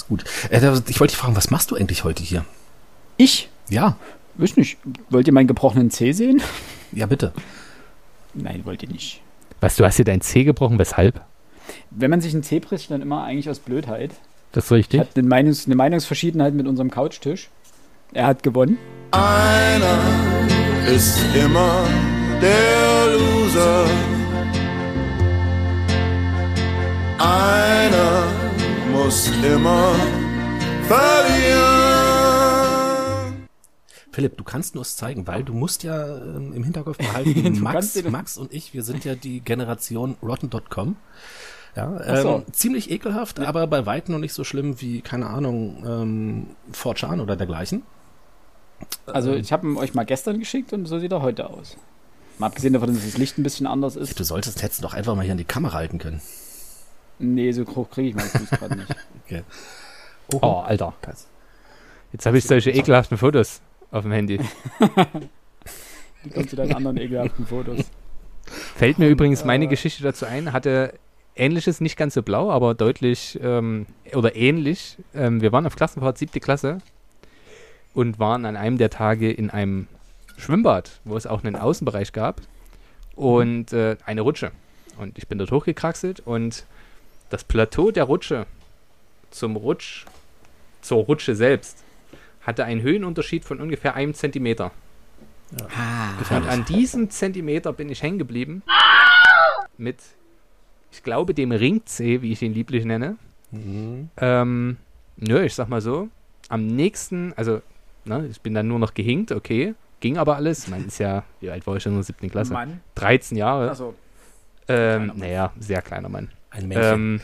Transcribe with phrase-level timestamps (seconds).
[0.00, 0.24] ist gut.
[0.50, 2.44] Äh, ich wollte dich fragen, was machst du eigentlich heute hier?
[3.16, 3.48] Ich?
[3.68, 3.96] Ja.
[4.36, 4.78] Wisst nicht.
[5.10, 6.40] Wollt ihr meinen gebrochenen Zeh sehen?
[6.92, 7.32] Ja, bitte.
[8.34, 9.20] Nein, wollt ihr nicht.
[9.60, 10.78] Was, du hast dir dein Zeh gebrochen?
[10.78, 11.20] Weshalb?
[11.90, 14.12] Wenn man sich einen Zeh bricht, dann immer eigentlich aus Blödheit.
[14.52, 15.00] Das ist richtig.
[15.00, 17.50] Ich hatte eine, Meinungs-, eine Meinungsverschiedenheit mit unserem Couchtisch.
[18.12, 18.78] Er hat gewonnen.
[19.10, 19.98] Einer
[20.88, 21.84] ist immer
[22.40, 23.84] der Loser.
[27.18, 28.27] Einer
[29.04, 29.94] muss immer
[30.88, 32.18] verlieren.
[34.10, 38.02] Philipp, du kannst nur es zeigen, weil du musst ja ähm, im Hinterkopf behalten, Max,
[38.04, 40.96] Max und ich, wir sind ja die Generation Rotten.com.
[41.76, 42.28] Ja, Ach so.
[42.38, 47.20] ähm, ziemlich ekelhaft, aber bei weitem noch nicht so schlimm wie, keine Ahnung, ähm, 4chan
[47.22, 47.82] oder dergleichen.
[49.06, 51.76] Also ich habe ihn euch mal gestern geschickt und so sieht er heute aus.
[52.38, 54.18] Mal abgesehen davon, dass das Licht ein bisschen anders ist.
[54.18, 56.20] Du solltest, hättest du doch einfach mal hier an die Kamera halten können.
[57.18, 58.94] Nee, so hoch kriege ich meinen Fuß gerade nicht.
[59.26, 59.42] Okay.
[60.40, 60.94] Oh, Alter.
[62.12, 63.60] Jetzt habe ich solche ekelhaften Fotos
[63.90, 64.38] auf dem Handy.
[66.24, 67.84] Die kommt zu deinen anderen ekelhaften Fotos.
[68.74, 70.94] Fällt mir übrigens äh, meine Geschichte dazu ein, hatte
[71.36, 74.96] ähnliches, nicht ganz so blau, aber deutlich ähm, oder ähnlich.
[75.14, 76.78] Ähm, wir waren auf Klassenfahrt, siebte Klasse
[77.92, 79.88] und waren an einem der Tage in einem
[80.38, 82.40] Schwimmbad, wo es auch einen Außenbereich gab
[83.14, 84.52] und äh, eine Rutsche.
[84.98, 86.64] Und ich bin dort hochgekraxelt und
[87.30, 88.46] das Plateau der Rutsche
[89.30, 90.04] zum Rutsch,
[90.80, 91.84] zur Rutsche selbst,
[92.40, 94.70] hatte einen Höhenunterschied von ungefähr einem Zentimeter.
[96.30, 98.62] Und an diesem Zentimeter bin ich hängen geblieben.
[99.76, 99.98] Mit,
[100.90, 103.16] ich glaube, dem Ringzeh, wie ich ihn lieblich nenne.
[103.50, 104.10] Mhm.
[104.16, 104.76] Ähm,
[105.16, 106.08] nö, ich sag mal so.
[106.48, 107.62] Am nächsten, also,
[108.04, 109.74] ne, ich bin dann nur noch gehinkt, okay.
[110.00, 110.68] Ging aber alles.
[110.68, 112.52] Man ist ja, wie alt war ich schon in der siebten Klasse?
[112.52, 112.80] Mann.
[112.94, 113.70] 13 Jahre.
[113.70, 113.94] Achso.
[114.68, 116.30] ähm, naja, sehr kleiner Mann.
[116.50, 116.92] Ein Männchen.
[116.94, 117.20] Ähm,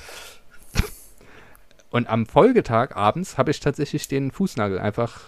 [1.90, 5.20] und am Folgetag abends habe ich tatsächlich den Fußnagel einfach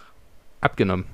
[0.61, 1.06] abgenommen.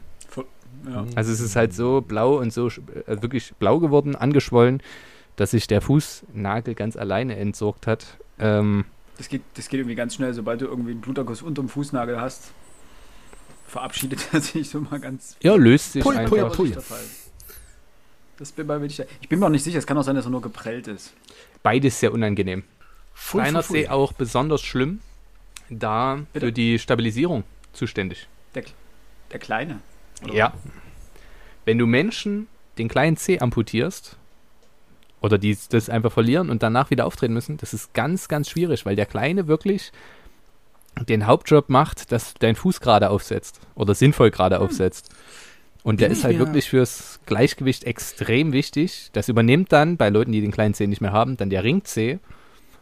[0.88, 1.04] Ja.
[1.14, 4.82] Also es ist halt so blau und so äh, wirklich blau geworden, angeschwollen,
[5.36, 8.18] dass sich der Fußnagel ganz alleine entsorgt hat.
[8.38, 8.84] Ähm,
[9.18, 12.52] Das, geht, das geht irgendwie ganz schnell, sobald du irgendwie einen Bluterguss unterm Fußnagel hast.
[13.66, 15.36] Verabschiedet er sich so mal ganz.
[15.42, 16.36] ja, löst sich Pui, einfach.
[16.36, 16.64] pui, pui.
[16.64, 17.04] nicht der Fall.
[18.38, 20.24] Das bin mir nicht, ich bin mir auch nicht sicher, es kann auch sein, dass
[20.24, 21.12] er nur geprellt ist.
[21.62, 22.64] Beides sehr unangenehm.
[23.14, 23.82] Pfui, Kleiner pfui, pfui.
[23.82, 25.00] See auch besonders schlimm,
[25.70, 26.46] da Bitte?
[26.46, 28.28] für die Stabilisierung zuständig.
[28.54, 28.64] Der,
[29.30, 29.80] der Kleine.
[30.24, 30.34] Oder?
[30.34, 30.52] Ja.
[31.64, 34.16] Wenn du Menschen den kleinen C amputierst
[35.20, 38.84] oder die das einfach verlieren und danach wieder auftreten müssen, das ist ganz, ganz schwierig,
[38.84, 39.92] weil der Kleine wirklich
[41.08, 45.10] den Hauptjob macht, dass dein Fuß gerade aufsetzt oder sinnvoll gerade aufsetzt.
[45.84, 49.10] Und der Bin ist halt mir- wirklich fürs Gleichgewicht extrem wichtig.
[49.12, 52.18] Das übernimmt dann bei Leuten, die den kleinen C nicht mehr haben, dann der Ring-C.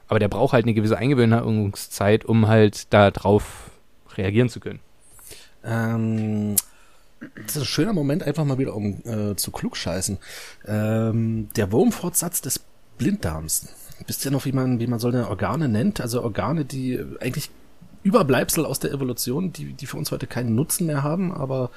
[0.08, 3.70] Aber der braucht halt eine gewisse Eingewöhnungszeit, um halt da drauf
[4.16, 4.80] reagieren zu können.
[5.64, 6.56] Ähm,
[7.46, 10.18] das ist ein schöner Moment, einfach mal wieder um äh, zu klugscheißen.
[10.66, 12.60] Ähm, der Wurmfortsatz des
[12.98, 13.68] Blinddarms.
[14.06, 16.00] Wisst ihr noch, wie man, wie man solche Organe nennt?
[16.00, 17.50] Also Organe, die äh, eigentlich
[18.02, 21.70] Überbleibsel aus der Evolution, die, die für uns heute keinen Nutzen mehr haben, aber,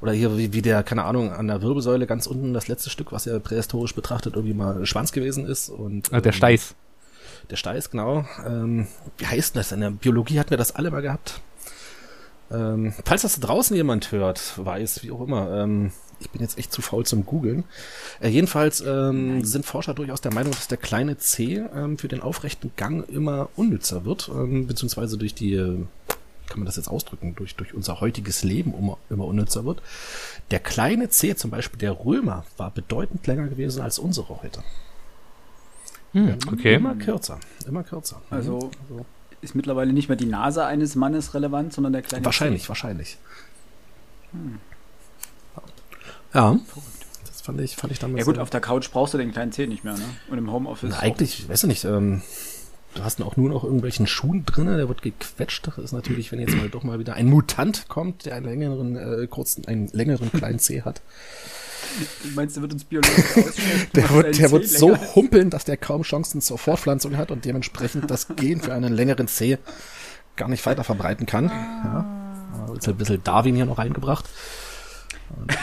[0.00, 3.12] oder hier wie, wie der, keine Ahnung, an der Wirbelsäule ganz unten das letzte Stück,
[3.12, 6.12] was ja prähistorisch betrachtet irgendwie mal Schwanz gewesen ist und.
[6.12, 6.74] Also der ähm, Steiß.
[7.50, 8.26] der Steiß, genau.
[8.46, 8.86] Ähm,
[9.18, 9.72] wie heißt denn das?
[9.72, 11.40] In der Biologie hatten wir das alle mal gehabt.
[12.50, 16.58] Ähm, falls das da draußen jemand hört, weiß, wie auch immer, ähm, ich bin jetzt
[16.58, 17.64] echt zu faul zum Googeln.
[18.20, 22.20] Äh, jedenfalls ähm, sind Forscher durchaus der Meinung, dass der kleine C ähm, für den
[22.20, 25.84] aufrechten Gang immer unnützer wird, ähm, beziehungsweise durch die, äh,
[26.48, 29.82] kann man das jetzt ausdrücken, durch, durch unser heutiges Leben immer, immer unnützer wird.
[30.50, 34.62] Der kleine C, zum Beispiel der Römer, war bedeutend länger gewesen als unsere heute.
[36.12, 36.74] Hm, okay.
[36.74, 38.20] Immer kürzer, immer kürzer.
[38.30, 38.70] Also
[39.42, 42.24] ist mittlerweile nicht mehr die Nase eines Mannes relevant, sondern der kleine.
[42.24, 43.16] Wahrscheinlich, wahrscheinlich.
[46.34, 46.58] Ja.
[47.26, 48.18] Das fand ich, fand ich damals.
[48.20, 50.04] Ja gut, auf der Couch brauchst du den kleinen Zeh nicht mehr, ne?
[50.28, 50.90] Und im Homeoffice.
[50.90, 52.22] Na, eigentlich, weiß ich nicht, ähm,
[52.94, 55.66] du hast ihn auch nur noch irgendwelchen Schuhen drinne, der wird gequetscht.
[55.66, 58.96] Das ist natürlich, wenn jetzt mal doch mal wieder ein Mutant kommt, der einen längeren,
[58.96, 61.00] äh, kurzen, einen längeren kleinen C hat.
[62.22, 63.24] Du meinst, der wird uns biologisch?
[63.94, 67.44] Der wird, der Zeh wird so humpeln, dass der kaum Chancen zur Fortpflanzung hat und
[67.44, 69.58] dementsprechend das Gen für einen längeren C
[70.36, 71.46] gar nicht weiter verbreiten kann.
[71.46, 72.04] Ja.
[72.74, 74.26] Jetzt ein bisschen Darwin hier noch reingebracht.
[75.36, 75.56] Und,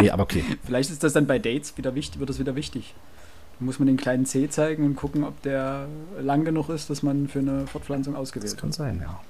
[0.00, 0.44] nee, aber okay.
[0.66, 2.94] Vielleicht ist das dann bei Dates wieder wichtig, wird das wieder wichtig.
[3.58, 5.86] Da muss man den kleinen Zeh zeigen und gucken, ob der
[6.20, 8.74] lang genug ist, dass man für eine Fortpflanzung Das ausgewählt kann wird.
[8.74, 9.20] sein, ja.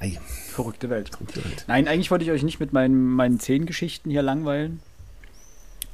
[0.00, 0.18] Ei,
[0.50, 1.10] Verrückte Welt.
[1.20, 1.64] die Welt.
[1.68, 4.80] Nein, eigentlich wollte ich euch nicht mit meinen, meinen Zehngeschichten hier langweilen.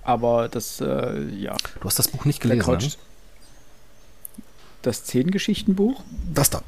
[0.03, 1.57] Aber das, äh, ja.
[1.81, 2.79] Du hast das Buch nicht gelesen, ne?
[4.83, 6.03] Das Zehngeschichtenbuch?
[6.33, 6.63] Das da.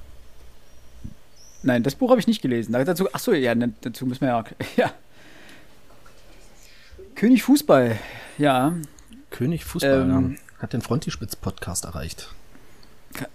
[1.62, 2.72] Nein, das Buch habe ich nicht gelesen.
[2.72, 4.44] Da- Dazu, achso, ja, ne, dazu müssen wir ja.
[4.76, 4.92] Ja.
[7.22, 8.00] König Fußball,
[8.36, 8.74] ja.
[9.30, 10.32] König Fußball Ähm.
[10.32, 12.34] ja, hat den Frontispitz-Podcast erreicht.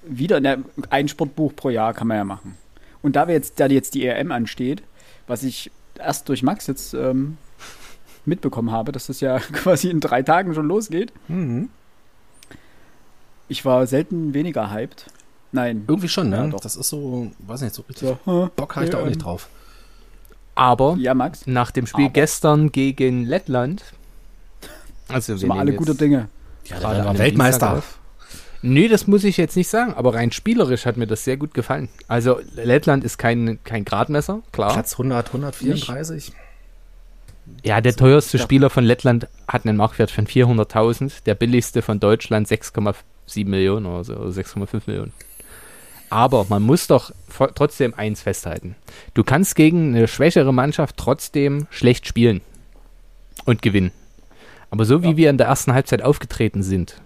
[0.04, 2.58] Wieder ne, ein Sportbuch pro Jahr kann man ja machen.
[3.02, 4.84] Und da wir jetzt, da jetzt die ERM ansteht,
[5.26, 7.38] was ich erst durch Max jetzt ähm,
[8.26, 11.14] mitbekommen habe, dass das ja quasi in drei Tagen schon losgeht.
[11.30, 11.70] Mhm.
[13.48, 15.06] Ich war selten weniger hyped.
[15.54, 15.86] Nein.
[15.88, 16.36] Irgendwie schon, ne?
[16.36, 16.60] Ja, doch.
[16.60, 19.48] das ist so, weiß nicht, so richtig So, Bock habe ich da auch nicht drauf.
[20.58, 21.46] Aber Ja, Max.
[21.48, 23.84] nach dem Spiel Aber- gestern gegen Lettland,
[25.08, 26.28] also Sind wir alle guter Dinge.
[26.66, 27.84] Ja, gerade der war Weltmeister.
[28.64, 31.54] Nee, das muss ich jetzt nicht sagen, aber rein spielerisch hat mir das sehr gut
[31.54, 31.90] gefallen.
[32.08, 34.74] Also Lettland ist kein, kein Gradmesser, klar.
[34.74, 36.34] Platz 100, 134.
[37.64, 38.44] Ja, der teuerste Ja.
[38.44, 44.04] Spieler von Lettland hat einen Marktwert von 400.000, der billigste von Deutschland 6,7 Millionen oder
[44.04, 45.14] so, oder 6,5 Millionen.
[46.10, 47.12] Aber man muss doch
[47.56, 48.76] trotzdem eins festhalten.
[49.14, 52.42] Du kannst gegen eine schwächere Mannschaft trotzdem schlecht spielen
[53.46, 53.92] und gewinnen.
[54.70, 57.02] Aber so wie wir in der ersten Halbzeit aufgetreten sind,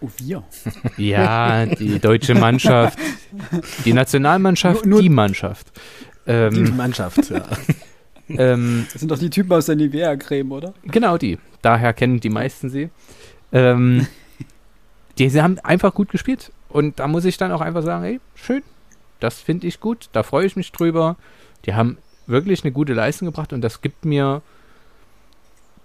[0.00, 0.42] Oh, wir.
[0.96, 2.98] ja, die deutsche Mannschaft,
[3.84, 5.68] die Nationalmannschaft, Nur- nur- die Mannschaft.
[6.26, 7.42] Die Ähm, Mannschaft, ja.
[8.28, 10.74] ähm, Das sind doch die Typen aus der Nivea-Creme, oder?
[10.84, 11.38] Genau die.
[11.62, 12.90] Daher kennen die meisten sie.
[13.52, 14.06] Ähm,
[15.18, 16.50] die sie haben einfach gut gespielt.
[16.74, 18.64] Und da muss ich dann auch einfach sagen, ey, schön.
[19.20, 20.08] Das finde ich gut.
[20.10, 21.14] Da freue ich mich drüber.
[21.66, 24.42] Die haben wirklich eine gute Leistung gebracht und das gibt mir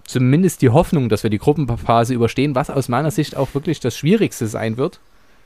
[0.04, 3.96] zumindest die Hoffnung, dass wir die Gruppenphase überstehen, was aus meiner Sicht auch wirklich das
[3.96, 5.00] Schwierigste sein wird.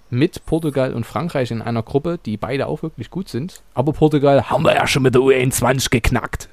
[0.09, 3.63] Mit Portugal und Frankreich in einer Gruppe, die beide auch wirklich gut sind.
[3.73, 6.47] Aber Portugal haben wir ja schon mit der U21 geknackt.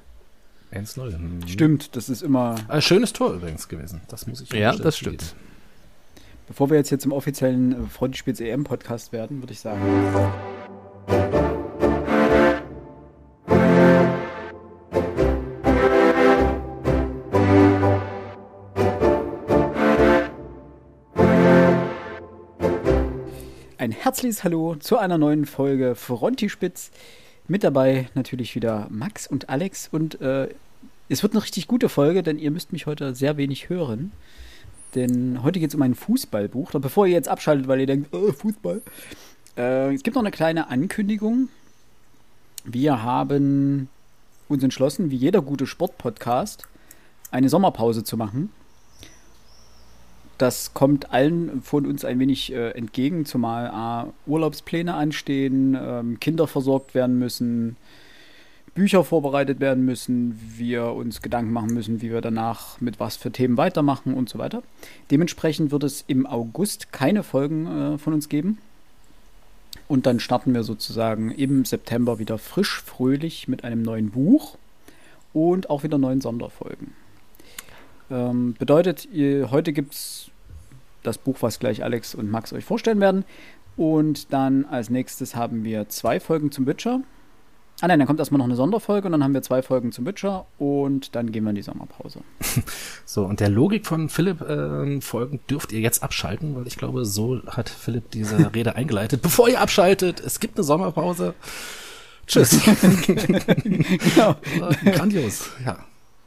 [0.72, 1.16] 1-0.
[1.16, 1.46] Mhm.
[1.46, 2.56] Stimmt, das ist immer.
[2.69, 4.00] Äh, schönes Tor übrigens gewesen.
[4.08, 5.37] Das muss ich Ja, das stimmt.
[6.50, 9.81] Bevor wir jetzt hier zum offiziellen äh, Frontispitz EM-Podcast werden, würde ich sagen.
[23.79, 26.91] Ein herzliches Hallo zu einer neuen Folge Frontispitz.
[27.47, 29.88] Mit dabei natürlich wieder Max und Alex.
[29.93, 30.49] Und äh,
[31.08, 34.11] es wird eine richtig gute Folge, denn ihr müsst mich heute sehr wenig hören.
[34.94, 36.75] Denn heute geht es um ein Fußballbuch.
[36.75, 38.82] Und bevor ihr jetzt abschaltet, weil ihr denkt, oh, Fußball.
[39.56, 41.48] Äh, es gibt noch eine kleine Ankündigung.
[42.64, 43.88] Wir haben
[44.48, 46.64] uns entschlossen, wie jeder gute Sportpodcast,
[47.31, 48.50] eine Sommerpause zu machen.
[50.38, 56.46] Das kommt allen von uns ein wenig äh, entgegen, zumal A, Urlaubspläne anstehen, ähm, Kinder
[56.46, 57.76] versorgt werden müssen,
[58.75, 63.31] Bücher vorbereitet werden müssen, wir uns Gedanken machen müssen, wie wir danach mit was für
[63.31, 64.62] Themen weitermachen und so weiter.
[65.11, 68.58] Dementsprechend wird es im August keine Folgen äh, von uns geben.
[69.88, 74.56] Und dann starten wir sozusagen im September wieder frisch, fröhlich mit einem neuen Buch
[75.32, 76.93] und auch wieder neuen Sonderfolgen.
[78.11, 80.31] Ähm, bedeutet, ihr, heute gibt es
[81.02, 83.25] das Buch, was gleich Alex und Max euch vorstellen werden.
[83.76, 87.00] Und dann als nächstes haben wir zwei Folgen zum Witcher.
[87.82, 90.05] Ah nein, dann kommt erstmal noch eine Sonderfolge und dann haben wir zwei Folgen zum
[90.05, 92.21] Witcher und dann gehen wir in die Sommerpause.
[93.06, 97.05] So, und der Logik von Philipp ähm, folgend dürft ihr jetzt abschalten, weil ich glaube,
[97.05, 99.21] so hat Philipp diese Rede eingeleitet.
[99.21, 101.35] Bevor ihr abschaltet, es gibt eine Sommerpause.
[102.29, 102.61] Tschüss.
[103.06, 104.37] genau.
[104.85, 105.50] Äh, Grandios.
[105.64, 105.78] Ja.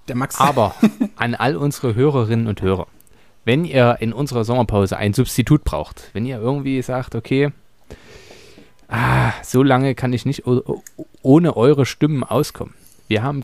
[0.10, 0.38] Der Max.
[0.40, 0.76] Aber
[1.16, 2.88] an all unsere Hörerinnen und Hörer,
[3.46, 7.54] wenn ihr in unserer Sommerpause ein Substitut braucht, wenn ihr irgendwie sagt, okay,
[8.94, 10.44] ah, so lange kann ich nicht
[11.22, 12.74] ohne eure Stimmen auskommen.
[13.08, 13.44] Wir haben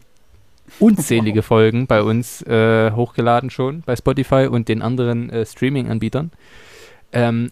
[0.79, 6.31] unzählige Folgen bei uns äh, hochgeladen schon, bei Spotify und den anderen äh, Streaming-Anbietern.
[7.11, 7.51] Ähm,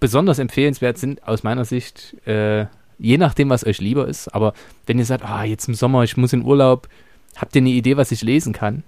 [0.00, 2.66] besonders empfehlenswert sind aus meiner Sicht, äh,
[2.98, 4.52] je nachdem, was euch lieber ist, aber
[4.86, 6.88] wenn ihr sagt, ah, jetzt im Sommer, ich muss in Urlaub,
[7.36, 8.82] habt ihr eine Idee, was ich lesen kann?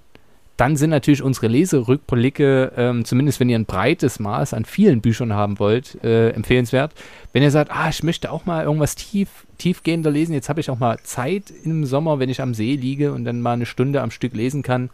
[0.56, 5.34] Dann sind natürlich unsere Leserückblicke, ähm, zumindest wenn ihr ein breites Maß an vielen Büchern
[5.34, 6.92] haben wollt, äh, empfehlenswert.
[7.34, 10.70] Wenn ihr sagt, ah, ich möchte auch mal irgendwas tief, tiefgehender lesen, jetzt habe ich
[10.70, 14.00] auch mal Zeit im Sommer, wenn ich am See liege und dann mal eine Stunde
[14.00, 14.88] am Stück lesen kann,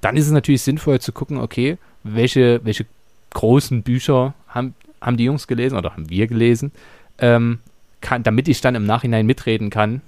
[0.00, 2.86] dann ist es natürlich sinnvoll zu gucken, okay, welche, welche
[3.30, 6.70] großen Bücher haben, haben die Jungs gelesen oder haben wir gelesen,
[7.18, 7.58] ähm,
[8.00, 10.02] kann, damit ich dann im Nachhinein mitreden kann.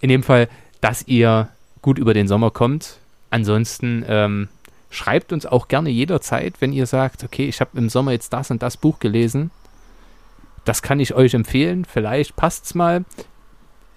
[0.00, 0.48] In dem Fall,
[0.80, 1.48] dass ihr
[1.82, 2.98] gut über den Sommer kommt.
[3.36, 4.48] Ansonsten ähm,
[4.88, 8.50] schreibt uns auch gerne jederzeit, wenn ihr sagt, okay, ich habe im Sommer jetzt das
[8.50, 9.50] und das Buch gelesen.
[10.64, 11.84] Das kann ich euch empfehlen.
[11.84, 13.04] Vielleicht passt's mal.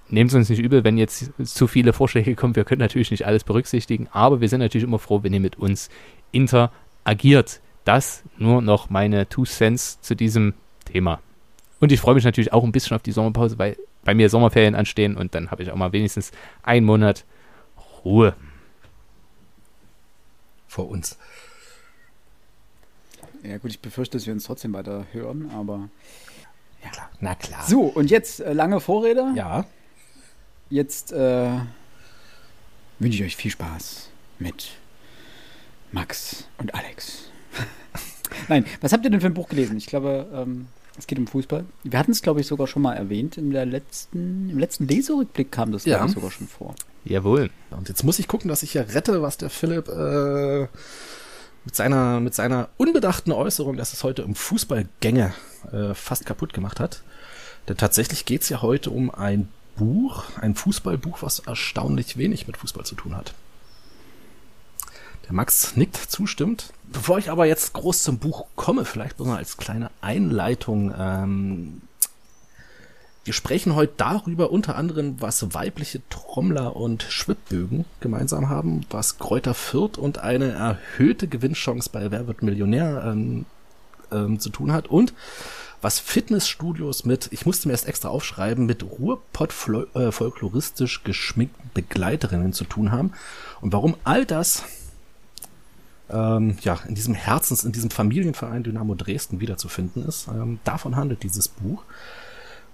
[0.09, 2.57] Nehmt es uns nicht übel, wenn jetzt zu viele Vorschläge kommen.
[2.57, 5.57] Wir können natürlich nicht alles berücksichtigen, aber wir sind natürlich immer froh, wenn ihr mit
[5.57, 5.87] uns
[6.33, 7.61] interagiert.
[7.85, 10.53] Das nur noch meine Two Cents zu diesem
[10.83, 11.21] Thema.
[11.79, 14.75] Und ich freue mich natürlich auch ein bisschen auf die Sommerpause, weil bei mir Sommerferien
[14.75, 17.23] anstehen und dann habe ich auch mal wenigstens einen Monat
[18.03, 18.35] Ruhe.
[20.69, 21.17] Vor uns.
[23.43, 25.89] Ja gut, ich befürchte, dass wir uns trotzdem weiter hören, aber.
[26.83, 27.65] Ja, na klar.
[27.67, 29.33] So, und jetzt äh, lange Vorrede.
[29.35, 29.65] Ja,
[30.71, 31.49] Jetzt äh,
[32.99, 34.69] wünsche ich euch viel Spaß mit
[35.91, 37.23] Max und Alex.
[38.49, 39.77] Nein, was habt ihr denn für ein Buch gelesen?
[39.77, 41.65] Ich glaube, ähm, es geht um Fußball.
[41.83, 43.35] Wir hatten es, glaube ich, sogar schon mal erwähnt.
[43.37, 45.97] In der letzten, Im letzten Leserückblick kam das, Ja.
[45.97, 46.75] glaube ich, sogar schon vor.
[47.09, 47.49] Jawohl.
[47.71, 50.67] und jetzt muss ich gucken, dass ich hier rette, was der Philipp äh,
[51.65, 55.33] mit, seiner, mit seiner unbedachten Äußerung, dass es heute um Fußballgänge
[55.71, 57.01] äh, fast kaputt gemacht hat.
[57.67, 62.57] Denn tatsächlich geht es ja heute um ein Buch, ein Fußballbuch, was erstaunlich wenig mit
[62.57, 63.33] Fußball zu tun hat.
[65.25, 66.73] Der Max nickt, zustimmt.
[66.91, 70.93] Bevor ich aber jetzt groß zum Buch komme, vielleicht nur mal als kleine Einleitung.
[70.97, 71.81] Ähm,
[73.29, 79.53] wir sprechen heute darüber unter anderem, was weibliche Trommler und Schwibbögen gemeinsam haben, was Kräuter
[79.53, 83.45] Fürth und eine erhöhte Gewinnchance bei Wer wird Millionär ähm,
[84.11, 85.13] ähm, zu tun hat und
[85.79, 92.91] was Fitnessstudios mit, ich musste mir erst extra aufschreiben, mit Ruhrpott-folkloristisch geschminkten Begleiterinnen zu tun
[92.91, 93.13] haben
[93.61, 94.63] und warum all das
[96.09, 100.29] ähm, ja, in diesem Herzens, in diesem Familienverein Dynamo Dresden wiederzufinden ist.
[100.29, 101.83] Ähm, davon handelt dieses Buch.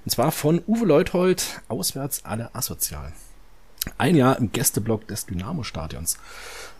[0.05, 3.11] Und zwar von Uwe Leuthold, Auswärts alle asozial.
[3.97, 6.19] Ein Jahr im Gästeblock des Dynamo-Stadions.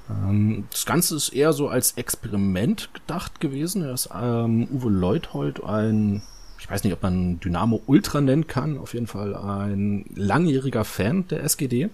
[0.10, 3.82] Ähm, das Ganze ist eher so als Experiment gedacht gewesen.
[3.82, 6.22] Er ist ähm, Uwe Leuthold ein,
[6.60, 11.28] ich weiß nicht, ob man Dynamo Ultra nennen kann, auf jeden Fall ein langjähriger Fan
[11.28, 11.90] der SGD.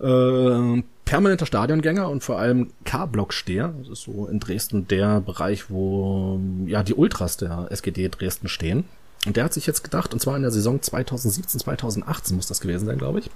[0.00, 3.72] Äh, permanenter Stadiongänger und vor allem K-Block-Steher.
[3.78, 8.84] Das ist so in Dresden der Bereich, wo ja die Ultras der SGD Dresden stehen.
[9.26, 12.60] Und der hat sich jetzt gedacht, und zwar in der Saison 2017, 2018 muss das
[12.60, 13.30] gewesen sein, glaube ich.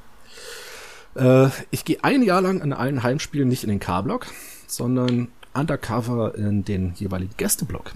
[1.15, 4.27] Äh, ich gehe ein Jahr lang in allen Heimspielen nicht in den K-Block,
[4.67, 7.93] sondern undercover in den jeweiligen Gästeblock.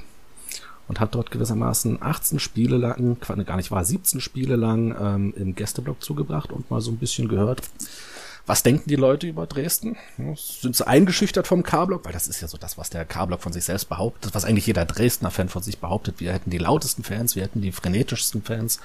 [0.88, 5.54] Und hat dort gewissermaßen 18 Spiele lang, gar nicht wahr, 17 Spiele lang ähm, im
[5.54, 7.62] Gästeblock zugebracht und mal so ein bisschen gehört,
[8.46, 9.96] was denken die Leute über Dresden?
[10.36, 12.04] Sind sie eingeschüchtert vom K-Block?
[12.04, 14.68] Weil das ist ja so das, was der K-Block von sich selbst behauptet, was eigentlich
[14.68, 16.20] jeder Dresdner Fan von sich behauptet.
[16.20, 18.78] Wir hätten die lautesten Fans, wir hätten die frenetischsten Fans.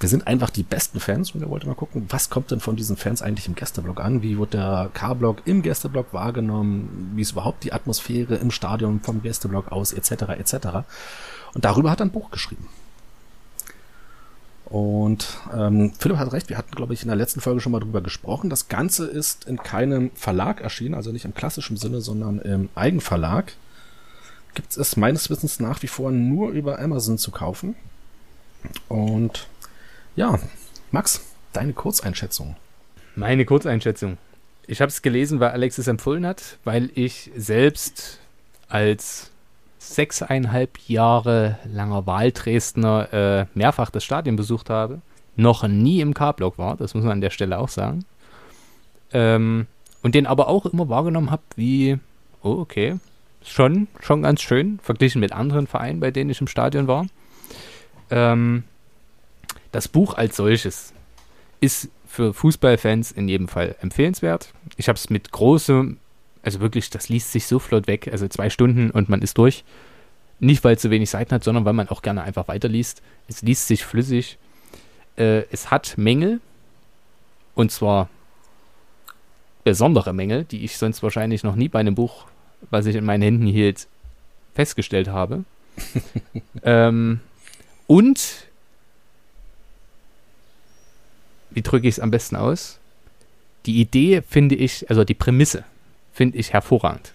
[0.00, 2.74] Wir sind einfach die besten Fans und wir wollten mal gucken, was kommt denn von
[2.74, 4.22] diesen Fans eigentlich im Gästeblock an?
[4.22, 7.12] Wie wird der K-Block im Gästeblock wahrgenommen?
[7.14, 10.54] Wie ist überhaupt die Atmosphäre im Stadion vom Gästeblock aus, etc., etc.
[11.54, 12.68] Und darüber hat er ein Buch geschrieben.
[14.70, 17.80] Und ähm, Philipp hat recht, wir hatten, glaube ich, in der letzten Folge schon mal
[17.80, 18.50] drüber gesprochen.
[18.50, 23.54] Das Ganze ist in keinem Verlag erschienen, also nicht im klassischen Sinne, sondern im Eigenverlag.
[24.54, 27.76] Gibt es meines Wissens nach wie vor nur über Amazon zu kaufen.
[28.88, 29.46] Und
[30.16, 30.38] ja,
[30.90, 31.22] Max,
[31.52, 32.56] deine Kurzeinschätzung.
[33.16, 34.18] Meine Kurzeinschätzung.
[34.66, 38.18] Ich habe es gelesen, weil Alex es empfohlen hat, weil ich selbst
[38.68, 39.30] als
[39.78, 45.00] sechseinhalb Jahre langer Wahldresdner äh, mehrfach das Stadion besucht habe,
[45.36, 48.04] noch nie im K-Block war, das muss man an der Stelle auch sagen.
[49.12, 49.66] Ähm,
[50.02, 51.98] und den aber auch immer wahrgenommen habe, wie,
[52.42, 52.96] oh, okay,
[53.42, 57.06] schon, schon ganz schön, verglichen mit anderen Vereinen, bei denen ich im Stadion war.
[58.10, 58.64] Ähm,
[59.72, 60.92] das Buch als solches
[61.60, 64.52] ist für Fußballfans in jedem Fall empfehlenswert.
[64.76, 65.98] Ich habe es mit großem,
[66.48, 69.64] also wirklich, das liest sich so flott weg, also zwei Stunden und man ist durch.
[70.40, 73.02] Nicht, weil es so wenig Seiten hat, sondern weil man auch gerne einfach weiterliest.
[73.28, 74.38] Es liest sich flüssig.
[75.18, 76.40] Äh, es hat Mängel,
[77.54, 78.08] und zwar
[79.62, 82.24] besondere Mängel, die ich sonst wahrscheinlich noch nie bei einem Buch,
[82.70, 83.86] was ich in meinen Händen hielt,
[84.54, 85.44] festgestellt habe.
[86.62, 87.20] ähm,
[87.86, 88.46] und
[91.50, 92.78] wie drücke ich es am besten aus?
[93.66, 95.64] Die Idee finde ich, also die Prämisse
[96.18, 97.12] finde ich hervorragend.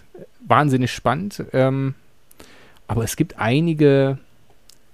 [0.47, 1.43] Wahnsinnig spannend.
[1.51, 1.93] Ähm,
[2.87, 4.17] aber es gibt einige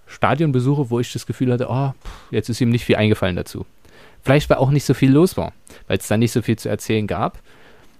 [0.07, 1.93] Stadionbesuche, wo ich das Gefühl hatte, oh,
[2.31, 3.67] jetzt ist ihm nicht viel eingefallen dazu.
[4.23, 5.53] Vielleicht, weil auch nicht so viel los war,
[5.87, 7.37] weil es da nicht so viel zu erzählen gab.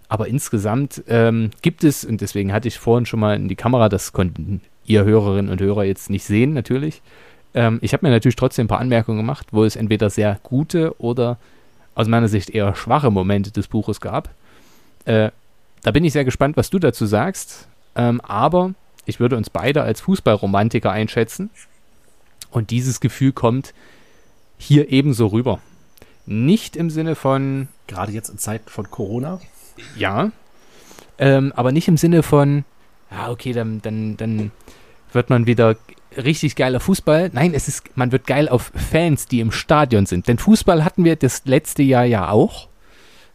[0.08, 3.88] Aber insgesamt ähm, gibt es, und deswegen hatte ich vorhin schon mal in die Kamera,
[3.88, 7.04] das konnten ihr Hörerinnen und Hörer jetzt nicht sehen, natürlich.
[7.54, 11.00] Ähm, ich habe mir natürlich trotzdem ein paar Anmerkungen gemacht, wo es entweder sehr gute
[11.00, 11.38] oder
[11.94, 14.30] aus meiner Sicht eher schwache Momente des Buches gab.
[15.06, 15.30] Äh,
[15.84, 17.68] da bin ich sehr gespannt, was du dazu sagst.
[17.96, 18.74] Ähm, aber
[19.06, 21.50] ich würde uns beide als Fußballromantiker einschätzen.
[22.52, 23.74] Und dieses Gefühl kommt
[24.58, 25.60] hier ebenso rüber.
[26.26, 29.40] Nicht im Sinne von, Gerade jetzt in Zeiten von Corona.
[29.96, 30.32] ja,
[31.20, 32.64] ähm, aber nicht im Sinne von,
[33.12, 34.52] ja, okay, dann, dann, dann
[35.12, 35.76] wird man wieder
[36.16, 37.30] richtig geiler Fußball.
[37.34, 40.28] Nein, es ist, man wird geil auf Fans, die im Stadion sind.
[40.28, 42.68] Denn Fußball hatten wir das letzte Jahr ja auch.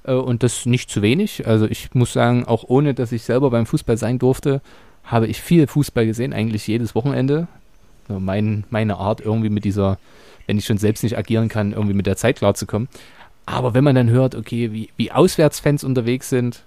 [0.04, 1.46] Äh, und das nicht zu wenig.
[1.46, 4.60] Also ich muss sagen, auch ohne, dass ich selber beim Fußball sein durfte,
[5.02, 7.48] habe ich viel Fußball gesehen, eigentlich jedes Wochenende.
[8.08, 9.98] Mein, meine Art irgendwie mit dieser,
[10.46, 12.88] wenn ich schon selbst nicht agieren kann, irgendwie mit der Zeit klarzukommen.
[13.46, 16.62] Aber wenn man dann hört, okay, wie, wie Auswärtsfans unterwegs sind,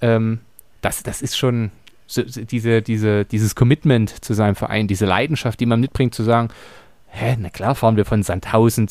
[0.00, 0.40] ähm,
[0.80, 1.70] das, das ist schon
[2.06, 6.48] so diese, diese, dieses Commitment zu seinem Verein, diese Leidenschaft, die man mitbringt, zu sagen,
[7.06, 8.88] hä, na klar fahren wir von Sandhausen,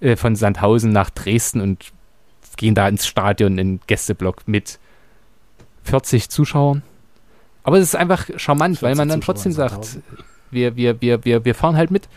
[0.00, 1.92] äh, von Sandhausen nach Dresden und
[2.56, 4.78] gehen da ins Stadion, in den Gästeblock mit
[5.84, 6.82] 40 Zuschauern.
[7.62, 10.02] Aber es ist einfach charmant, weil man dann Zuschauer trotzdem sagt, Sandhausen.
[10.50, 12.08] wir, wir, wir, wir, wir fahren halt mit.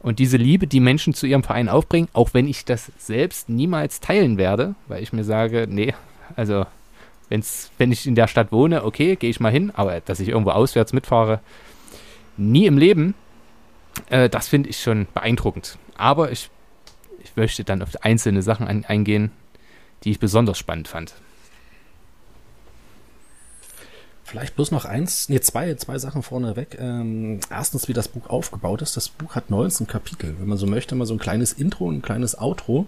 [0.00, 4.00] Und diese Liebe, die Menschen zu ihrem Verein aufbringen, auch wenn ich das selbst niemals
[4.00, 5.94] teilen werde, weil ich mir sage, nee,
[6.36, 6.66] also
[7.30, 10.28] wenn's, wenn ich in der Stadt wohne, okay, gehe ich mal hin, aber dass ich
[10.28, 11.40] irgendwo auswärts mitfahre,
[12.36, 13.14] nie im Leben,
[14.10, 15.78] äh, das finde ich schon beeindruckend.
[15.96, 16.50] Aber ich,
[17.22, 19.30] ich möchte dann auf einzelne Sachen ein, eingehen,
[20.04, 21.14] die ich besonders spannend fand.
[24.34, 26.78] Vielleicht bloß noch eins, nee, zwei, zwei Sachen vorneweg.
[26.80, 28.96] Ähm, erstens, wie das Buch aufgebaut ist.
[28.96, 30.34] Das Buch hat 19 Kapitel.
[30.38, 32.86] Wenn man so möchte, mal so ein kleines Intro, ein kleines Outro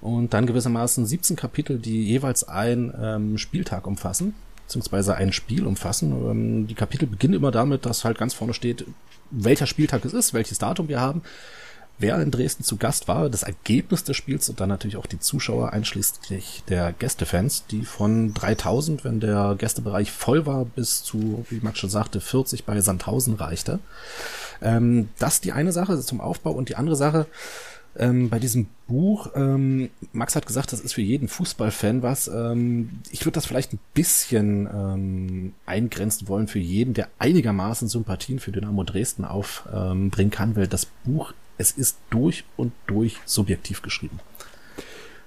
[0.00, 4.34] und dann gewissermaßen 17 Kapitel, die jeweils einen ähm, Spieltag umfassen,
[4.64, 6.12] beziehungsweise ein Spiel umfassen.
[6.12, 8.84] Ähm, die Kapitel beginnen immer damit, dass halt ganz vorne steht,
[9.30, 11.22] welcher Spieltag es ist, welches Datum wir haben,
[11.98, 15.20] wer in Dresden zu Gast war, das Ergebnis des Spiels und dann natürlich auch die
[15.20, 21.60] Zuschauer, einschließlich der Gästefans, die von 3000, wenn der Gästebereich voll war, bis zu, wie
[21.60, 23.78] Max schon sagte, 40 bei Sandhausen reichte.
[24.60, 27.26] Ähm, das die eine Sache zum Aufbau und die andere Sache,
[27.96, 32.28] ähm, bei diesem Buch, ähm, Max hat gesagt, das ist für jeden Fußballfan was.
[32.28, 38.40] Ähm, ich würde das vielleicht ein bisschen ähm, eingrenzen wollen für jeden, der einigermaßen Sympathien
[38.40, 44.20] für Dynamo Dresden aufbringen kann, weil das Buch, es ist durch und durch subjektiv geschrieben.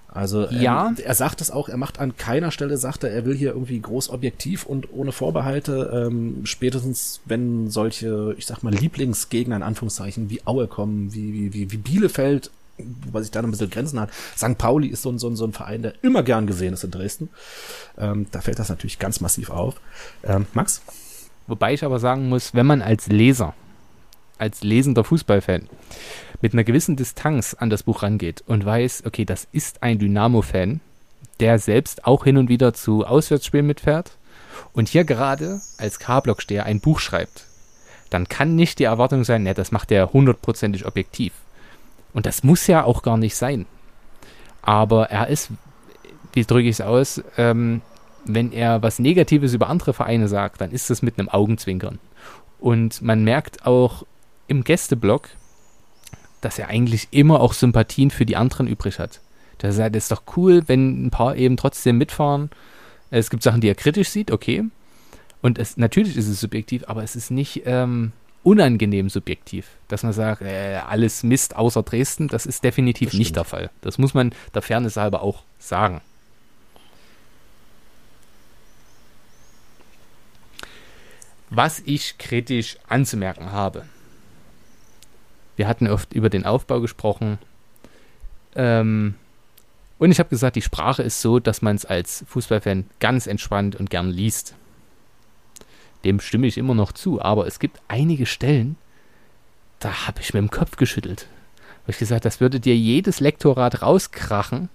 [0.10, 0.94] Also ähm, Ja.
[1.04, 3.80] er sagt es auch, er macht an keiner Stelle, sagt er, er will hier irgendwie
[3.80, 10.30] groß objektiv und ohne Vorbehalte, ähm, spätestens wenn solche, ich sag mal, Lieblingsgegner in Anführungszeichen
[10.30, 14.00] wie Aue kommen, wie, wie, wie, wie Bielefeld, wobei sich da noch ein bisschen Grenzen
[14.00, 14.10] hat.
[14.36, 14.58] St.
[14.58, 16.92] Pauli ist so ein, so ein, so ein Verein, der immer gern gesehen ist in
[16.92, 17.30] Dresden.
[17.98, 19.76] Ähm, da fällt das natürlich ganz massiv auf.
[20.24, 20.82] Ähm, Max?
[21.48, 23.54] Wobei ich aber sagen muss, wenn man als Leser,
[24.38, 25.70] als lesender Fußballfan
[26.42, 30.82] mit einer gewissen Distanz an das Buch rangeht und weiß, okay, das ist ein Dynamo-Fan,
[31.40, 34.12] der selbst auch hin und wieder zu Auswärtsspielen mitfährt
[34.74, 37.46] und hier gerade als K-Block-Steher ein Buch schreibt,
[38.10, 41.34] dann kann nicht die Erwartung sein, ne, das macht er hundertprozentig objektiv.
[42.14, 43.66] Und das muss ja auch gar nicht sein.
[44.62, 45.50] Aber er ist,
[46.34, 47.82] wie drücke ich es aus, ähm,
[48.26, 52.00] wenn er was Negatives über andere Vereine sagt, dann ist das mit einem Augenzwinkern.
[52.60, 54.04] Und man merkt auch
[54.48, 55.30] im Gästeblock,
[56.42, 59.22] dass er eigentlich immer auch Sympathien für die anderen übrig hat.
[59.58, 62.50] Das ist, das ist doch cool, wenn ein paar eben trotzdem mitfahren.
[63.10, 64.64] Es gibt Sachen, die er kritisch sieht, okay.
[65.42, 68.12] Und es, natürlich ist es subjektiv, aber es ist nicht ähm,
[68.44, 72.28] unangenehm subjektiv, dass man sagt, äh, alles Mist außer Dresden.
[72.28, 73.70] Das ist definitiv Das nicht der Fall.
[73.82, 76.02] Das muss man der Fairness halber auch sagen.
[81.50, 83.86] Was ich kritisch anzumerken habe.
[85.58, 87.40] Wir hatten oft über den Aufbau gesprochen.
[88.56, 89.16] Ähm,
[90.00, 93.76] und ich habe gesagt, die Sprache ist so, dass man es als Fußballfan ganz entspannt
[93.76, 94.54] und gern liest.
[96.04, 98.78] Dem stimme ich immer noch zu, aber es gibt einige Stellen,
[99.80, 101.28] da habe ich mir im Kopf geschüttelt.
[101.84, 104.70] Habe ich gesagt, das würde dir jedes Lektorat rauskrachen,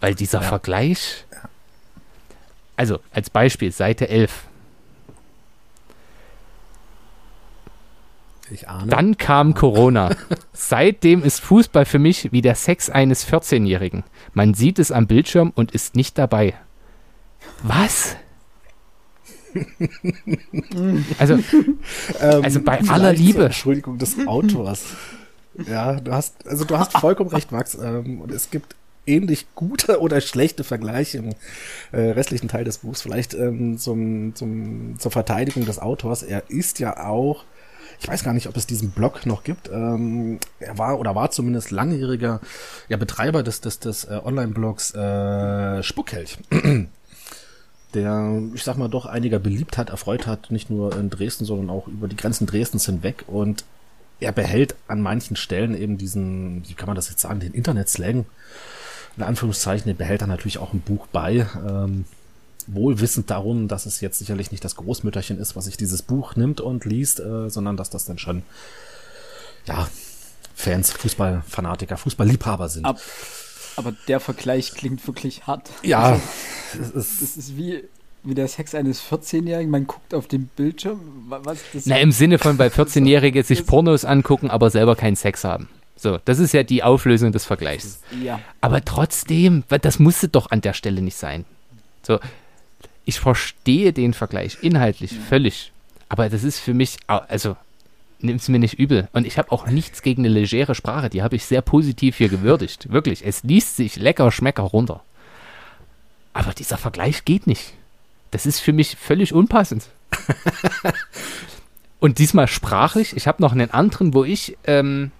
[0.00, 0.48] weil dieser Ja.
[0.48, 1.24] Vergleich.
[2.76, 4.44] Also, als Beispiel, Seite 11.
[8.50, 8.90] Ich ahne.
[8.90, 10.10] Dann kam Corona.
[10.52, 14.04] Seitdem ist Fußball für mich wie der Sex eines 14-Jährigen.
[14.32, 16.54] Man sieht es am Bildschirm und ist nicht dabei.
[17.62, 18.16] Was?
[21.18, 21.34] Also,
[22.20, 23.46] Ähm, Also bei vielleicht aller Liebe.
[23.46, 24.84] Entschuldigung des Autors.
[25.66, 27.74] ja, du hast, also du hast vollkommen recht, Max.
[27.74, 31.30] Ähm, und es gibt ähnlich gute oder schlechte Vergleiche im
[31.92, 33.00] äh, restlichen Teil des Buchs.
[33.00, 36.22] Vielleicht ähm, zum, zum, zur Verteidigung des Autors.
[36.22, 37.44] Er ist ja auch,
[38.00, 39.68] ich weiß gar nicht, ob es diesen Blog noch gibt.
[39.68, 42.40] Ähm, er war oder war zumindest langjähriger
[42.88, 46.38] ja, Betreiber des, des, des äh, Online-Blogs äh, Spuckkelch
[47.94, 51.88] der, ich sag mal, doch einiger Beliebtheit erfreut hat, nicht nur in Dresden, sondern auch
[51.88, 53.24] über die Grenzen Dresdens hinweg.
[53.26, 53.64] Und
[54.20, 58.26] er behält an manchen Stellen eben diesen, wie kann man das jetzt sagen, den Internet-Slang,
[59.16, 61.46] in Anführungszeichen, den behält er natürlich auch im Buch bei.
[61.66, 62.04] Ähm,
[62.70, 66.36] wohl wissend darum, dass es jetzt sicherlich nicht das Großmütterchen ist, was sich dieses Buch
[66.36, 68.42] nimmt und liest, äh, sondern dass das dann schon,
[69.66, 69.88] ja,
[70.54, 72.84] Fans, Fußballfanatiker, Fußballliebhaber sind.
[72.84, 72.98] Ab,
[73.76, 75.70] aber der Vergleich klingt wirklich hart.
[75.82, 76.20] ja,
[76.72, 77.84] Also, es ist, das ist wie,
[78.24, 79.70] wie der Sex eines 14-Jährigen.
[79.70, 81.00] Man guckt auf den Bildschirm.
[81.28, 85.16] wa- Was, das Na, im Sinne von bei 14-Jährige sich Pornos angucken, aber selber keinen
[85.16, 85.68] Sex haben.
[85.96, 88.00] So, das ist ja die Auflösung des Vergleichs.
[88.22, 88.40] ja.
[88.60, 91.44] Aber trotzdem, das musste doch an der Stelle nicht sein.
[92.06, 92.18] So,
[93.08, 95.72] ich verstehe den Vergleich inhaltlich völlig.
[96.10, 97.56] Aber das ist für mich, also,
[98.20, 99.08] nimm's mir nicht übel.
[99.14, 101.08] Und ich habe auch nichts gegen eine legere Sprache.
[101.08, 102.92] Die habe ich sehr positiv hier gewürdigt.
[102.92, 103.24] Wirklich.
[103.26, 105.02] Es liest sich lecker, schmecker runter.
[106.34, 107.72] Aber dieser Vergleich geht nicht.
[108.30, 109.88] Das ist für mich völlig unpassend.
[112.00, 113.16] Und diesmal sprachlich.
[113.16, 115.12] Ich habe noch einen anderen, wo ich, ähm,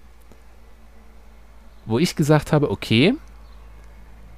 [1.87, 3.15] wo ich gesagt habe, okay,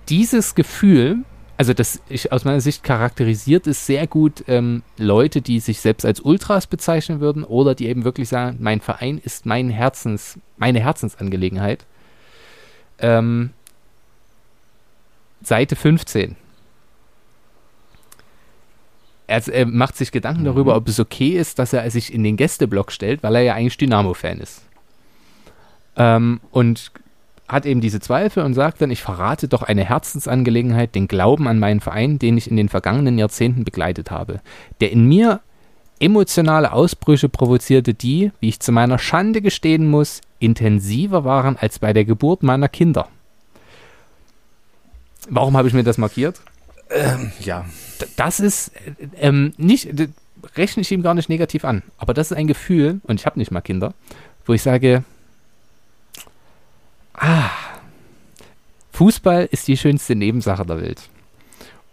[0.08, 1.26] dieses Gefühl,
[1.62, 6.06] also das ich aus meiner Sicht charakterisiert es sehr gut ähm, Leute, die sich selbst
[6.06, 10.80] als Ultras bezeichnen würden oder die eben wirklich sagen, mein Verein ist mein Herzens, meine
[10.80, 11.86] Herzensangelegenheit.
[12.98, 13.52] Ähm,
[15.44, 16.36] Seite 15.
[19.28, 22.38] Er, er macht sich Gedanken darüber, ob es okay ist, dass er sich in den
[22.38, 24.64] Gästeblock stellt, weil er ja eigentlich Dynamo-Fan ist.
[25.96, 26.92] Ähm, und
[27.52, 31.60] hat eben diese Zweifel und sagt dann, ich verrate doch eine Herzensangelegenheit, den Glauben an
[31.60, 34.40] meinen Verein, den ich in den vergangenen Jahrzehnten begleitet habe,
[34.80, 35.42] der in mir
[36.00, 41.94] emotionale Ausbrüche provozierte, die, wie ich zu meiner Schande gestehen muss, intensiver waren als bei
[41.94, 43.08] der Geburt meiner Kinder.
[45.30, 46.42] Warum habe ich mir das markiert?
[47.40, 47.66] ja,
[48.02, 49.88] D- Das ist äh, ähm, nicht,
[50.58, 53.40] rechne ich ihm gar nicht negativ an, aber das ist ein Gefühl, und ich habe
[53.40, 53.94] nicht mal Kinder,
[54.46, 55.04] wo ich sage,
[57.22, 57.50] ah,
[58.92, 61.10] Fußball ist die schönste Nebensache der Welt.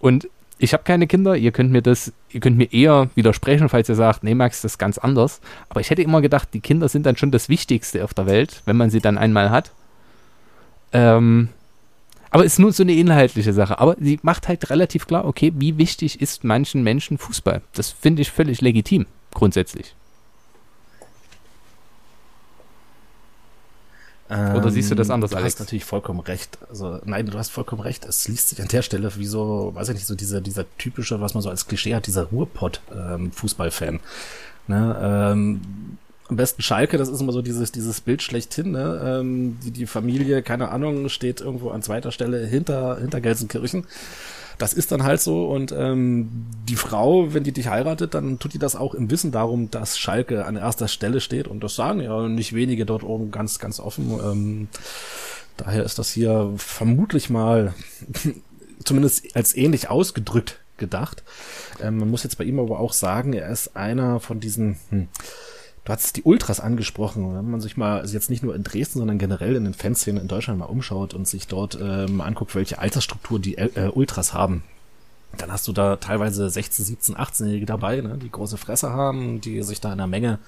[0.00, 3.88] Und ich habe keine Kinder, ihr könnt mir das, ihr könnt mir eher widersprechen, falls
[3.88, 5.40] ihr sagt, nee, Max, das ist ganz anders.
[5.68, 8.62] Aber ich hätte immer gedacht, die Kinder sind dann schon das Wichtigste auf der Welt,
[8.64, 9.70] wenn man sie dann einmal hat.
[10.92, 11.50] Ähm,
[12.30, 13.78] aber ist nur so eine inhaltliche Sache.
[13.78, 17.62] Aber sie macht halt relativ klar, okay, wie wichtig ist manchen Menschen Fußball.
[17.74, 19.94] Das finde ich völlig legitim, grundsätzlich.
[24.30, 25.54] Oder siehst du das anders, Ähm, du Alex?
[25.54, 26.58] hast natürlich vollkommen recht.
[26.68, 28.04] Also, nein, du hast vollkommen recht.
[28.04, 31.20] Es liest sich an der Stelle wie so, weiß ich nicht, so dieser, dieser typische,
[31.20, 34.00] was man so als Klischee hat, dieser Ruhrpott-Fußballfan.
[34.66, 35.60] ne, ähm,
[36.28, 39.00] am besten Schalke, das ist immer so dieses, dieses Bild schlechthin, ne?
[39.02, 43.86] Ähm, die, die Familie, keine Ahnung, steht irgendwo an zweiter Stelle hinter, hinter Gelsenkirchen.
[44.58, 48.54] Das ist dann halt so und ähm, die Frau, wenn die dich heiratet, dann tut
[48.54, 52.00] die das auch im Wissen darum, dass Schalke an erster Stelle steht und das sagen
[52.00, 54.18] ja nicht wenige dort oben ganz, ganz offen.
[54.20, 54.68] Ähm,
[55.56, 57.74] daher ist das hier vermutlich mal
[58.84, 61.22] zumindest als ähnlich ausgedrückt gedacht.
[61.82, 65.08] Ähm, man muss jetzt bei ihm aber auch sagen, er ist einer von diesen, hm,
[65.88, 68.98] du hast die Ultras angesprochen, wenn man sich mal also jetzt nicht nur in Dresden,
[68.98, 72.79] sondern generell in den Fanszenen in Deutschland mal umschaut und sich dort ähm, anguckt, welche
[72.79, 74.62] Altersstruktur die äh, Ultras haben.
[75.37, 79.62] Dann hast du da teilweise 16, 17, 18-Jährige dabei, ne, die große Fresse haben, die
[79.62, 80.38] sich da in der Menge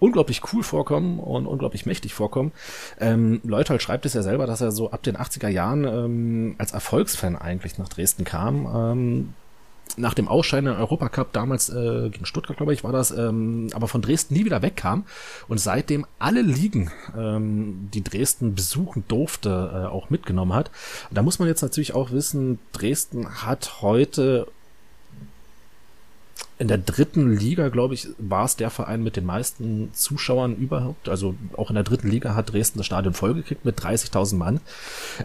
[0.00, 2.52] unglaublich cool vorkommen und unglaublich mächtig vorkommen.
[3.00, 6.72] Ähm, Leuthal schreibt es ja selber, dass er so ab den 80er Jahren ähm, als
[6.72, 8.66] Erfolgsfan eigentlich nach Dresden kam.
[8.66, 9.34] Ähm,
[9.96, 13.88] nach dem Ausscheiden im Europacup damals äh, gegen Stuttgart, glaube ich, war das, ähm, aber
[13.88, 15.04] von Dresden nie wieder wegkam
[15.48, 20.70] und seitdem alle Ligen, ähm, die Dresden besuchen durfte, äh, auch mitgenommen hat.
[21.10, 24.46] Und da muss man jetzt natürlich auch wissen, Dresden hat heute
[26.56, 31.08] in der dritten Liga, glaube ich, war es der Verein mit den meisten Zuschauern überhaupt.
[31.08, 34.60] Also auch in der dritten Liga hat Dresden das Stadion vollgekriegt mit 30.000 Mann.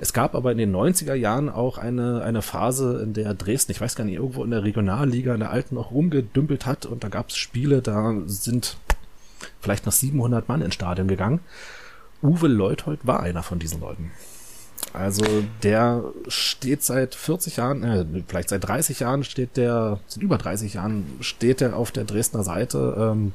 [0.01, 3.81] Es gab aber in den 90er Jahren auch eine, eine Phase, in der Dresden, ich
[3.81, 7.09] weiß gar nicht, irgendwo in der Regionalliga, in der alten noch rumgedümpelt hat und da
[7.09, 8.77] gab es Spiele, da sind
[9.61, 11.41] vielleicht noch 700 Mann ins Stadion gegangen.
[12.23, 14.11] Uwe Leuthold war einer von diesen Leuten.
[14.93, 15.23] Also
[15.63, 20.73] der steht seit 40 Jahren, äh, vielleicht seit 30 Jahren steht der, seit über 30
[20.73, 22.95] Jahren steht er auf der Dresdner Seite.
[22.97, 23.33] Ähm,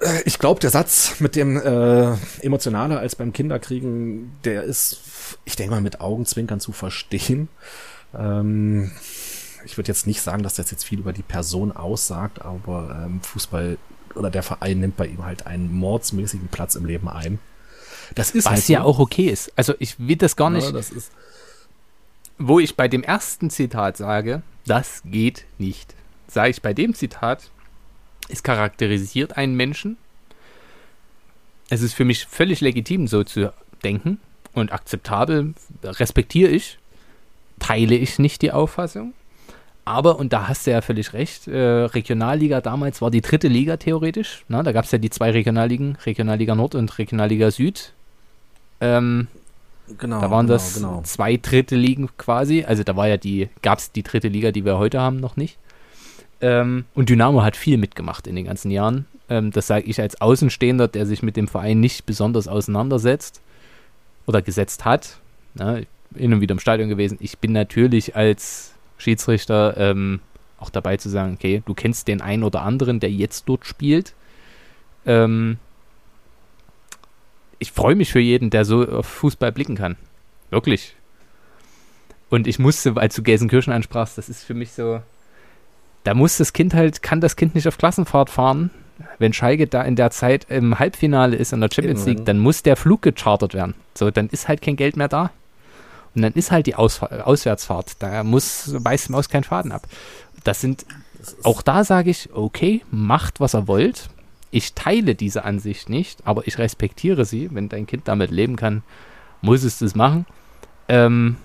[0.00, 5.00] äh, ich glaube, der Satz mit dem äh, emotionaler als beim Kinderkriegen, der ist,
[5.44, 7.48] ich denke mal, mit Augenzwinkern zu verstehen.
[8.16, 8.90] Ähm,
[9.64, 13.20] ich würde jetzt nicht sagen, dass das jetzt viel über die Person aussagt, aber ähm,
[13.20, 13.78] Fußball
[14.14, 17.38] oder der Verein nimmt bei ihm halt einen mordsmäßigen Platz im Leben ein.
[18.14, 18.86] Das ist Was halt ja so.
[18.86, 19.52] auch okay ist.
[19.56, 20.92] Also ich will das gar nicht, Ja, das
[22.38, 25.94] wo ich bei dem ersten Zitat sage, das geht nicht.
[26.28, 27.50] Sage ich bei dem Zitat,
[28.28, 29.96] es charakterisiert einen Menschen.
[31.68, 34.20] Es ist für mich völlig legitim, so zu denken
[34.52, 36.78] und akzeptabel, respektiere ich,
[37.58, 39.14] teile ich nicht die Auffassung.
[39.86, 43.76] Aber, und da hast du ja völlig recht, äh, Regionalliga damals war die dritte Liga
[43.76, 44.44] theoretisch.
[44.48, 47.92] Na, da gab es ja die zwei Regionalligen, Regionalliga Nord und Regionalliga Süd.
[48.80, 49.28] Ähm,
[49.98, 50.20] Genau.
[50.20, 51.02] da waren genau, das Genau.
[51.04, 52.64] zwei dritte Ligen quasi.
[52.64, 55.36] Also da war ja die, gab es die dritte Liga, die wir heute haben, noch
[55.36, 55.56] nicht.
[56.40, 59.06] Ähm, und Dynamo hat viel mitgemacht in den ganzen Jahren.
[59.28, 63.40] Ähm, das sage ich als Außenstehender, der sich mit dem Verein nicht besonders auseinandersetzt
[64.26, 65.18] oder gesetzt hat.
[65.54, 65.78] Na,
[66.16, 67.18] hin und wieder im Stadion gewesen.
[67.20, 70.20] Ich bin natürlich als Schiedsrichter ähm,
[70.58, 74.14] auch dabei zu sagen, okay, du kennst den einen oder anderen, der jetzt dort spielt.
[75.04, 75.58] Ähm,
[77.58, 79.96] ich freue mich für jeden, der so auf Fußball blicken kann.
[80.50, 80.94] Wirklich.
[82.28, 85.00] Und ich musste, als du Gelsenkirchen ansprachst, das ist für mich so,
[86.04, 88.70] da muss das Kind halt, kann das Kind nicht auf Klassenfahrt fahren.
[89.18, 92.62] Wenn Schalke da in der Zeit im Halbfinale ist in der Champions League, dann muss
[92.62, 93.74] der Flug gechartert werden.
[93.94, 95.30] So, dann ist halt kein Geld mehr da.
[96.16, 98.02] Und dann ist halt die Ausfa Auswärtsfahrt.
[98.02, 99.86] Da muss, beißt Maus keinen Faden ab.
[100.44, 100.86] Das sind,
[101.42, 104.08] auch da sage ich, okay, macht, was ihr wollt.
[104.50, 107.50] Ich teile diese Ansicht nicht, aber ich respektiere sie.
[107.52, 108.82] Wenn dein Kind damit leben kann,
[109.42, 110.24] muss es das machen.
[110.88, 111.36] Ähm,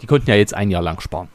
[0.00, 1.28] die konnten ja jetzt ein Jahr lang sparen.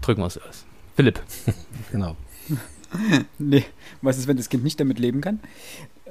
[0.00, 0.64] Drücken wir es aus.
[0.96, 1.22] Philipp,
[1.92, 2.16] genau.
[3.38, 3.64] Nee,
[4.02, 5.40] was ist, wenn das Kind nicht damit leben kann?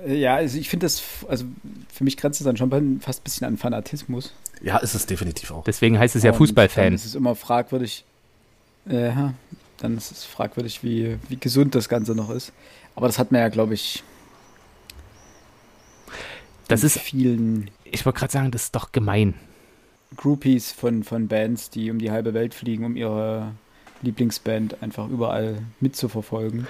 [0.06, 1.46] Äh, Ja, also ich finde das, also
[1.92, 4.34] für mich grenzt es dann schon fast ein bisschen an Fanatismus.
[4.62, 5.64] Ja, ist es definitiv auch.
[5.64, 6.86] deswegen heißt es ja Fußballfan.
[6.86, 8.06] Dann ist es immer fragwürdig,
[8.86, 9.34] ja,
[9.78, 12.52] dann ist es fragwürdig, wie, wie gesund das Ganze noch ist.
[12.96, 14.04] Aber das hat man ja, glaube ich,
[16.68, 19.34] Das in ist, vielen ich wollte gerade sagen, das ist doch gemein.
[20.16, 23.52] Groupies von, von Bands, die um die halbe Welt fliegen, um ihre
[24.02, 26.68] Lieblingsband einfach überall mitzuverfolgen.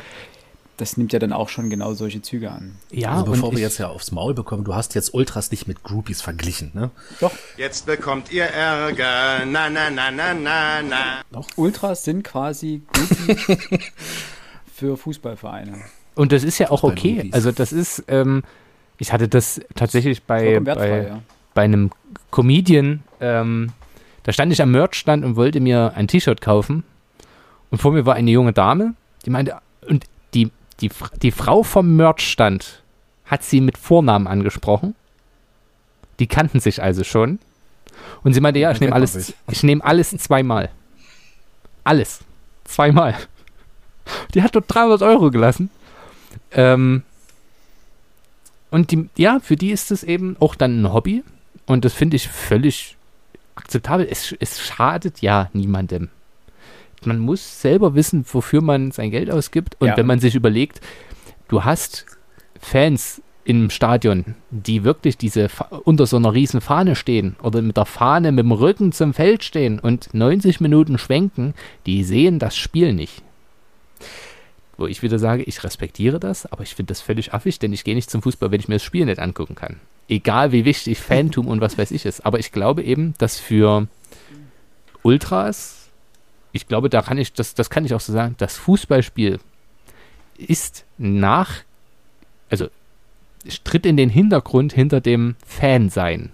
[0.81, 2.75] Das nimmt ja dann auch schon genau solche Züge an.
[2.89, 5.67] Ja, also bevor und wir jetzt ja aufs Maul bekommen, du hast jetzt Ultras nicht
[5.67, 6.89] mit Groupies verglichen, ne?
[7.19, 9.45] Doch, Jetzt bekommt ihr Ärger.
[9.45, 11.41] Na, na, na, na, na, na.
[11.55, 13.59] Ultras sind quasi Groupies
[14.73, 15.83] für Fußballvereine.
[16.15, 17.29] und das ist ja auch okay.
[17.31, 18.41] Also das ist, ähm,
[18.97, 21.21] ich hatte das tatsächlich bei, bei, ja.
[21.53, 21.91] bei einem
[22.31, 23.71] Comedian, ähm,
[24.23, 26.83] da stand ich am Merchstand und wollte mir ein T-Shirt kaufen.
[27.69, 28.95] Und vor mir war eine junge Dame,
[29.27, 30.05] die meinte, und
[30.81, 32.81] die, die, Fra- die Frau vom Merchstand
[33.25, 34.95] hat sie mit Vornamen angesprochen.
[36.19, 37.39] Die kannten sich also schon.
[38.23, 40.69] Und sie meinte, ja, ich nehme alles, ich nehme alles zweimal.
[41.83, 42.19] Alles.
[42.65, 43.15] Zweimal.
[44.33, 45.69] Die hat dort 300 Euro gelassen.
[46.51, 47.03] Ähm,
[48.69, 51.23] und die, ja, für die ist es eben auch dann ein Hobby.
[51.65, 52.97] Und das finde ich völlig
[53.55, 54.07] akzeptabel.
[54.09, 56.09] Es, es schadet ja niemandem.
[57.05, 59.75] Man muss selber wissen, wofür man sein Geld ausgibt.
[59.79, 59.97] Und Ja.
[59.97, 60.81] wenn man sich überlegt,
[61.47, 62.05] du hast
[62.59, 65.47] Fans im Stadion, die wirklich diese
[65.83, 69.43] unter so einer riesen Fahne stehen oder mit der Fahne mit dem Rücken zum Feld
[69.43, 71.55] stehen und 90 Minuten schwenken,
[71.87, 73.23] die sehen das Spiel nicht.
[74.77, 77.83] Wo ich wieder sage, ich respektiere das, aber ich finde das völlig affig, denn ich
[77.83, 79.79] gehe nicht zum Fußball, wenn ich mir das Spiel nicht angucken kann.
[80.07, 82.25] Egal wie wichtig Phantom und was weiß ich ist.
[82.25, 83.87] Aber ich glaube eben, dass für
[85.03, 85.80] Ultras,
[86.51, 89.39] ich glaube, da kann ich, das, das kann ich auch so sagen, das Fußballspiel
[90.37, 91.63] ist nach,
[92.49, 92.67] also
[93.45, 96.31] es tritt in den Hintergrund hinter dem Fan-Sein.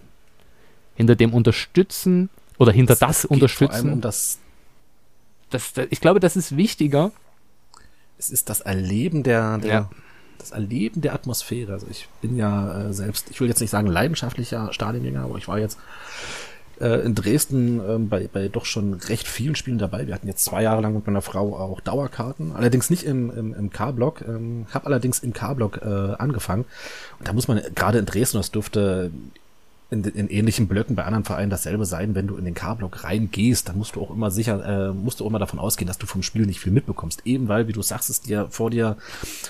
[0.95, 3.93] Hinter dem Unterstützen oder hinter das, allem Unterstützen.
[3.93, 4.39] um das,
[5.51, 7.11] das, das, ich glaube, das ist wichtiger.
[8.17, 9.89] es ist das Erleben der, der Ja.
[10.39, 11.73] das Erleben der Atmosphäre.
[11.73, 15.47] Also ich bin ja äh, selbst, ich will jetzt nicht sagen leidenschaftlicher Stadiongänger, aber ich
[15.47, 15.77] war jetzt
[16.81, 20.07] äh, in Dresden ähm, bei, bei doch schon recht vielen Spielen dabei.
[20.07, 23.53] Wir hatten jetzt zwei Jahre lang mit meiner Frau auch Dauerkarten, allerdings nicht im, im,
[23.53, 26.65] im K-Block, ähm, habe allerdings im K-Block äh, angefangen.
[27.19, 29.11] Und da muss man gerade in Dresden, das dürfte
[29.89, 33.69] in, in ähnlichen Blöcken bei anderen Vereinen dasselbe sein, wenn du in den K-Block reingehst,
[33.69, 36.07] dann musst du auch immer sicher, äh, musst du auch immer davon ausgehen, dass du
[36.07, 37.21] vom Spiel nicht viel mitbekommst.
[37.25, 38.97] Eben weil, wie du sagst, es dir vor dir,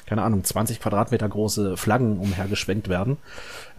[0.06, 3.18] keine Ahnung, 20 Quadratmeter große Flaggen umhergeschwenkt werden.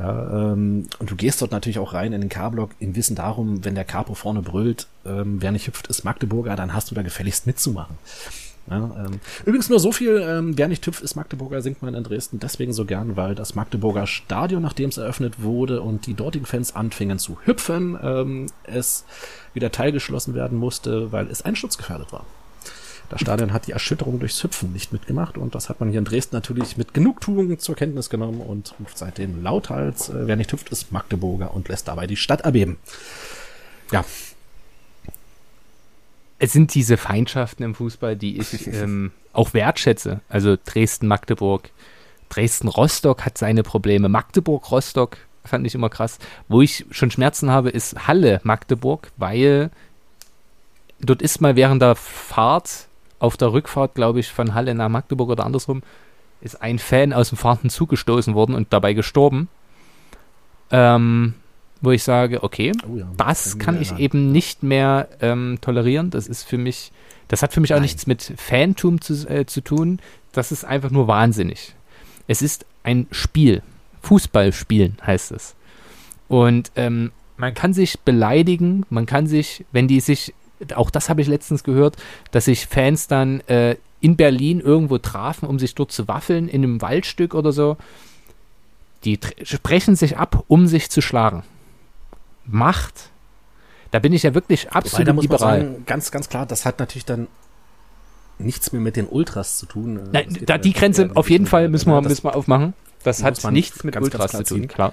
[0.00, 3.64] Ja, ähm, und du gehst dort natürlich auch rein in den K-Block im Wissen darum,
[3.64, 7.02] wenn der Capo vorne brüllt, ähm, wer nicht hüpft, ist Magdeburger, dann hast du da
[7.02, 7.96] gefälligst mitzumachen.
[8.70, 12.04] Ja, ähm, übrigens nur so viel, ähm, wer nicht hüpft, ist Magdeburger, singt man in
[12.04, 16.46] Dresden deswegen so gern, weil das Magdeburger Stadion, nachdem es eröffnet wurde und die dortigen
[16.46, 19.04] Fans anfingen zu hüpfen, ähm, es
[19.54, 22.24] wieder teilgeschlossen werden musste, weil es einsturzgefährdet war.
[23.08, 26.04] Das Stadion hat die Erschütterung durchs Hüpfen nicht mitgemacht und das hat man hier in
[26.04, 30.68] Dresden natürlich mit Genugtuung zur Kenntnis genommen und ruft seitdem lauthals, äh, wer nicht hüpft,
[30.68, 32.76] ist Magdeburger und lässt dabei die Stadt erbeben.
[33.92, 34.04] Ja,
[36.38, 40.20] Es sind diese Feindschaften im Fußball, die ich ähm, auch wertschätze.
[40.28, 41.70] Also Dresden-Magdeburg.
[42.28, 44.08] Dresden-Rostock hat seine Probleme.
[44.08, 46.18] Magdeburg-Rostock fand ich immer krass.
[46.46, 49.70] Wo ich schon Schmerzen habe, ist Halle-Magdeburg, weil
[51.00, 52.86] dort ist mal während der Fahrt,
[53.18, 55.82] auf der Rückfahrt, glaube ich, von Halle nach Magdeburg oder andersrum,
[56.40, 59.48] ist ein Fan aus dem fahrenden Zug gestoßen worden und dabei gestorben.
[60.70, 61.34] Ähm,
[61.80, 66.10] wo ich sage, okay, Oh ja, das kann ich eben nicht mehr ähm, tolerieren.
[66.10, 66.92] Das ist für mich,
[67.28, 67.82] das hat für mich auch Nein.
[67.82, 70.00] nichts mit Fantum zu, äh, zu tun.
[70.32, 71.74] Das ist einfach nur wahnsinnig.
[72.26, 73.62] Es ist ein Spiel.
[74.02, 75.54] Fußballspielen heißt es.
[76.28, 80.34] Und ähm, man kann sich beleidigen, man kann sich, wenn die sich,
[80.74, 81.96] auch das habe ich letztens gehört,
[82.32, 86.62] dass sich Fans dann äh, in Berlin irgendwo trafen, um sich dort zu waffeln, in
[86.62, 87.76] einem Waldstück oder so.
[89.04, 91.44] Die sprechen sich ab, um sich zu schlagen.
[92.48, 93.10] Macht.
[93.90, 95.60] Da bin ich ja wirklich Wobei, absolut da muss man liberal.
[95.60, 97.28] sagen, ganz, ganz klar, das hat natürlich dann
[98.38, 99.98] nichts mehr mit den Ultras zu tun.
[99.98, 102.74] Äh, Nein, da die Grenze auf jeden Fall müssen wir, müssen wir aufmachen.
[103.04, 104.68] Das hat man nichts mit ganz, ganz Ultras klar zu tun, ziehen.
[104.68, 104.92] klar.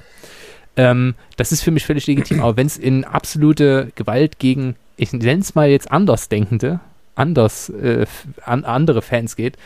[0.78, 5.14] Ähm, das ist für mich völlig legitim, aber wenn es in absolute Gewalt gegen, ich
[5.14, 6.80] nenne es mal jetzt Andersdenkende,
[7.16, 8.06] anders, äh,
[8.44, 9.58] an andere Fans geht,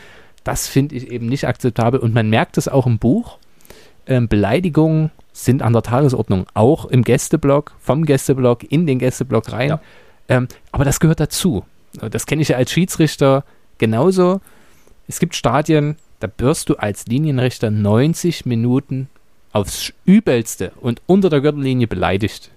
[0.44, 3.38] das finde ich eben nicht akzeptabel und man merkt es auch im Buch.
[4.06, 9.68] Ähm, Beleidigungen sind an der Tagesordnung, auch im Gästeblock, vom Gästeblock in den Gästeblock rein.
[9.68, 9.80] Ja.
[10.28, 11.64] Ähm, aber das gehört dazu.
[12.10, 13.44] Das kenne ich ja als Schiedsrichter
[13.78, 14.40] genauso.
[15.08, 19.08] Es gibt Stadien, da wirst du als Linienrichter 90 Minuten
[19.52, 22.50] aufs Übelste und unter der Gürtellinie beleidigt.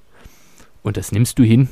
[0.83, 1.69] Und das nimmst du hin.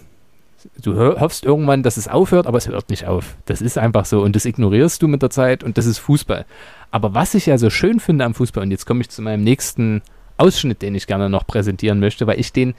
[0.81, 3.35] Du hoffst irgendwann, dass es aufhört, aber es hört nicht auf.
[3.45, 6.45] Das ist einfach so und das ignorierst du mit der Zeit und das ist Fußball.
[6.91, 9.43] Aber was ich ja so schön finde am Fußball, und jetzt komme ich zu meinem
[9.43, 10.01] nächsten
[10.41, 12.73] Ausschnitt, den ich gerne noch präsentieren möchte, weil ich den.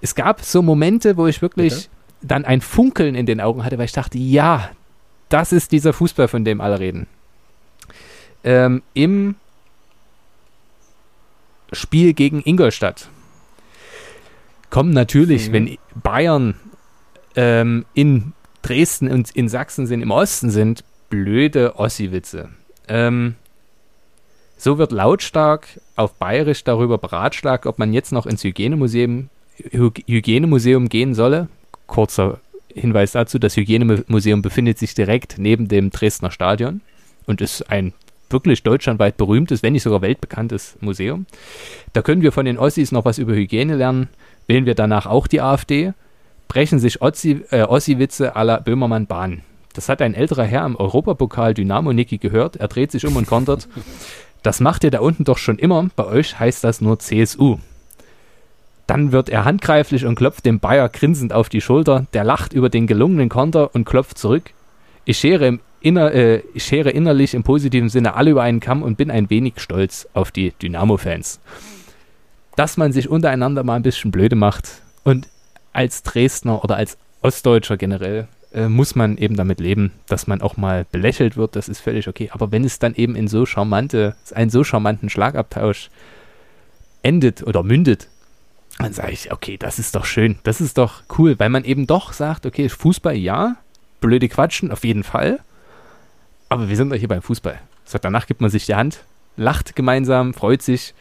[0.00, 1.88] Es gab so Momente, wo ich wirklich Bitte?
[2.22, 4.70] dann ein Funkeln in den Augen hatte, weil ich dachte, ja,
[5.28, 7.06] das ist dieser Fußball, von dem alle reden.
[8.44, 9.34] Ähm, Im
[11.72, 13.08] Spiel gegen Ingolstadt
[14.70, 15.52] kommen natürlich, Mhm.
[15.52, 16.54] wenn Bayern
[17.36, 22.50] ähm, in Dresden und in Sachsen sind, im Osten sind, blöde Ossi-Witze.
[22.88, 23.34] Ähm,
[24.58, 25.66] so wird lautstark
[25.96, 29.30] auf Bayerisch darüber beratschlagt, ob man jetzt noch ins Hygienemuseum,
[29.72, 31.48] Hy Hygienemuseum gehen solle.
[31.86, 32.38] Kurzer
[32.74, 36.82] Hinweis dazu, das Hygienemuseum befindet sich direkt neben dem Dresdner Stadion
[37.26, 37.94] und ist ein
[38.30, 41.26] wirklich deutschlandweit berühmtes, wenn nicht sogar weltbekanntes Museum.
[41.92, 44.08] Da können wir von den Ossis noch was über Hygiene lernen.
[44.46, 45.92] Wählen wir danach auch die AfD,
[46.48, 49.42] brechen sich Ossi, äh, Ossi-Witze à la Böhmermann Bahn.
[49.74, 52.56] Das hat ein älterer Herr im Europapokal Dynamo Niki gehört.
[52.56, 53.68] Er dreht sich um und kontert.
[54.48, 55.90] Das macht ihr da unten doch schon immer.
[55.94, 57.58] Bei euch heißt das nur CSU.
[58.86, 62.06] Dann wird er handgreiflich und klopft dem Bayer grinsend auf die Schulter.
[62.14, 64.54] Der lacht über den gelungenen Konter und klopft zurück.
[65.04, 68.96] Ich schere, inner, äh, ich schere innerlich im positiven Sinne alle über einen Kamm und
[68.96, 71.40] bin ein wenig stolz auf die Dynamo-Fans.
[72.56, 75.28] Dass man sich untereinander mal ein bisschen blöde macht und
[75.74, 80.56] als Dresdner oder als Ostdeutscher generell äh, muss man eben damit leben, dass man auch
[80.56, 82.30] mal belächelt wird, das ist völlig okay.
[82.32, 85.90] Aber wenn es dann eben in so charmante, einen so charmanten Schlagabtausch
[87.02, 88.08] endet oder mündet,
[88.78, 91.86] dann sage ich, okay, das ist doch schön, das ist doch cool, weil man eben
[91.86, 93.56] doch sagt, okay, Fußball ja,
[94.00, 95.40] blöde Quatschen auf jeden Fall,
[96.48, 97.60] aber wir sind doch hier beim Fußball.
[97.84, 99.04] So, danach gibt man sich die Hand,
[99.36, 100.94] lacht gemeinsam, freut sich.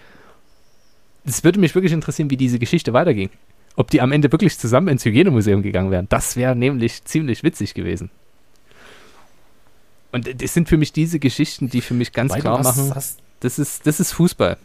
[1.25, 3.29] Es würde mich wirklich interessieren, wie diese Geschichte weiterging.
[3.77, 6.09] Ob die am Ende wirklich zusammen ins Hygienemuseum gegangen wären.
[6.09, 8.09] Das wäre nämlich ziemlich witzig gewesen.
[10.11, 12.91] Und das sind für mich diese Geschichten, die für mich ganz Weil klar machen,
[13.39, 14.57] das ist, das ist Fußball.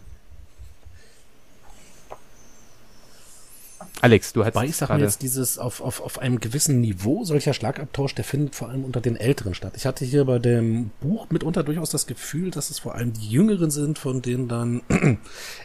[4.02, 6.80] Alex, du hast Weil ich sag mal gerade jetzt dieses auf, auf, auf einem gewissen
[6.80, 9.74] Niveau solcher Schlagabtausch, der findet vor allem unter den Älteren statt.
[9.76, 13.28] Ich hatte hier bei dem Buch mitunter durchaus das Gefühl, dass es vor allem die
[13.28, 14.82] Jüngeren sind, von denen dann,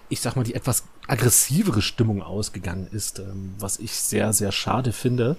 [0.10, 4.94] ich sag mal, die etwas aggressivere Stimmung ausgegangen ist, ähm, was ich sehr, sehr schade
[4.94, 5.36] finde,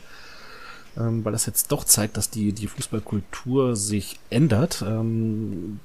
[0.97, 4.83] ähm, weil das jetzt doch zeigt, dass die, die Fußballkultur sich ändert.
[4.85, 5.79] Ähm,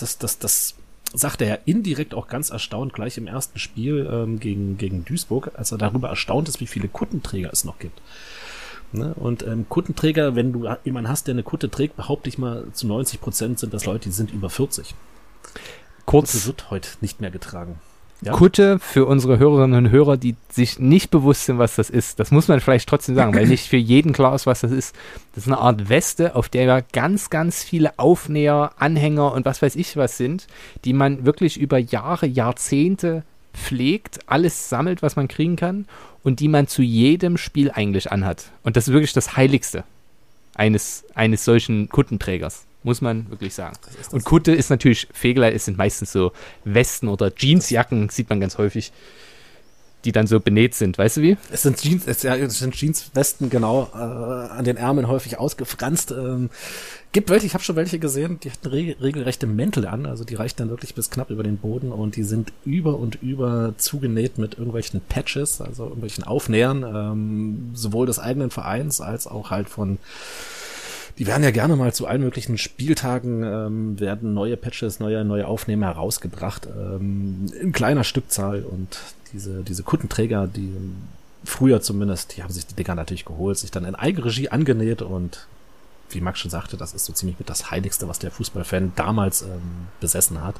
[0.00, 0.74] das, das, das
[1.14, 5.52] sagt er ja indirekt auch ganz erstaunt gleich im ersten Spiel ähm, gegen, gegen Duisburg,
[5.54, 8.00] als er darüber erstaunt ist, wie viele Kuttenträger es noch gibt.
[8.92, 9.14] Ne?
[9.14, 12.86] Und ähm, Kuttenträger, wenn du jemanden hast, der eine Kutte trägt, behaupte ich mal, zu
[12.86, 14.94] 90 Prozent sind das Leute, die sind über 40.
[16.04, 17.78] kurz Kutte wird heute nicht mehr getragen.
[18.20, 18.32] Ja?
[18.32, 22.18] Kutte für unsere Hörerinnen und Hörer, die sich nicht bewusst sind, was das ist.
[22.18, 24.96] Das muss man vielleicht trotzdem sagen, weil nicht für jeden klar ist, was das ist.
[25.34, 29.62] Das ist eine Art Weste, auf der ja ganz, ganz viele Aufnäher, Anhänger und was
[29.62, 30.48] weiß ich was sind,
[30.84, 33.22] die man wirklich über Jahre, Jahrzehnte
[33.54, 35.86] pflegt, alles sammelt, was man kriegen kann
[36.24, 38.50] und die man zu jedem Spiel eigentlich anhat.
[38.62, 39.84] Und das ist wirklich das Heiligste
[40.54, 42.64] eines, eines solchen Kuttenträgers.
[42.84, 43.76] Muss man wirklich sagen.
[44.12, 46.32] Und Kutte ist natürlich, Fegelein, es sind meistens so
[46.64, 48.92] Westen oder Jeansjacken, sieht man ganz häufig.
[50.04, 51.36] die dann so benäht sind, weißt du wie?
[51.50, 56.12] Es sind Jeans, es, ja, es sind Jeanswesten genau äh, an den Ärmeln häufig ausgefranst.
[56.12, 56.50] Ähm,
[57.10, 60.36] gibt welche, ich habe schon welche gesehen, die hatten re regelrechte Mäntel an, also die
[60.36, 64.38] reichen dann wirklich bis knapp über den Boden und die sind über und über zugenäht
[64.38, 69.98] mit irgendwelchen Patches, also irgendwelchen Aufnähern, ähm, sowohl des eigenen Vereins als auch halt von
[71.18, 75.46] die werden ja gerne mal zu allen möglichen Spieltagen ähm, werden neue Patches, neue neue
[75.46, 78.98] Aufnehmer herausgebracht ähm, in kleiner Stückzahl und
[79.32, 80.72] diese diese Kuttenträger, die
[81.44, 85.46] früher zumindest, die haben sich die Dinger natürlich geholt, sich dann in Eigenregie angenäht und
[86.10, 89.42] wie Max schon sagte, das ist so ziemlich mit das Heiligste, was der Fußballfan damals
[89.42, 90.56] ähm, besessen hat.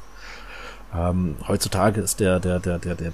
[0.94, 3.12] Ähm, heutzutage ist der der der der der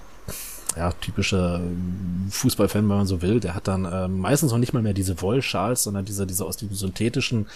[0.76, 4.72] ja, typische ähm, Fußballfan, wenn man so will, der hat dann äh, meistens noch nicht
[4.72, 7.46] mal mehr diese Wollschals, sondern diese, diese aus dem synthetischen,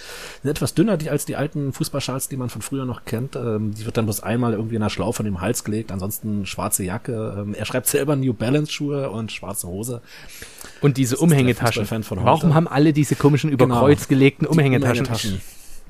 [0.43, 3.37] sind etwas dünner die, als die alten Fußballschals, die man von früher noch kennt.
[3.37, 6.47] Ähm, die wird dann bloß einmal irgendwie in der Schlaufe an dem Hals gelegt, ansonsten
[6.47, 7.37] schwarze Jacke.
[7.39, 10.01] Ähm, er schreibt selber New Balance Schuhe und schwarze Hose.
[10.81, 11.87] Und diese Umhängetaschen.
[12.11, 13.81] Warum haben alle diese komischen über genau.
[13.81, 15.07] Kreuz gelegten Umhängetaschen?
[15.07, 15.41] Umhängetaschen.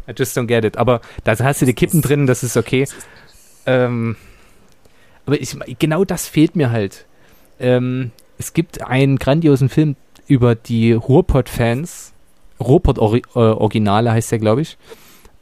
[0.08, 0.78] I just don't get it.
[0.78, 2.86] Aber da hast du die Kippen drin, das ist okay.
[3.66, 4.16] Ähm,
[5.26, 7.04] aber ich, genau das fehlt mir halt.
[7.58, 9.96] Ähm, es gibt einen grandiosen Film
[10.26, 12.12] über die Ruhrpott-Fans.
[12.60, 14.76] Ruhrpott-Originale heißt der, glaube ich.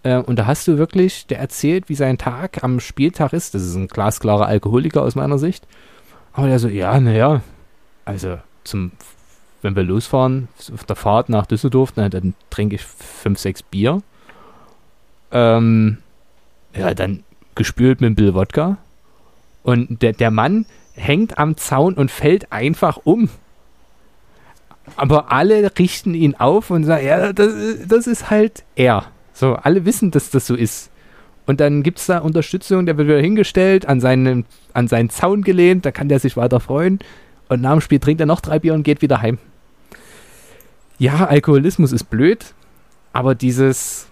[0.03, 3.55] Äh, und da hast du wirklich, der erzählt, wie sein Tag am Spieltag ist.
[3.55, 5.67] Das ist ein glasklarer Alkoholiker aus meiner Sicht.
[6.33, 7.41] Aber der so, ja, naja,
[8.05, 8.93] also zum,
[9.63, 14.03] wenn wir losfahren, auf der Fahrt nach Düsseldorf, na, dann trinke ich fünf, sechs Bier.
[15.33, 15.99] Ähm,
[16.75, 18.79] ja, dann gespült mit ein Bill Wodka.
[19.63, 23.29] Und der, der Mann, hängt am Zaun und fällt einfach um.
[24.97, 27.53] Aber alle richten ihn auf und sagen, ja, das,
[27.87, 29.07] das ist halt er.
[29.33, 30.91] So, alle wissen, dass das so ist.
[31.45, 35.43] Und dann gibt es da Unterstützung, der wird wieder hingestellt, an seinen, an seinen Zaun
[35.43, 36.99] gelehnt, da kann der sich weiter freuen.
[37.49, 39.39] Und nach dem Spiel trinkt er noch drei Bier und geht wieder heim.
[40.99, 42.55] Ja, Alkoholismus ist blöd,
[43.13, 44.09] aber dieses,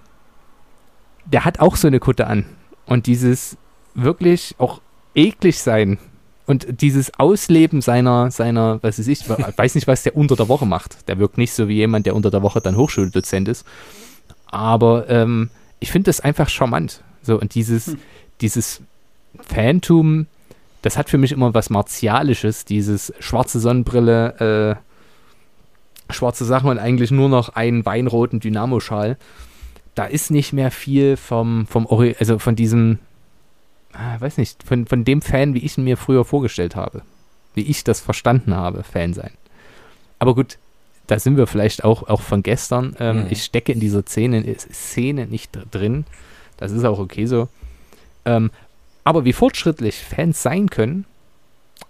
[1.25, 2.45] der hat auch so eine Kutte an.
[2.87, 3.57] Und dieses
[3.95, 4.81] wirklich auch
[5.15, 5.99] eklig sein,
[6.47, 10.67] und dieses Ausleben seiner, seiner, was weiß ich, weiß nicht, was der unter der Woche
[10.67, 11.09] macht.
[11.09, 13.67] Der wirkt nicht so wie jemand, der unter der Woche dann Hochschuldozent ist.
[14.47, 17.03] Aber ähm, ich finde das einfach charmant.
[17.23, 17.99] So, und dieses, hm.
[18.41, 18.83] dieses
[19.41, 20.27] Phantom,
[20.83, 27.11] das hat für mich immer was Martialisches, dieses schwarze Sonnenbrille, äh, schwarze Sachen und eigentlich
[27.11, 29.17] nur noch einen weinroten Dynamoschal.
[29.95, 31.87] Da ist nicht mehr viel vom, vom
[32.19, 32.99] also von diesem,
[34.19, 37.03] weiß nicht, von, von dem Fan, wie ich ihn mir früher vorgestellt habe.
[37.55, 39.31] Wie ich das verstanden habe, Fan sein.
[40.19, 40.59] Aber gut,
[41.07, 42.97] da sind wir vielleicht auch, auch von gestern.
[42.99, 43.27] Ähm, mhm.
[43.31, 46.05] Ich stecke in dieser Szene, Szene nicht drin.
[46.57, 47.49] Das ist auch okay so.
[48.25, 48.51] Ähm,
[49.05, 51.05] aber wie fortschrittlich Fans sein können,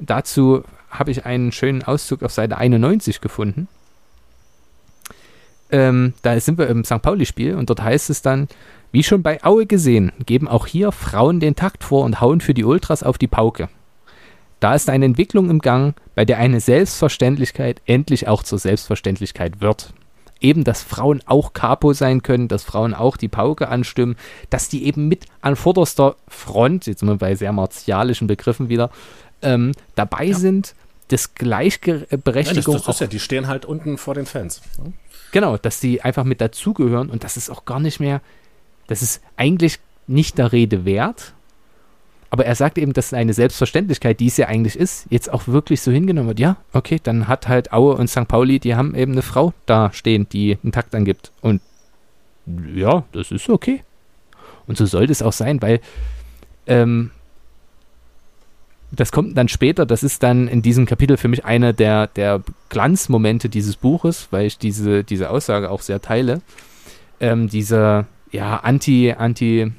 [0.00, 3.68] dazu habe ich einen schönen Auszug auf Seite 91 gefunden.
[5.74, 7.02] Ähm, da sind wir im St.
[7.02, 8.46] Pauli-Spiel und dort heißt es dann,
[8.92, 12.54] wie schon bei Aue gesehen, geben auch hier Frauen den Takt vor und hauen für
[12.54, 13.68] die Ultras auf die Pauke.
[14.60, 19.92] Da ist eine Entwicklung im Gang, bei der eine Selbstverständlichkeit endlich auch zur Selbstverständlichkeit wird.
[20.40, 24.14] Eben, dass Frauen auch Capo sein können, dass Frauen auch die Pauke anstimmen,
[24.50, 28.90] dass die eben mit an vorderster Front, jetzt sind wir bei sehr martialischen Begriffen wieder,
[29.42, 30.36] ähm, dabei ja.
[30.36, 30.76] sind,
[31.08, 32.74] das Gleichberechtigung.
[32.74, 34.62] Ja, das, das ist ja, die stehen halt unten vor den Fans.
[34.78, 34.92] Ne?
[35.34, 38.20] Genau, dass die einfach mit dazugehören und das ist auch gar nicht mehr,
[38.86, 41.34] das ist eigentlich nicht der Rede wert.
[42.30, 45.82] Aber er sagt eben, dass eine Selbstverständlichkeit, die es ja eigentlich ist, jetzt auch wirklich
[45.82, 46.38] so hingenommen wird.
[46.38, 48.28] Ja, okay, dann hat halt Aue und St.
[48.28, 51.32] Pauli, die haben eben eine Frau da stehen, die einen Takt angibt.
[51.40, 51.60] Und
[52.72, 53.82] ja, das ist okay.
[54.68, 55.80] Und so sollte es auch sein, weil
[56.68, 57.10] ähm,
[58.94, 62.42] das kommt dann später, das ist dann in diesem Kapitel für mich einer der, der
[62.68, 66.40] Glanzmomente dieses Buches, weil ich diese, diese Aussage auch sehr teile.
[67.20, 69.72] Ähm, dieser, ja, anti, anti,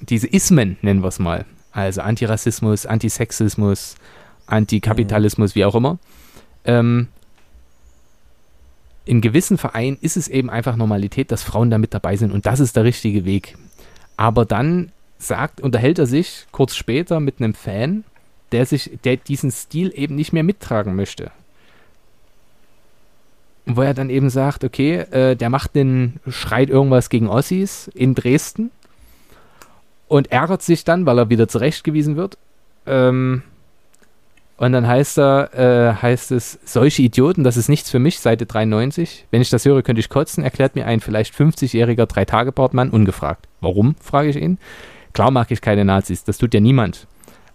[0.00, 1.44] diese Ismen, nennen wir es mal.
[1.72, 3.96] Also Antirassismus, Antisexismus,
[4.46, 5.58] Antikapitalismus, mhm.
[5.58, 5.98] wie auch immer.
[6.64, 7.08] Ähm,
[9.04, 12.46] in gewissen Vereinen ist es eben einfach Normalität, dass Frauen da mit dabei sind und
[12.46, 13.56] das ist der richtige Weg.
[14.16, 18.04] Aber dann sagt, unterhält er sich kurz später mit einem Fan,
[18.52, 21.30] der sich, der diesen Stil eben nicht mehr mittragen möchte
[23.66, 28.14] wo er dann eben sagt, okay, äh, der macht den, schreit irgendwas gegen Ossis in
[28.14, 28.70] Dresden
[30.06, 32.38] und ärgert sich dann, weil er wieder zurechtgewiesen wird.
[32.86, 33.42] Ähm,
[34.56, 38.46] und dann heißt er, äh, heißt es, solche Idioten, das ist nichts für mich, Seite
[38.46, 39.26] 93.
[39.30, 43.48] Wenn ich das höre, könnte ich kotzen, erklärt mir ein vielleicht 50-jähriger Drei-Tage-Bartmann ungefragt.
[43.60, 44.58] Warum, frage ich ihn.
[45.16, 47.06] Klar mag ich keine Nazis, das tut ja niemand.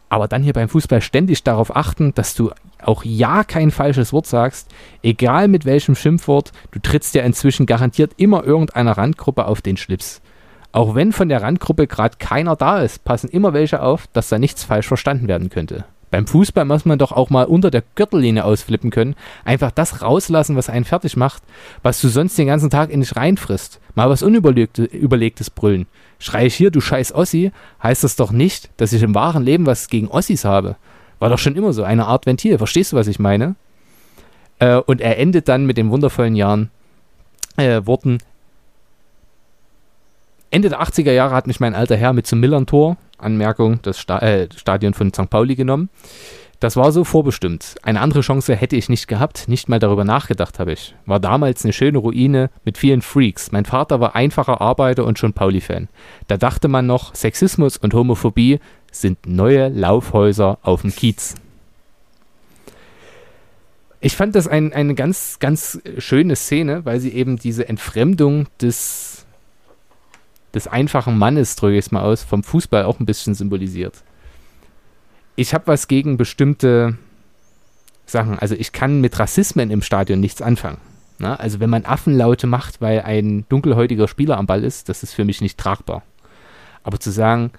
[0.09, 2.49] Aber dann hier beim Fußball ständig darauf achten, dass du
[2.81, 4.71] auch ja kein falsches Wort sagst,
[5.03, 10.23] egal mit welchem Schimpfwort, du trittst ja inzwischen garantiert immer irgendeiner Randgruppe auf den Schlips.
[10.71, 14.39] Auch wenn von der Randgruppe gerade keiner da ist, passen immer welche auf, dass da
[14.39, 15.85] nichts falsch verstanden werden könnte.
[16.11, 19.15] Beim Fußball muss man doch auch mal unter der Gürtellinie ausflippen können.
[19.45, 21.41] Einfach das rauslassen, was einen fertig macht,
[21.83, 23.79] was du sonst den ganzen Tag in dich reinfrisst.
[23.95, 25.87] Mal was Unüberlegtes brüllen.
[26.19, 27.51] Schrei ich hier, du scheiß Ossi,
[27.81, 30.75] heißt das doch nicht, dass ich im wahren Leben was gegen Ossis habe.
[31.19, 32.57] War doch schon immer so, eine Art Ventil.
[32.57, 33.55] Verstehst du, was ich meine?
[34.59, 36.69] Äh, und er endet dann mit den wundervollen Jahren
[37.55, 38.17] äh, Worten.
[40.49, 44.19] Ende der 80er Jahre hat mich mein alter Herr mit zum Millern-Tor Anmerkung, das Sta
[44.19, 45.29] äh, Stadion von St.
[45.29, 45.89] Pauli genommen.
[46.61, 47.75] Das war so vorbestimmt.
[47.81, 50.93] Eine andere Chance hätte ich nicht gehabt, nicht mal darüber nachgedacht habe ich.
[51.07, 53.51] War damals eine schöne Ruine mit vielen Freaks.
[53.51, 55.89] Mein Vater war einfacher Arbeiter und schon Pauli-Fan.
[56.27, 58.59] Da dachte man noch, Sexismus und Homophobie
[58.91, 61.33] sind neue Laufhäuser auf dem Kiez.
[63.99, 69.10] Ich fand das ein, eine ganz, ganz schöne Szene, weil sie eben diese Entfremdung des
[70.53, 74.03] des einfachen Mannes, drücke ich es mal aus, vom Fußball auch ein bisschen symbolisiert.
[75.35, 76.97] Ich habe was gegen bestimmte
[78.05, 78.37] Sachen.
[78.37, 80.77] Also ich kann mit Rassismen im Stadion nichts anfangen.
[81.17, 81.39] Na, ne?
[81.39, 85.23] also wenn man Affenlaute macht, weil ein dunkelhäutiger Spieler am Ball ist, das ist für
[85.23, 86.03] mich nicht tragbar.
[86.83, 87.51] Aber zu sagen,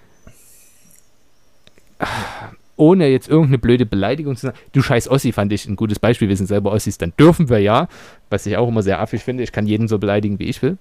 [2.77, 6.29] ohne jetzt irgendeine blöde Beleidigung zu sagen, du scheiß Ossi fand ich ein gutes Beispiel,
[6.29, 7.89] wir sind selber Ossis, dann dürfen wir ja,
[8.31, 10.79] was ich auch immer sehr affig finde, ich kann jeden so beleidigen, wie ich will.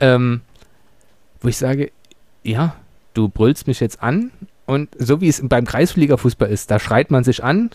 [0.00, 0.40] Ähm,
[1.40, 1.92] wo ich sage,
[2.42, 2.76] ja,
[3.14, 4.30] du brüllst mich jetzt an
[4.66, 7.70] und so wie es beim Kreisfliegerfußball ist, da schreit man sich an,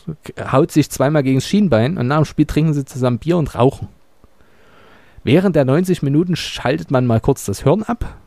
[0.52, 3.56] haut sich zweimal gegen das Schienbein und nach dem Spiel trinken sie zusammen Bier und
[3.56, 3.88] rauchen.
[5.24, 8.18] Während der 90 Minuten schaltet man mal kurz das Hirn ab,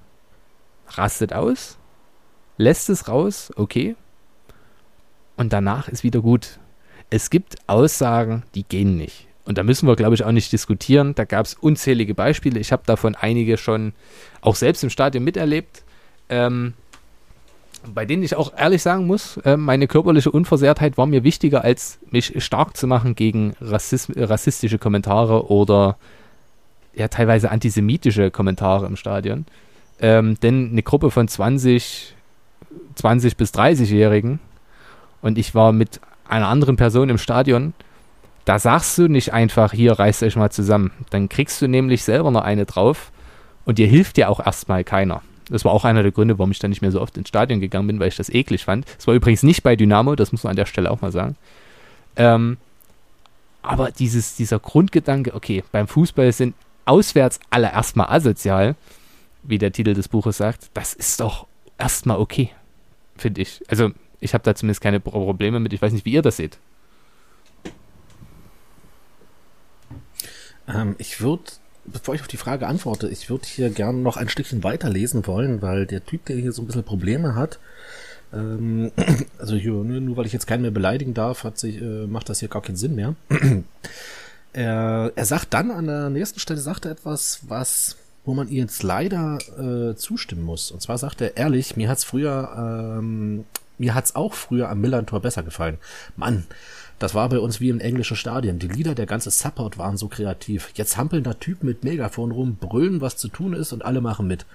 [0.89, 1.78] rastet aus,
[2.57, 3.97] lässt es raus, okay,
[5.37, 6.59] und danach ist wieder gut.
[7.11, 9.26] Es gibt Aussagen, die gehen nicht.
[9.45, 11.14] Und da müssen wir, glaube ich, auch nicht diskutieren.
[11.14, 12.59] Da gab es unzählige Beispiele.
[12.59, 13.92] Ich habe davon einige schon
[14.40, 15.82] auch selbst im Stadion miterlebt.
[16.28, 16.74] Ähm,
[17.92, 21.99] bei denen ich auch ehrlich sagen muss, äh, meine körperliche Unversehrtheit war mir wichtiger, als
[22.11, 25.99] mich stark zu machen gegen Rassism rassistische Kommentare oder
[26.95, 29.45] ja teilweise antisemitische Kommentare im Stadion.
[30.01, 32.14] Ähm, denn eine Gruppe von 20,
[32.95, 34.40] 20 bis 30-Jährigen
[35.20, 37.74] und ich war mit einer anderen Person im Stadion,
[38.45, 40.92] da sagst du nicht einfach, hier reißt euch mal zusammen.
[41.11, 43.11] Dann kriegst du nämlich selber noch eine drauf
[43.64, 45.22] und dir hilft ja auch erstmal keiner.
[45.49, 47.61] Das war auch einer der Gründe, warum ich dann nicht mehr so oft ins Stadion
[47.61, 48.86] gegangen bin, weil ich das eklig fand.
[48.97, 51.36] Das war übrigens nicht bei Dynamo, das muss man an der Stelle auch mal sagen.
[52.16, 52.57] Ähm,
[53.62, 58.74] aber dieses, dieser Grundgedanke, okay, beim Fußball sind auswärts alle erstmal asozial,
[59.42, 61.47] wie der Titel des Buches sagt, das ist doch
[61.78, 62.51] erstmal okay,
[63.16, 63.62] finde ich.
[63.68, 63.90] Also
[64.20, 65.72] ich habe da zumindest keine Probleme mit.
[65.72, 66.59] Ich weiß nicht, wie ihr das seht.
[70.68, 71.44] Ähm, ich würde,
[71.84, 75.62] bevor ich auf die Frage antworte, ich würde hier gerne noch ein Stückchen weiterlesen wollen,
[75.62, 77.58] weil der Typ, der hier so ein bisschen Probleme hat,
[78.32, 78.92] ähm,
[79.38, 82.28] also hier, nur, nur weil ich jetzt keinen mehr beleidigen darf, hat sich, äh, macht
[82.28, 83.14] das hier gar keinen Sinn mehr.
[84.52, 88.62] er, er sagt dann an der nächsten Stelle, sagt er etwas, was wo man ihr
[88.62, 90.70] jetzt leider äh, zustimmen muss.
[90.70, 93.44] Und zwar sagt er ehrlich, mir hat's früher, ähm,
[93.78, 95.78] mir hat's auch früher am Millantor besser gefallen.
[96.16, 96.46] Mann,
[97.05, 98.59] das war bei uns wie im englischen Stadion.
[98.59, 100.70] Die Lieder, der ganze Support waren so kreativ.
[100.74, 104.26] Jetzt hampeln da Typen mit Megafon rum, brüllen, was zu tun ist und alle machen
[104.26, 104.46] mit.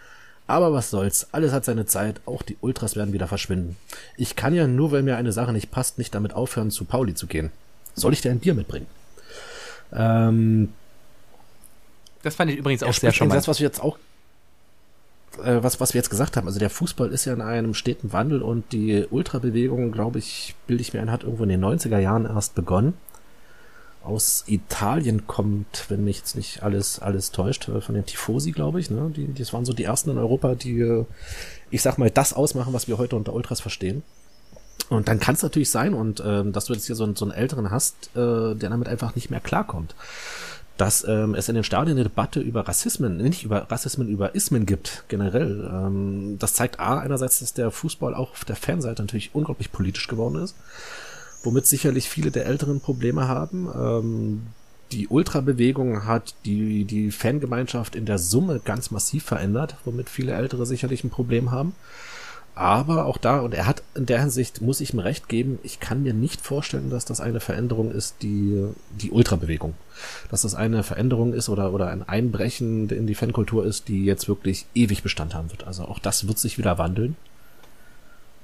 [0.48, 3.78] Aber was soll's, alles hat seine Zeit, auch die Ultras werden wieder verschwinden.
[4.18, 7.14] Ich kann ja nur, wenn mir eine Sache nicht passt, nicht damit aufhören, zu Pauli
[7.14, 7.52] zu gehen.
[7.94, 8.88] Soll ich dir ein Bier mitbringen?
[9.94, 10.70] Ähm,
[12.24, 13.38] das fand ich übrigens auch sehr charmant.
[13.38, 14.00] Das, was wir jetzt auch
[15.44, 18.14] äh, was, was wir jetzt gesagt haben, also der Fußball ist ja in einem steten
[18.14, 22.00] Wandel und die Ultrabewegung, glaube ich, bilde ich mir ein, hat irgendwo in den 90er
[22.00, 22.94] Jahren erst begonnen.
[24.04, 28.80] Aus Italien kommt, wenn mich jetzt nicht alles, alles täuscht, äh, von den Tifosi, glaube
[28.80, 29.12] ich, ne?
[29.16, 31.06] Die, das waren so die ersten in Europa, die, äh,
[31.70, 34.04] ich sag mal, das ausmachen, was wir heute unter Ultras verstehen.
[34.90, 37.26] Und dann kann es natürlich sein, und ähm, dass du jetzt hier so, einen, so
[37.26, 39.94] einen älteren hast, äh, der damit einfach nicht mehr klarkommt
[40.80, 44.66] dass ähm, es in den Stadien eine Debatte über Rassismen, nicht über Rassismen, über Ismen
[44.66, 45.70] gibt, generell.
[45.70, 50.08] Ähm, das zeigt A, einerseits, dass der Fußball auch auf der Fanseite natürlich unglaublich politisch
[50.08, 50.56] geworden ist,
[51.44, 53.68] womit sicherlich viele der Älteren Probleme haben.
[53.76, 54.42] Ähm,
[54.94, 60.66] die Ultrabewegung hat die, die Fangemeinschaft in der Summe ganz massiv verändert, womit viele Ältere
[60.66, 61.76] sicherlich ein Problem haben.
[62.60, 65.80] Aber auch da, und er hat in der Hinsicht, muss ich ihm recht geben, ich
[65.80, 68.66] kann mir nicht vorstellen, dass das eine Veränderung ist, die,
[69.00, 69.76] die Ultrabewegung.
[70.30, 74.28] Dass das eine Veränderung ist oder, oder ein Einbrechen in die Fankultur ist, die jetzt
[74.28, 75.66] wirklich ewig Bestand haben wird.
[75.66, 77.16] Also auch das wird sich wieder wandeln.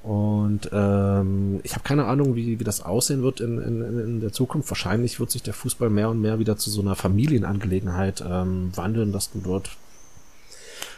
[0.02, 4.32] Und ähm, ich habe keine Ahnung, wie, wie das aussehen wird in, in, in der
[4.32, 4.72] Zukunft.
[4.72, 9.12] Wahrscheinlich wird sich der Fußball mehr und mehr wieder zu so einer Familienangelegenheit ähm, wandeln,
[9.12, 9.72] dass du dort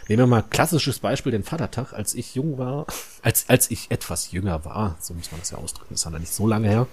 [0.08, 1.93] Nehmen wir mal klassisches Beispiel den Vatertag.
[1.93, 2.86] Als ich jung war,
[3.22, 6.32] als, als ich etwas jünger war, so muss man das ja ausdrücken, ist ja nicht
[6.32, 6.88] so lange her,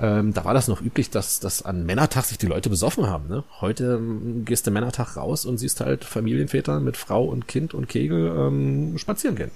[0.00, 3.28] ähm, da war das noch üblich, dass, dass an Männertag sich die Leute besoffen haben.
[3.28, 3.44] Ne?
[3.60, 7.88] Heute ähm, gehst du Männertag raus und siehst halt Familienväter mit Frau und Kind und
[7.88, 9.50] Kegel ähm, spazieren gehen.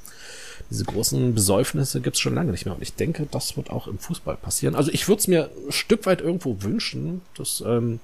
[0.71, 2.75] Diese großen Besäufnisse gibt's schon lange nicht mehr.
[2.75, 4.75] Und ich denke, das wird auch im Fußball passieren.
[4.75, 8.01] Also ich würde es mir ein Stück weit irgendwo wünschen, dass ähm,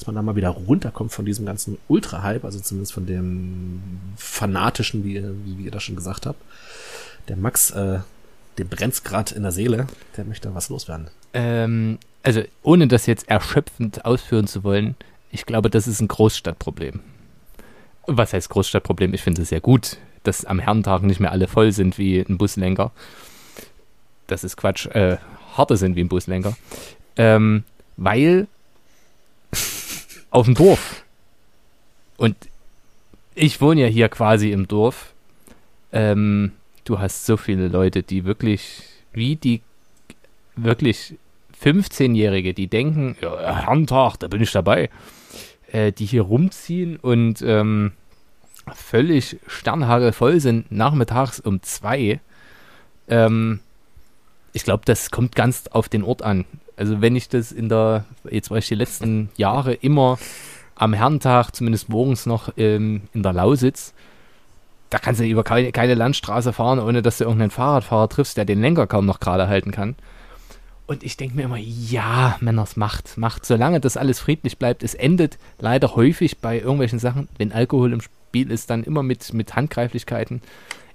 [0.00, 3.82] dass man da mal wieder runterkommt von diesem ganzen Ultra-Hype, also zumindest von dem
[4.16, 6.40] fanatischen, wie, wie ihr das schon gesagt habt.
[7.28, 7.98] Der Max, äh,
[8.56, 9.86] dem brennt's gerade in der Seele,
[10.16, 11.08] der möchte was loswerden.
[11.34, 14.94] Ähm, also ohne das jetzt erschöpfend ausführen zu wollen,
[15.30, 17.00] ich glaube, das ist ein Großstadtproblem.
[18.06, 19.12] Was heißt Großstadtproblem?
[19.12, 22.38] Ich finde es sehr gut, dass am Herrentag nicht mehr alle voll sind wie ein
[22.38, 22.90] Buslenker.
[24.28, 24.86] Das ist Quatsch.
[24.86, 25.18] Äh,
[25.58, 26.56] harte sind wie ein Buslenker.
[27.16, 27.64] Ähm,
[27.98, 28.48] weil
[30.30, 31.04] auf dem Dorf.
[32.16, 32.36] Und
[33.34, 35.12] ich wohne ja hier quasi im Dorf.
[35.92, 36.52] Ähm,
[36.84, 39.62] du hast so viele Leute, die wirklich, wie die
[40.56, 41.14] wirklich
[41.62, 44.90] 15-Jährige, die denken, ja, Herrentag, da bin ich dabei,
[45.72, 47.92] äh, die hier rumziehen und ähm,
[48.74, 52.20] völlig sternhagelvoll sind, nachmittags um zwei.
[53.08, 53.60] Ähm,
[54.52, 56.44] ich glaube, das kommt ganz auf den Ort an.
[56.80, 60.18] Also wenn ich das in der, jetzt war ich die letzten Jahre immer
[60.76, 63.92] am Herrentag, zumindest morgens noch ähm, in der Lausitz,
[64.88, 68.46] da kannst du über keine, keine Landstraße fahren, ohne dass du irgendeinen Fahrradfahrer triffst, der
[68.46, 69.94] den Lenker kaum noch gerade halten kann.
[70.86, 73.44] Und ich denke mir immer, ja, Männers, macht, macht.
[73.44, 78.00] Solange das alles friedlich bleibt, es endet leider häufig bei irgendwelchen Sachen, wenn Alkohol im
[78.00, 80.40] Spiel ist, dann immer mit, mit Handgreiflichkeiten.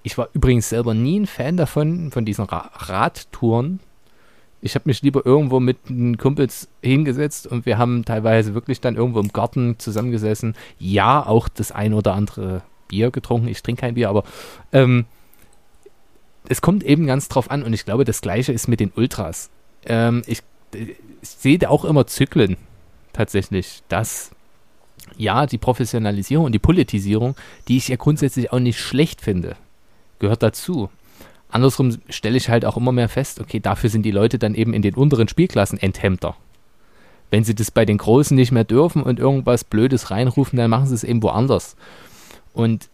[0.01, 3.81] Ich war übrigens selber nie ein Fan davon, von diesen Ra Radtouren,
[4.65, 8.95] ich habe mich lieber irgendwo mit den Kumpels hingesetzt und wir haben teilweise wirklich dann
[8.95, 10.55] irgendwo im Garten zusammengesessen.
[10.79, 13.47] Ja, auch das ein oder andere Bier getrunken.
[13.47, 14.23] Ich trinke kein Bier, aber
[14.71, 15.05] ähm,
[16.49, 19.51] es kommt eben ganz drauf an und ich glaube, das Gleiche ist mit den Ultras.
[19.85, 20.41] Ähm, ich,
[20.73, 22.57] ich sehe da auch immer Zyklen
[23.13, 24.31] tatsächlich, dass
[25.15, 27.35] ja, die Professionalisierung und die Politisierung,
[27.67, 29.57] die ich ja grundsätzlich auch nicht schlecht finde,
[30.17, 30.89] gehört dazu.
[31.49, 34.73] Andersrum stelle ich halt auch immer mehr fest, okay, dafür sind die Leute dann eben
[34.73, 36.35] in den unteren Spielklassen Enthemmter.
[37.31, 40.87] Wenn sie das bei den Großen nicht mehr dürfen und irgendwas Blödes reinrufen, dann machen
[40.87, 41.75] sie es eben woanders.
[42.53, 42.89] Und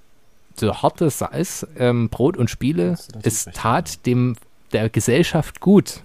[0.59, 4.35] so hart es ist, ähm, Brot und Spiele, es tat dem
[4.71, 6.01] der Gesellschaft gut,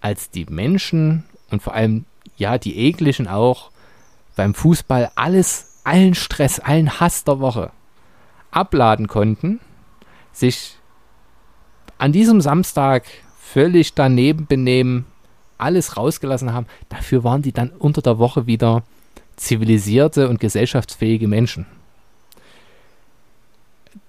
[0.00, 2.04] als die Menschen und vor allem
[2.36, 3.70] ja die Ekligen auch
[4.36, 7.70] beim Fußball alles, allen Stress, allen Hass der Woche
[8.50, 9.60] abladen konnten,
[10.32, 10.76] sich
[12.00, 13.04] an diesem Samstag
[13.38, 15.04] völlig daneben benehmen,
[15.58, 18.82] alles rausgelassen haben, dafür waren die dann unter der Woche wieder
[19.36, 21.66] zivilisierte und gesellschaftsfähige Menschen.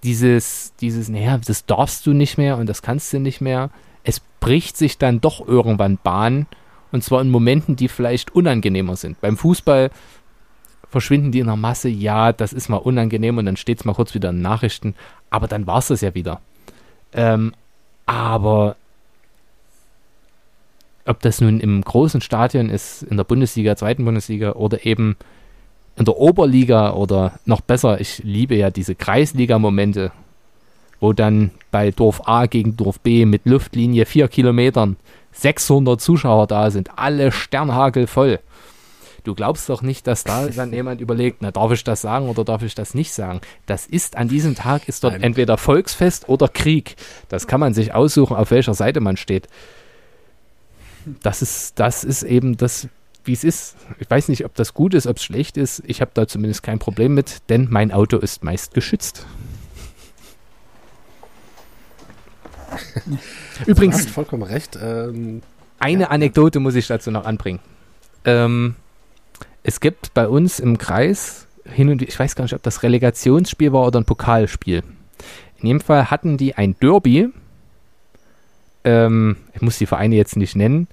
[0.04, 3.70] Dieses, dieses, naja, das darfst du nicht mehr und das kannst du nicht mehr.
[4.04, 6.48] Es bricht sich dann doch irgendwann Bahn
[6.92, 9.20] und zwar in Momenten, die vielleicht unangenehmer sind.
[9.22, 9.92] Beim Fußball
[10.90, 13.94] verschwinden die in der Masse, ja, das ist mal unangenehm und dann steht es mal
[13.94, 14.96] kurz wieder in Nachrichten,
[15.30, 16.42] aber dann war es das ja wieder.
[17.14, 17.54] Ähm,
[18.12, 18.76] aber
[21.06, 25.16] ob das nun im großen Stadion ist, in der Bundesliga, zweiten Bundesliga oder eben
[25.96, 30.12] in der Oberliga oder noch besser, ich liebe ja diese Kreisliga-Momente,
[31.00, 34.98] wo dann bei Dorf A gegen Dorf B mit Luftlinie vier Kilometern
[35.32, 38.40] 600 Zuschauer da sind, alle sternhagelvoll.
[39.24, 42.44] Du glaubst doch nicht, dass da dann jemand überlegt, na, darf ich das sagen oder
[42.44, 43.42] darf ich das nicht sagen?
[43.66, 45.24] Das ist an diesem Tag ist dort Nein.
[45.24, 46.96] entweder Volksfest oder Krieg.
[47.30, 49.48] Das kann man sich aussuchen, auf welcher Seite man steht.
[51.22, 52.88] Das ist, das ist eben das,
[53.24, 53.76] wie es ist.
[54.00, 55.84] Ich weiß nicht, ob das gut ist, ob es schlecht ist.
[55.86, 59.26] Ich habe da zumindest kein Problem mit, denn mein Auto ist meist geschützt.
[63.66, 63.98] Übrigens.
[63.98, 64.78] Du hast vollkommen recht.
[64.82, 65.42] Ähm,
[65.80, 66.10] eine ja.
[66.10, 67.60] Anekdote muss ich dazu noch anbringen.
[68.26, 68.76] Ähm,
[69.64, 73.72] es gibt bei uns im Kreis hin und ich weiß gar nicht, ob das Relegationsspiel
[73.72, 74.84] war oder ein Pokalspiel.
[75.60, 77.30] In jedem Fall hatten die ein Derby.
[78.84, 80.88] Ähm, ich muss die Vereine jetzt nicht nennen.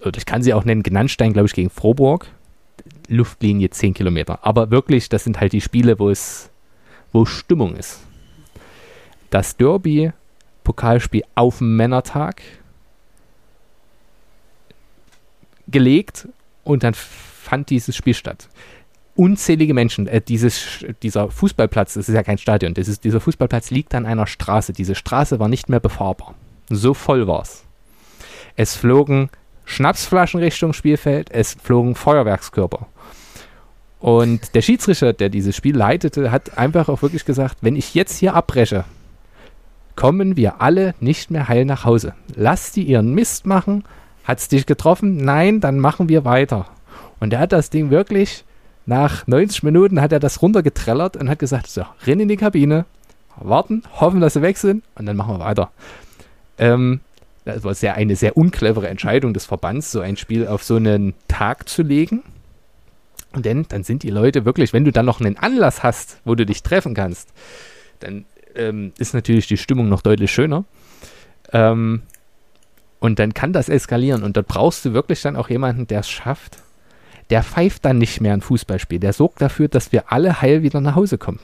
[0.00, 0.82] Oder ich kann sie auch nennen.
[0.82, 2.26] Genannstein, glaube ich, gegen Froburg.
[3.08, 4.44] Luftlinie 10 Kilometer.
[4.44, 6.50] Aber wirklich, das sind halt die Spiele, wo es,
[7.12, 8.00] wo Stimmung ist.
[9.30, 10.12] Das Derby,
[10.64, 12.42] Pokalspiel auf dem Männertag
[15.68, 16.28] gelegt
[16.64, 16.94] und dann
[17.46, 18.48] fand dieses Spiel statt.
[19.16, 20.06] unzählige Menschen.
[20.06, 24.06] Äh, dieses, dieser Fußballplatz, das ist ja kein Stadion, das ist, dieser Fußballplatz liegt an
[24.06, 24.72] einer Straße.
[24.72, 26.34] Diese Straße war nicht mehr befahrbar.
[26.68, 27.64] So voll war es.
[28.56, 29.30] Es flogen
[29.64, 32.86] Schnapsflaschen Richtung Spielfeld, es flogen Feuerwerkskörper.
[33.98, 38.18] Und der Schiedsrichter, der dieses Spiel leitete, hat einfach auch wirklich gesagt, wenn ich jetzt
[38.18, 38.84] hier abbreche,
[39.96, 42.14] kommen wir alle nicht mehr heil nach Hause.
[42.34, 43.84] Lass die ihren Mist machen.
[44.24, 45.16] Hat's dich getroffen?
[45.16, 46.66] Nein, dann machen wir weiter.
[47.20, 48.44] Und er hat das Ding wirklich
[48.86, 52.86] nach 90 Minuten hat er das runtergetrellert und hat gesagt, so, renn in die Kabine,
[53.36, 55.72] warten, hoffen, dass sie weg sind und dann machen wir weiter.
[56.58, 57.00] Ähm,
[57.44, 61.14] das war sehr, eine sehr unclevere Entscheidung des Verbands, so ein Spiel auf so einen
[61.28, 62.22] Tag zu legen.
[63.34, 66.46] Denn dann sind die Leute wirklich, wenn du dann noch einen Anlass hast, wo du
[66.46, 67.28] dich treffen kannst,
[68.00, 70.64] dann ähm, ist natürlich die Stimmung noch deutlich schöner.
[71.52, 72.02] Ähm,
[72.98, 74.22] und dann kann das eskalieren.
[74.22, 76.58] Und dort brauchst du wirklich dann auch jemanden, der es schafft.
[77.30, 79.00] Der pfeift dann nicht mehr ein Fußballspiel.
[79.00, 81.40] Der sorgt dafür, dass wir alle heil wieder nach Hause kommen.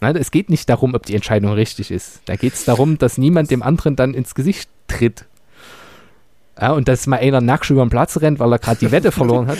[0.00, 2.20] Na, es geht nicht darum, ob die Entscheidung richtig ist.
[2.26, 5.26] Da geht es darum, dass niemand dem anderen dann ins Gesicht tritt.
[6.60, 9.12] Ja, und dass mal einer nackt über den Platz rennt, weil er gerade die Wette
[9.12, 9.58] verloren hat.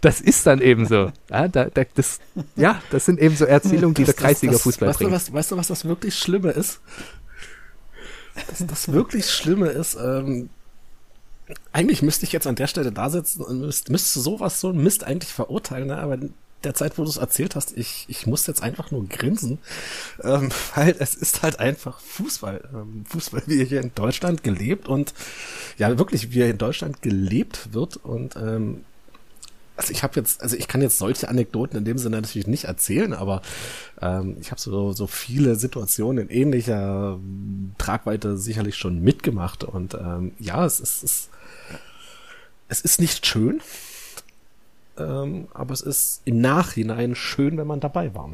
[0.00, 1.10] Das ist dann eben so.
[1.30, 2.20] Ja, da, da, das,
[2.56, 5.10] ja, das sind eben so Erzählungen, die das, der Kreisliga-Fußball weißt bringt.
[5.10, 6.80] Du, was, weißt du, was das wirklich Schlimme ist?
[8.48, 10.50] Das, das wirklich Schlimme ist, ähm,
[11.72, 14.82] eigentlich müsste ich jetzt an der Stelle da sitzen und müsste, müsste sowas, so ein
[14.82, 15.98] Mist eigentlich verurteilen, ne?
[15.98, 16.18] aber
[16.64, 19.58] der Zeit, wo du es erzählt hast, ich, ich muss jetzt einfach nur grinsen,
[20.22, 22.68] ähm, weil es ist halt einfach Fußball.
[22.74, 25.14] Ähm, Fußball, wie hier in Deutschland gelebt und
[25.78, 28.84] ja, wirklich, wie er in Deutschland gelebt wird und ähm,
[29.80, 32.64] also ich habe jetzt, also ich kann jetzt solche Anekdoten in dem Sinne natürlich nicht
[32.64, 33.40] erzählen, aber
[34.02, 37.18] ähm, ich habe so, so viele Situationen in ähnlicher
[37.78, 41.28] Tragweite sicherlich schon mitgemacht und ähm, ja, es ist, es,
[42.70, 43.60] es ist nicht schön,
[44.96, 48.30] ähm, aber es ist im Nachhinein schön, wenn man dabei war.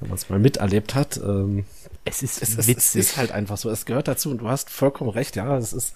[0.00, 1.16] Wenn man es mal miterlebt hat.
[1.18, 1.64] Ähm,
[2.04, 3.70] es ist es, es, es, ist halt einfach so.
[3.70, 5.36] Es gehört dazu und du hast vollkommen recht.
[5.36, 5.94] Ja, es ist.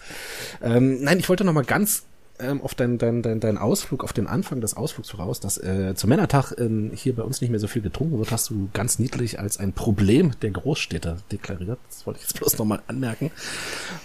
[0.62, 2.04] Ähm, nein, ich wollte noch mal ganz
[2.38, 5.94] ähm, auf deinen dein, dein, dein Ausflug, auf den Anfang des Ausflugs voraus, dass äh,
[5.94, 8.98] zum Männertag ähm, hier bei uns nicht mehr so viel getrunken wird, hast du ganz
[8.98, 11.78] niedlich als ein Problem der Großstädte deklariert.
[11.88, 13.30] Das wollte ich jetzt bloß nochmal anmerken.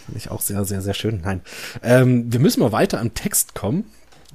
[0.05, 1.21] Finde ich auch sehr, sehr, sehr schön.
[1.23, 1.41] Nein.
[1.83, 3.85] Ähm, wir müssen mal weiter am Text kommen.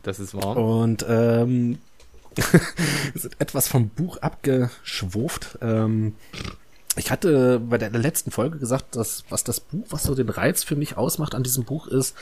[0.02, 0.56] Das ist wahr.
[0.56, 1.78] Und ähm,
[2.34, 5.58] wir sind etwas vom Buch abgeschwurft.
[5.60, 6.14] Ähm,
[6.96, 10.62] ich hatte bei der letzten Folge gesagt, dass was das Buch, was so den Reiz
[10.62, 12.14] für mich ausmacht an diesem Buch ist,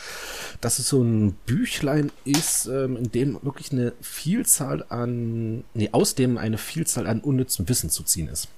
[0.61, 6.15] dass es so ein Büchlein ist, ähm, in dem wirklich eine Vielzahl an, nee, aus
[6.15, 8.49] dem eine Vielzahl an unnützem Wissen zu ziehen ist.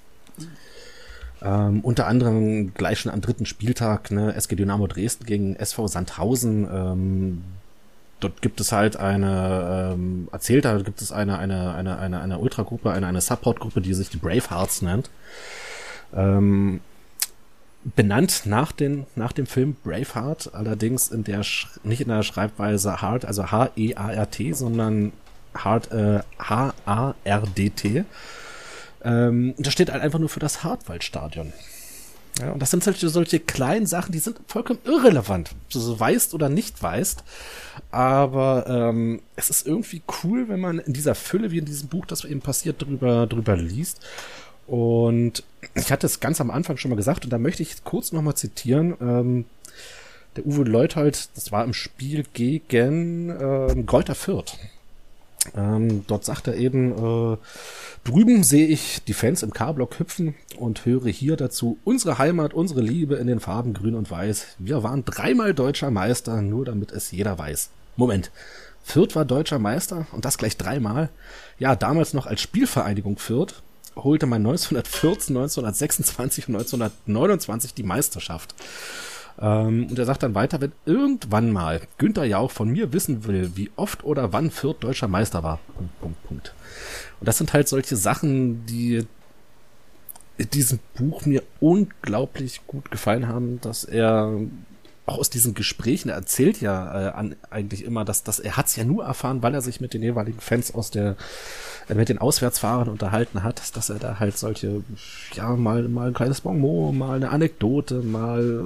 [1.41, 6.67] Ähm, unter anderem gleich schon am dritten Spieltag, ne, SG Dynamo Dresden gegen SV Sandhausen,
[6.71, 7.43] ähm,
[8.19, 12.37] dort gibt es halt eine, ähm, erzählt, da gibt es eine, eine, eine, eine, eine
[12.37, 15.09] Ultragruppe, eine, eine Supportgruppe, die sich die Bravehearts nennt.
[16.15, 16.81] Ähm,
[17.95, 21.41] benannt nach, den, nach dem Film Braveheart, allerdings in der
[21.83, 25.11] nicht in der Schreibweise Hart, also H-E-A-R-T, sondern
[25.53, 28.05] Hart, äh, H-A-R-D-T.
[29.03, 31.51] Ähm, das steht halt einfach nur für das Hartwaldstadion.
[32.39, 36.33] Ja, und das sind solche, solche kleinen Sachen, die sind vollkommen irrelevant, ob du weißt
[36.33, 37.23] oder nicht weißt.
[37.91, 42.05] Aber ähm, es ist irgendwie cool, wenn man in dieser Fülle, wie in diesem Buch,
[42.07, 43.99] das eben passiert, drüber, drüber liest.
[44.65, 45.43] Und
[45.75, 48.35] ich hatte es ganz am Anfang schon mal gesagt und da möchte ich kurz nochmal
[48.35, 48.95] zitieren.
[49.01, 49.45] Ähm,
[50.35, 54.57] der Uwe Leuthold, das war im Spiel gegen ähm, Greuther Fürth.
[55.55, 57.37] Ähm, dort sagt er eben, äh,
[58.03, 62.81] drüben sehe ich die Fans im K-Block hüpfen und höre hier dazu unsere Heimat, unsere
[62.81, 64.55] Liebe in den Farben grün und weiß.
[64.59, 67.69] Wir waren dreimal deutscher Meister, nur damit es jeder weiß.
[67.97, 68.31] Moment.
[68.85, 71.09] Fürth war deutscher Meister und das gleich dreimal.
[71.57, 73.61] Ja, damals noch als Spielvereinigung Fürth
[73.95, 78.55] holte man 1914, 1926 und 1929 die Meisterschaft.
[79.39, 83.51] Ähm, und er sagt dann weiter, wenn irgendwann mal Günther Jauch von mir wissen will,
[83.55, 85.59] wie oft oder wann Fürth deutscher Meister war.
[85.75, 86.53] Punkt, Punkt, Punkt.
[87.19, 89.05] Und das sind halt solche Sachen, die
[90.37, 94.39] in diesem Buch mir unglaublich gut gefallen haben, dass er
[95.05, 98.75] auch aus diesen Gesprächen, er erzählt ja äh, an, eigentlich immer, dass, dass er hat's
[98.75, 101.17] ja nur erfahren, weil er sich mit den jeweiligen Fans aus der,
[101.89, 104.83] äh, mit den Auswärtsfahrern unterhalten hat, dass er da halt solche,
[105.33, 108.65] ja, mal, mal ein kleines Bonbon, mal eine Anekdote, mal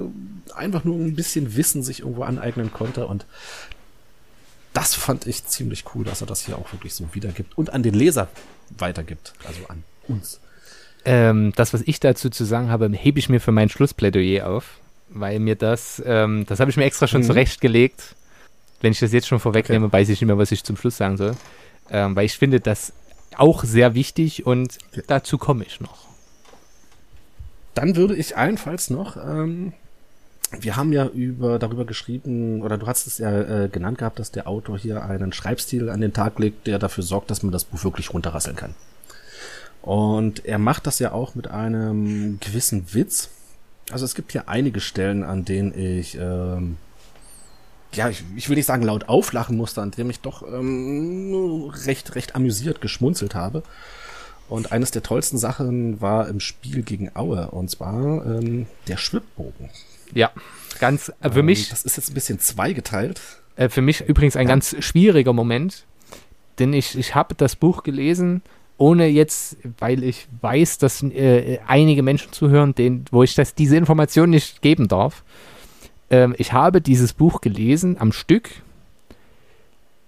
[0.54, 3.26] einfach nur ein bisschen Wissen sich irgendwo aneignen konnte und
[4.74, 7.82] das fand ich ziemlich cool, dass er das hier auch wirklich so wiedergibt und an
[7.82, 8.28] den Leser
[8.76, 10.38] weitergibt, also an uns.
[11.04, 14.78] Ähm, das, was ich dazu zu sagen habe, hebe ich mir für mein Schlussplädoyer auf
[15.10, 17.26] weil mir das, ähm, das habe ich mir extra schon mhm.
[17.26, 18.14] zurechtgelegt.
[18.80, 21.16] wenn ich das jetzt schon vorwegnehme, weiß ich nicht mehr, was ich zum Schluss sagen
[21.16, 21.34] soll.
[21.90, 22.92] Ähm, weil ich finde das
[23.36, 25.02] auch sehr wichtig und Okay.
[25.06, 26.06] dazu komme ich noch.
[27.74, 29.72] Dann würde ich allenfalls noch, ähm,
[30.60, 34.30] wir haben ja über darüber geschrieben, oder du hast es ja äh, genannt gehabt, dass
[34.30, 37.64] der Autor hier einen Schreibstil an den Tag legt, der dafür sorgt, dass man das
[37.64, 38.74] Buch wirklich runterrasseln kann.
[39.82, 43.30] Und er macht das ja auch mit einem gewissen Witz.
[43.90, 46.76] Also es gibt hier einige Stellen, an denen ich, ähm,
[47.94, 52.14] ja, ich, ich will nicht sagen laut auflachen musste, an dem ich doch ähm, recht,
[52.14, 53.62] recht amüsiert geschmunzelt habe.
[54.48, 59.68] Und eines der tollsten Sachen war im Spiel gegen Aue, und zwar ähm, der Schwibbogen.
[60.14, 60.30] Ja,
[60.80, 63.20] ganz, äh, für Ähm, mich Das ist jetzt ein bisschen zweigeteilt.
[63.56, 64.54] Äh, für mich übrigens ein Ja.
[64.54, 65.84] ganz schwieriger Moment,
[66.58, 68.40] denn ich, ich habe das Buch gelesen,
[68.78, 73.76] ohne jetzt, weil ich weiß, dass äh, einige Menschen zuhören, denen, wo ich das, diese
[73.76, 75.24] Information nicht geben darf.
[76.10, 78.48] Ähm, ich habe dieses Buch gelesen am Stück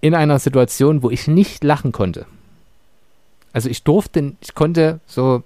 [0.00, 2.26] in einer Situation, wo ich nicht lachen konnte.
[3.52, 5.42] Also ich durfte, ich konnte so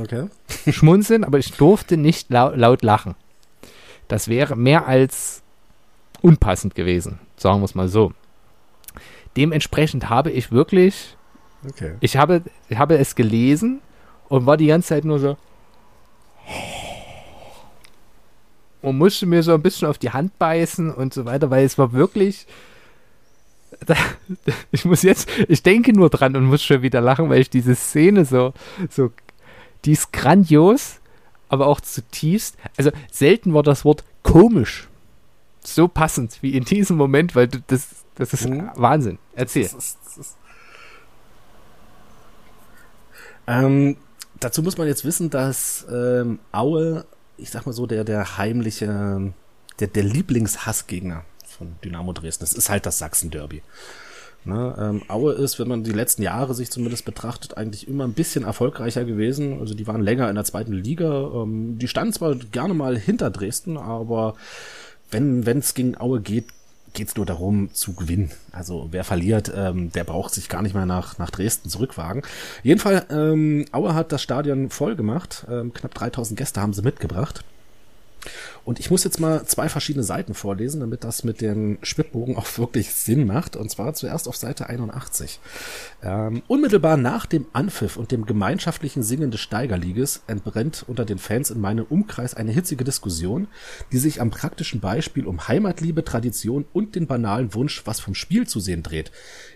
[0.00, 0.28] Okay.
[0.70, 3.14] schmunzeln, aber ich durfte nicht lau laut lachen.
[4.08, 5.42] Das wäre mehr als
[6.22, 8.12] unpassend gewesen, sagen wir es mal so.
[9.36, 11.16] Dementsprechend habe ich wirklich,
[11.68, 11.94] Okay.
[12.00, 13.80] ich habe, ich habe es gelesen
[14.28, 15.36] und war die ganze Zeit nur so
[18.82, 21.78] und musste mir so ein bisschen auf die Hand beißen und so weiter, weil es
[21.78, 22.46] war wirklich,
[24.72, 27.74] ich muss jetzt, ich denke nur dran und muss schon wieder lachen, weil ich diese
[27.74, 28.52] Szene so,
[28.90, 29.12] so,
[29.84, 31.00] die ist grandios,
[31.48, 34.88] aber auch zutiefst, also selten war das Wort komisch
[35.64, 38.68] so passend wie in diesem Moment, weil du, das, das ist Mhm.
[38.74, 39.18] Wahnsinn.
[39.34, 39.62] Erzähl.
[39.62, 40.36] Das ist, das ist
[43.52, 43.96] ähm,
[44.40, 47.04] dazu muss man jetzt wissen, dass ähm, Aue,
[47.36, 49.32] ich sag mal so, der, der heimliche,
[49.78, 53.62] der, der Lieblingshassgegner von Dynamo Dresden, das ist halt das Sachsen-Derby.
[54.44, 58.12] Ne, ähm, Aue ist, wenn man die letzten Jahre sich zumindest betrachtet, eigentlich immer ein
[58.12, 59.60] bisschen erfolgreicher gewesen.
[59.60, 61.30] Also die waren länger in der zweiten Liga.
[61.32, 64.34] Ähm, die standen zwar gerne mal hinter Dresden, aber
[65.12, 66.46] wenn es gegen Aue geht,
[66.92, 68.30] geht's nur darum zu gewinnen.
[68.52, 72.22] Also wer verliert, ähm, der braucht sich gar nicht mehr nach, nach Dresden zurückwagen.
[72.62, 75.46] Jedenfalls, ähm, Aue hat das Stadion voll gemacht.
[75.50, 77.44] Ähm, knapp 3000 Gäste haben sie mitgebracht.
[78.64, 82.46] Und ich muss jetzt mal zwei verschiedene Seiten vorlesen, damit das mit dem Schwibbogen auch
[82.58, 83.56] wirklich Sinn macht.
[83.56, 85.40] Und zwar zuerst auf Seite 81.
[86.02, 91.50] Ähm, unmittelbar nach dem Anpfiff und dem gemeinschaftlichen Singen des Steigerlieges entbrennt unter den Fans
[91.50, 93.48] in meinem Umkreis eine hitzige Diskussion,
[93.90, 98.46] die sich am praktischen Beispiel um Heimatliebe, Tradition und den banalen Wunsch, was vom Spiel
[98.46, 99.10] zu sehen dreht.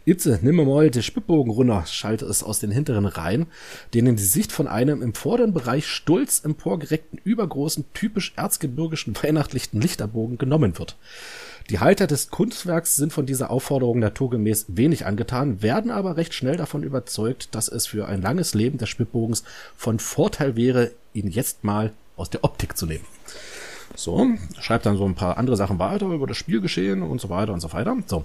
[0.05, 3.47] Itze, nimm mal den Schwibbogen runter, schallte es aus den hinteren Reihen,
[3.95, 8.33] denen die Sicht von einem im vorderen Bereich stolz emporgereckten, übergroßen, typisch
[8.97, 10.97] erzgebirgischen weihnachtlichen Lichterbogen genommen wird.
[11.69, 16.57] Die Halter des Kunstwerks sind von dieser Aufforderung naturgemäß wenig angetan, werden aber recht schnell
[16.57, 19.43] davon überzeugt, dass es für ein langes Leben des Schwibbogens
[19.77, 23.05] von Vorteil wäre, ihn jetzt mal aus der Optik zu nehmen.
[23.97, 24.27] So,
[24.61, 27.61] schreibt dann so ein paar andere Sachen weiter über das Spielgeschehen und so weiter und
[27.61, 27.97] so weiter.
[28.07, 28.25] So.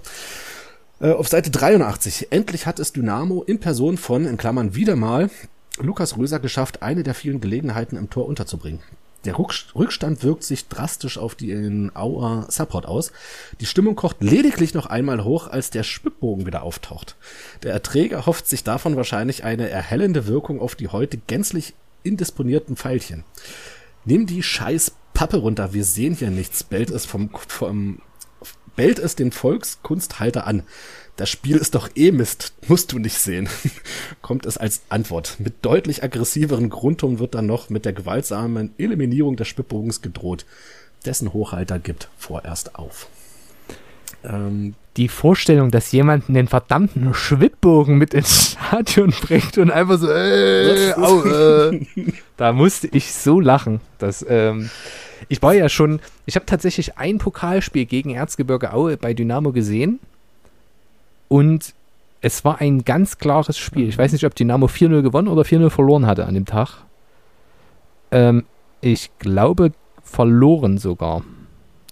[1.00, 2.28] Äh, auf Seite 83.
[2.30, 5.30] Endlich hat es Dynamo in Person von, in Klammern wieder mal,
[5.78, 8.80] Lukas Röser geschafft, eine der vielen Gelegenheiten im Tor unterzubringen.
[9.24, 13.12] Der Rück- Rückstand wirkt sich drastisch auf die in Auer Support aus.
[13.60, 17.16] Die Stimmung kocht lediglich noch einmal hoch, als der Schwibbogen wieder auftaucht.
[17.62, 23.24] Der Erträger hofft sich davon wahrscheinlich eine erhellende Wirkung auf die heute gänzlich indisponierten Pfeilchen.
[24.04, 28.00] Nimm die scheiß Pappe runter, wir sehen hier nichts, bellt es vom, vom
[28.74, 30.62] bellt es den Volkskunsthalter an.
[31.16, 33.48] Das Spiel ist doch eh Mist, musst du nicht sehen.
[34.22, 35.36] Kommt es als Antwort.
[35.38, 40.46] Mit deutlich aggressiveren Grundton wird dann noch mit der gewaltsamen Eliminierung des Schwibbogens gedroht.
[41.04, 43.08] Dessen Hochhalter gibt vorerst auf.
[44.24, 50.08] Ähm, Die Vorstellung, dass jemand den verdammten Schwibbogen mit ins Stadion bringt und einfach so,
[50.08, 51.86] äh, au, äh,
[52.38, 53.80] da musste ich so lachen.
[53.98, 54.70] Dass, ähm,
[55.28, 60.00] ich war ja schon, ich habe tatsächlich ein Pokalspiel gegen Erzgebirge Aue bei Dynamo gesehen
[61.32, 61.72] und
[62.20, 63.88] es war ein ganz klares Spiel.
[63.88, 66.84] Ich weiß nicht, ob Dynamo 4-0 gewonnen oder 4-0 verloren hatte an dem Tag.
[68.10, 68.44] Ähm,
[68.82, 69.72] ich glaube,
[70.02, 71.24] verloren sogar.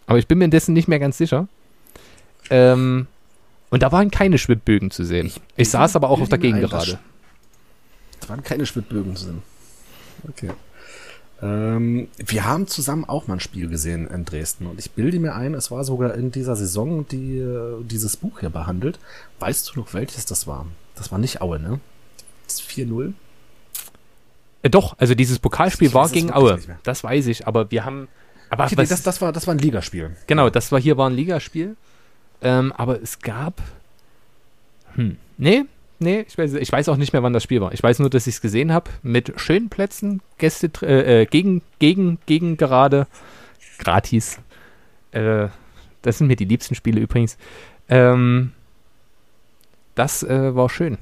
[0.07, 1.49] Aber ich bin mir dessen nicht mehr ganz sicher.
[2.51, 3.07] Ähm,
[3.71, 5.33] und da waren keine Schwibbögen zu sehen.
[5.57, 6.99] Ich, saß aber auch auf der ein, Gegengerade.
[8.21, 9.43] Es waren keine Schwibbogen zu sehen.
[10.29, 10.51] Okay.
[11.43, 15.35] Ähm, wir haben zusammen auch mal ein Spiel gesehen in Dresden und ich bilde mir
[15.35, 18.99] ein, es war sogar in dieser Saison, die äh, dieses Buch hier behandelt.
[19.39, 20.67] Weißt du noch, welches das war?
[20.97, 21.81] Das war nicht Aue, ne?
[22.47, 23.15] Das 4-0?
[24.63, 26.59] Äh, doch, also dieses Pokalspiel Ich war gegen Aue.
[26.83, 28.09] Das weiß ich, aber wir haben.
[28.51, 30.17] Aber Okay, nee, was, das, das, war, das war ein Ligaspiel.
[30.27, 31.77] genau, das war hier war ein Ligaspiel.
[32.43, 33.63] Ähm, aber es gab.
[34.97, 35.17] Hm.
[35.39, 35.65] Nee,
[36.01, 37.73] nee, ich weiß, ich weiß auch nicht mehr, wann das Spiel war.
[37.73, 41.63] Ich weiß nur, dass ich es gesehen habe mit schönen Plätzen, Gäste, äh, äh, gegen,
[41.79, 43.07] gegen, gegen gerade,
[43.79, 44.39] gratis.
[45.13, 45.49] Äh,
[46.03, 47.37] das sind mir die liebsten Spiele übrigens.
[47.89, 48.53] Ähm,
[49.95, 50.99] das äh, war schön.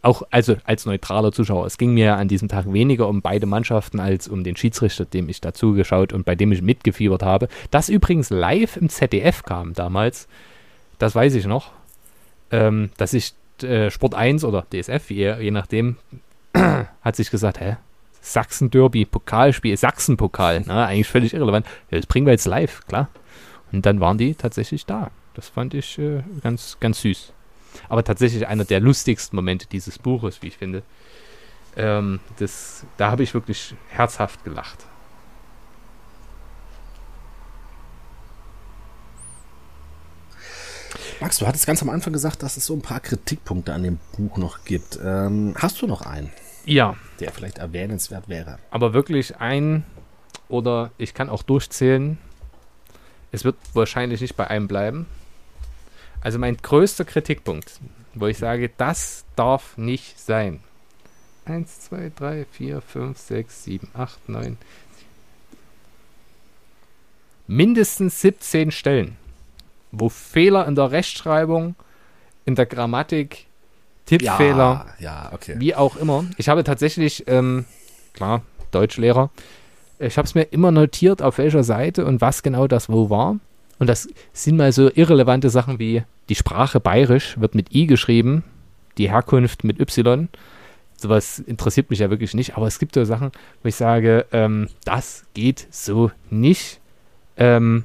[0.00, 1.66] Auch also als neutraler Zuschauer.
[1.66, 5.28] Es ging mir an diesem Tag weniger um beide Mannschaften als um den Schiedsrichter, dem
[5.28, 7.48] ich dazugeschaut und bei dem ich mitgefiebert habe.
[7.70, 10.26] Das übrigens live im ZDF kam damals.
[10.98, 11.70] Das weiß ich noch.
[12.50, 15.96] Ähm, dass ich äh, Sport 1 oder DSF, je, je nachdem,
[16.54, 17.76] hat sich gesagt, hä?
[18.20, 20.86] Sachsen-Derby, Pokalspiel, Sachsen-Pokal, ne?
[20.86, 21.66] eigentlich völlig irrelevant.
[21.90, 23.08] Ja, das bringen wir jetzt live, klar.
[23.72, 25.10] Und dann waren die tatsächlich da.
[25.34, 27.32] Das fand ich äh, ganz, ganz süß.
[27.88, 30.82] Aber tatsächlich einer der lustigsten Momente dieses Buches, wie ich finde.
[31.76, 34.86] Ähm, das, da habe ich wirklich herzhaft gelacht.
[41.22, 44.00] Max, du hattest ganz am Anfang gesagt, dass es so ein paar Kritikpunkte an dem
[44.16, 44.98] Buch noch gibt.
[45.04, 46.32] Ähm, hast du noch einen?
[46.64, 46.96] Ja.
[47.20, 48.58] Der vielleicht erwähnenswert wäre.
[48.72, 49.84] Aber wirklich ein,
[50.48, 52.18] oder ich kann auch durchzählen,
[53.30, 55.06] es wird wahrscheinlich nicht bei einem bleiben.
[56.22, 57.78] Also mein größter Kritikpunkt,
[58.14, 60.58] wo ich sage, das darf nicht sein.
[61.44, 64.58] 1, 2, 3, 4, 5, 6, 7, 8, 9.
[67.46, 69.16] Mindestens 17 Stellen,
[69.92, 71.76] wo Fehler in der Rechtschreibung,
[72.44, 73.46] in der Grammatik,
[74.06, 75.54] Tippfehler, Ja, ja, okay.
[75.58, 76.24] wie auch immer.
[76.36, 77.66] Ich habe tatsächlich, ähm,
[78.14, 79.30] klar, Deutschlehrer,
[79.98, 83.36] ich habe es mir immer notiert, auf welcher Seite und was genau das wo war.
[83.78, 88.42] Und das sind mal so irrelevante Sachen wie die Sprache bayerisch wird mit I geschrieben,
[88.98, 90.28] die Herkunft mit Y.
[90.96, 93.32] Sowas interessiert mich ja wirklich nicht, aber es gibt so Sachen,
[93.62, 96.80] wo ich sage, ähm, das geht so nicht.
[97.36, 97.84] Ähm,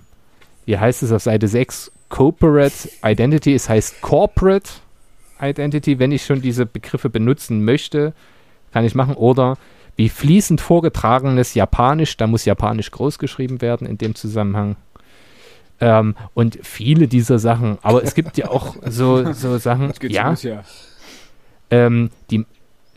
[0.65, 1.91] wie heißt es auf Seite 6?
[2.09, 4.69] Corporate Identity, es heißt Corporate
[5.41, 8.13] Identity, wenn ich schon diese Begriffe benutzen möchte,
[8.71, 9.15] kann ich machen.
[9.15, 9.57] Oder
[9.95, 14.75] wie fließend vorgetragenes Japanisch, da muss Japanisch groß geschrieben werden in dem Zusammenhang.
[15.79, 20.43] Ähm, und viele dieser Sachen, aber es gibt ja auch so, so Sachen, ja, los,
[20.43, 20.63] ja.
[21.69, 22.45] ähm, die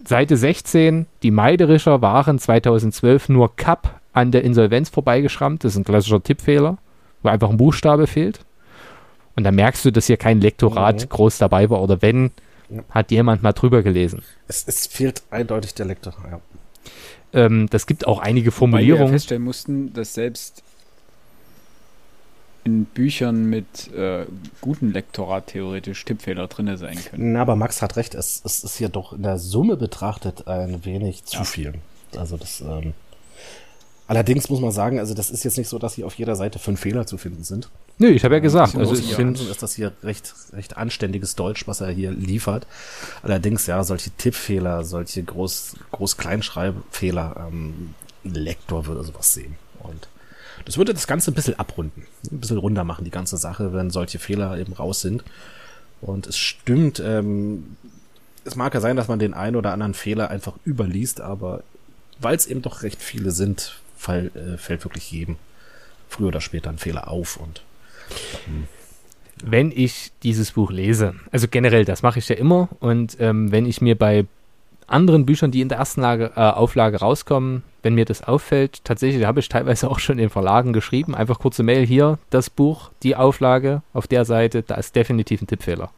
[0.07, 5.63] Seite 16, die Meiderischer waren 2012 nur Cup an der Insolvenz vorbeigeschrammt.
[5.63, 6.79] Das ist ein klassischer Tippfehler,
[7.23, 8.41] wo einfach ein Buchstabe fehlt.
[9.41, 11.09] Und da merkst du, dass hier kein Lektorat Mhm.
[11.09, 11.81] groß dabei war.
[11.83, 12.31] Oder wenn,
[12.69, 12.83] Ja.
[12.91, 14.23] hat jemand mal drüber gelesen.
[14.49, 16.15] Es, es fehlt eindeutig der Lektor.
[16.31, 16.41] Ja.
[17.33, 19.13] Ähm, das gibt auch einige Weil wir ja Formulierungen.
[19.15, 20.63] feststellen mussten, dass selbst
[22.65, 24.27] in Büchern mit äh,
[24.61, 27.33] gutem Lektorat theoretisch Tippfehler drin sein können.
[27.33, 30.85] Na, aber Max hat recht, es, es ist hier doch in der Summe betrachtet ein
[30.85, 31.45] wenig zu Ja.
[31.45, 31.75] viel.
[32.15, 32.93] Also das, ähm,
[34.07, 36.59] allerdings muss man sagen, also das ist jetzt nicht so, dass hier auf jeder Seite
[36.59, 37.71] fünf Fehler zu finden sind.
[38.01, 41.35] Nö, ich habe ja gesagt, Im also es sind ist das hier recht, recht anständiges
[41.35, 42.67] Deutsch, was er hier liefert.
[43.23, 47.95] Allerdings, ja, solche Tippfehler, solche Groß, Groß-Kleinschreibfehler, ähm,
[48.25, 49.57] ein Lektor würde sowas sehen.
[49.81, 50.09] Und
[50.65, 53.91] das würde das Ganze ein bisschen abrunden, ein bisschen runder machen, die ganze Sache, wenn
[53.91, 55.23] solche Fehler eben raus sind.
[56.01, 57.77] Und es stimmt, ähm,
[58.47, 61.63] es mag ja sein, dass man den einen oder anderen Fehler einfach überliest, aber
[62.19, 65.37] weil es eben doch recht viele sind, fall, äh, fällt wirklich jedem
[66.09, 67.61] früher oder später ein Fehler auf und
[69.43, 73.67] wenn ich dieses Buch lese, also generell, das mache ich ja immer, und ähm, wenn
[73.67, 74.27] ich mir bei
[74.87, 79.25] anderen Büchern, die in der ersten Lage, äh, Auflage rauskommen, wenn mir das auffällt, tatsächlich
[79.25, 83.17] habe ich teilweise auch schon in Verlagen geschrieben, einfach kurze Mail hier, das Buch, die
[83.17, 85.91] Auflage auf der Seite, da ist definitiv ein Tippfehler.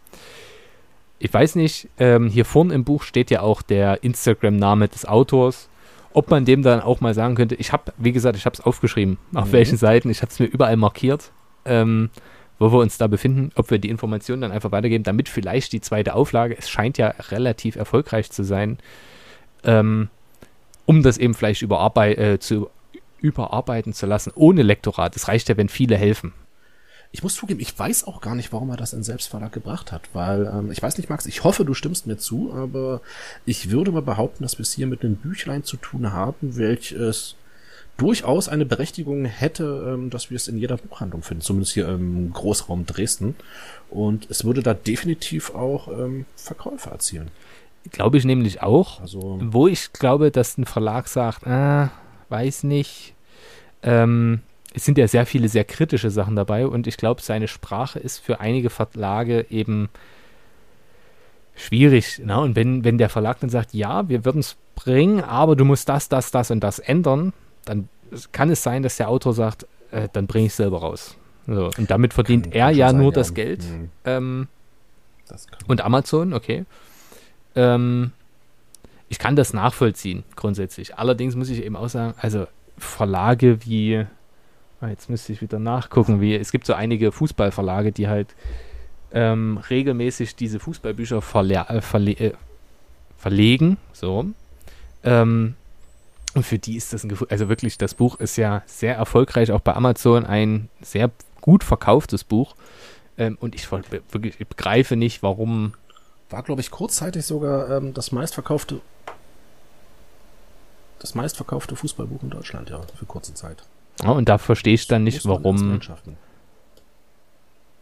[1.18, 5.68] Ich weiß nicht, ähm, hier vorne im Buch steht ja auch der Instagram-Name des Autors,
[6.12, 8.60] ob man dem dann auch mal sagen könnte, ich habe, wie gesagt, ich habe es
[8.60, 9.52] aufgeschrieben, auf Mhm.
[9.52, 11.32] welchen Seiten, ich habe es mir überall markiert,
[11.64, 12.10] ähm,
[12.58, 15.80] wo wir uns da befinden, ob wir die Informationen dann einfach weitergeben, damit vielleicht die
[15.80, 18.78] zweite Auflage, es scheint ja relativ erfolgreich zu sein,
[19.64, 20.08] ähm,
[20.86, 22.70] um das eben vielleicht überarbei äh, zu
[23.20, 25.16] überarbeiten zu lassen, ohne Lektorat.
[25.16, 26.32] Es reicht ja, wenn viele helfen.
[27.14, 30.08] Ich muss zugeben, ich weiß auch gar nicht, warum er das in Selbstverlag gebracht hat,
[30.14, 33.02] weil ähm, ich weiß nicht, Max, ich hoffe, du stimmst mir zu, aber
[33.44, 37.36] ich würde mal behaupten, dass wir es hier mit einem Büchlein zu tun haben, welches
[38.03, 42.32] durchaus eine Berechtigung hätte, ähm, dass wir es in jeder Buchhandlung finden, zumindest hier im
[42.32, 43.36] Großraum Dresden.
[43.90, 47.30] Und es würde da definitiv auch ähm, Verkäufe erzielen.
[47.92, 49.00] Glaube ich nämlich auch.
[49.00, 51.92] Also Wo ich glaube, dass ein Verlag sagt, ah,
[52.28, 53.14] weiß nicht.
[53.84, 54.40] Ähm,
[54.74, 58.18] es sind ja sehr viele sehr kritische Sachen dabei und ich glaube, seine Sprache ist
[58.18, 59.90] für einige Verlage eben
[61.55, 62.20] schwierig.
[62.24, 62.38] Na?
[62.38, 65.88] Und wenn, wenn der Verlag dann sagt, ja, wir würden es bringen, aber du musst
[65.88, 67.32] das, das, das und das ändern,
[67.64, 67.88] dann
[68.32, 71.16] kann es sein, dass der Autor sagt, äh, dann bringe ich es selber raus.
[71.46, 73.34] So, und damit verdient Kann- er kann ja schon nur sein, das ja.
[73.34, 73.62] Geld.
[73.64, 73.90] Mhm.
[74.04, 74.48] Ähm,
[75.28, 76.64] Das und Amazon, okay.
[77.54, 78.12] Ähm,
[79.08, 80.96] ich kann das nachvollziehen, grundsätzlich.
[80.96, 82.46] Allerdings muss ich eben auch sagen, also
[82.78, 84.04] Verlage wie,
[84.80, 88.34] ah, jetzt müsste ich wieder nachgucken, wie, es gibt so einige Fußballverlage, die halt
[89.12, 92.32] ähm, regelmäßig diese Fußballbücher verle äh, verle äh,
[93.18, 94.26] verlegen, so.
[95.04, 95.54] Ähm,
[96.34, 99.52] und für die ist das ein Gefühl, also wirklich, das Buch ist ja sehr erfolgreich,
[99.52, 101.10] auch bei Amazon ein sehr
[101.40, 102.54] gut verkauftes Buch.
[103.18, 105.74] Ähm, und ich, wirklich, ich begreife nicht, warum
[106.30, 108.80] War, glaube ich, kurzzeitig sogar ähm, das meistverkaufte
[110.98, 113.64] das meistverkaufte Fußballbuch in Deutschland, ja, für kurze Zeit.
[114.02, 115.80] Ja, und da verstehe ich dann nicht, warum,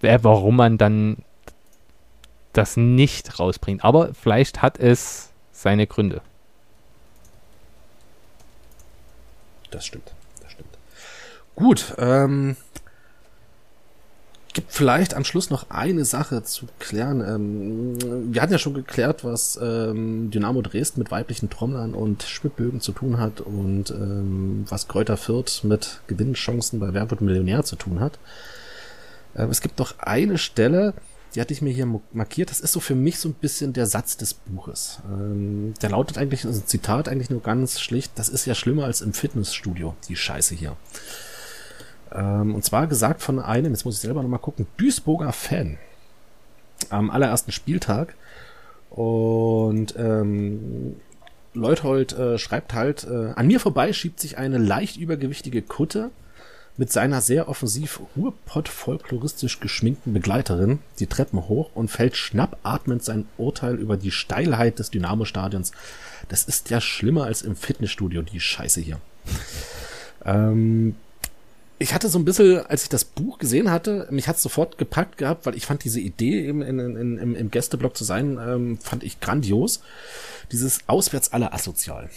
[0.01, 1.19] äh, warum man dann
[2.55, 3.85] das nicht rausbringt.
[3.85, 6.23] Aber vielleicht hat es seine Gründe.
[9.71, 10.13] Das stimmt,
[10.43, 10.79] das stimmt.
[11.55, 12.57] Gut, ähm,
[14.53, 17.21] gibt vielleicht am Schluss noch eine Sache zu klären.
[17.21, 22.81] Ähm, wir hatten ja schon geklärt, was ähm, Dynamo Dresden mit weiblichen Trommlern und Schwibbögen
[22.81, 27.77] zu tun hat und ähm, was Kräuter Fürth mit Gewinnchancen bei Wer wird Millionär zu
[27.77, 28.19] tun hat.
[29.35, 30.95] Äh, es gibt noch eine Stelle,
[31.35, 32.51] die hatte ich mir hier markiert.
[32.51, 35.01] Das ist so für mich so ein bisschen der Satz des Buches.
[35.09, 38.85] Ähm, der lautet eigentlich, also ein Zitat eigentlich nur ganz schlicht, das ist ja schlimmer
[38.85, 40.77] als im Fitnessstudio, die Scheiße hier.
[42.13, 45.79] Ähm, und zwar gesagt von einem, jetzt muss ich selber nochmal gucken, Duisburger Fan.
[46.89, 48.15] Am allerersten Spieltag.
[48.91, 50.97] Und ähm,
[51.55, 56.11] Leuthold äh, schreibt halt, äh, an mir vorbei schiebt sich eine leicht übergewichtige Kutte
[56.81, 63.75] mit seiner sehr offensiv Ruhrpott-folkloristisch geschminkten Begleiterin die Treppen hoch und fällt schnappatmend sein Urteil
[63.75, 65.73] über die Steilheit des Dynamo-Stadions.
[66.31, 68.99] Das ist ja schlimmer als im Fitnessstudio, die Scheiße hier.
[70.25, 70.97] Ähm,
[71.79, 75.19] ich hatte so ein bisschen, als ich das Buch gesehen hatte, mich hat sofort gepackt
[75.19, 78.79] gehabt, weil ich fand diese Idee eben in, in, in, im Gästeblock zu sein, ähm,
[78.79, 79.83] fand ich grandios.
[80.51, 82.09] Dieses Auswärts aller asozial.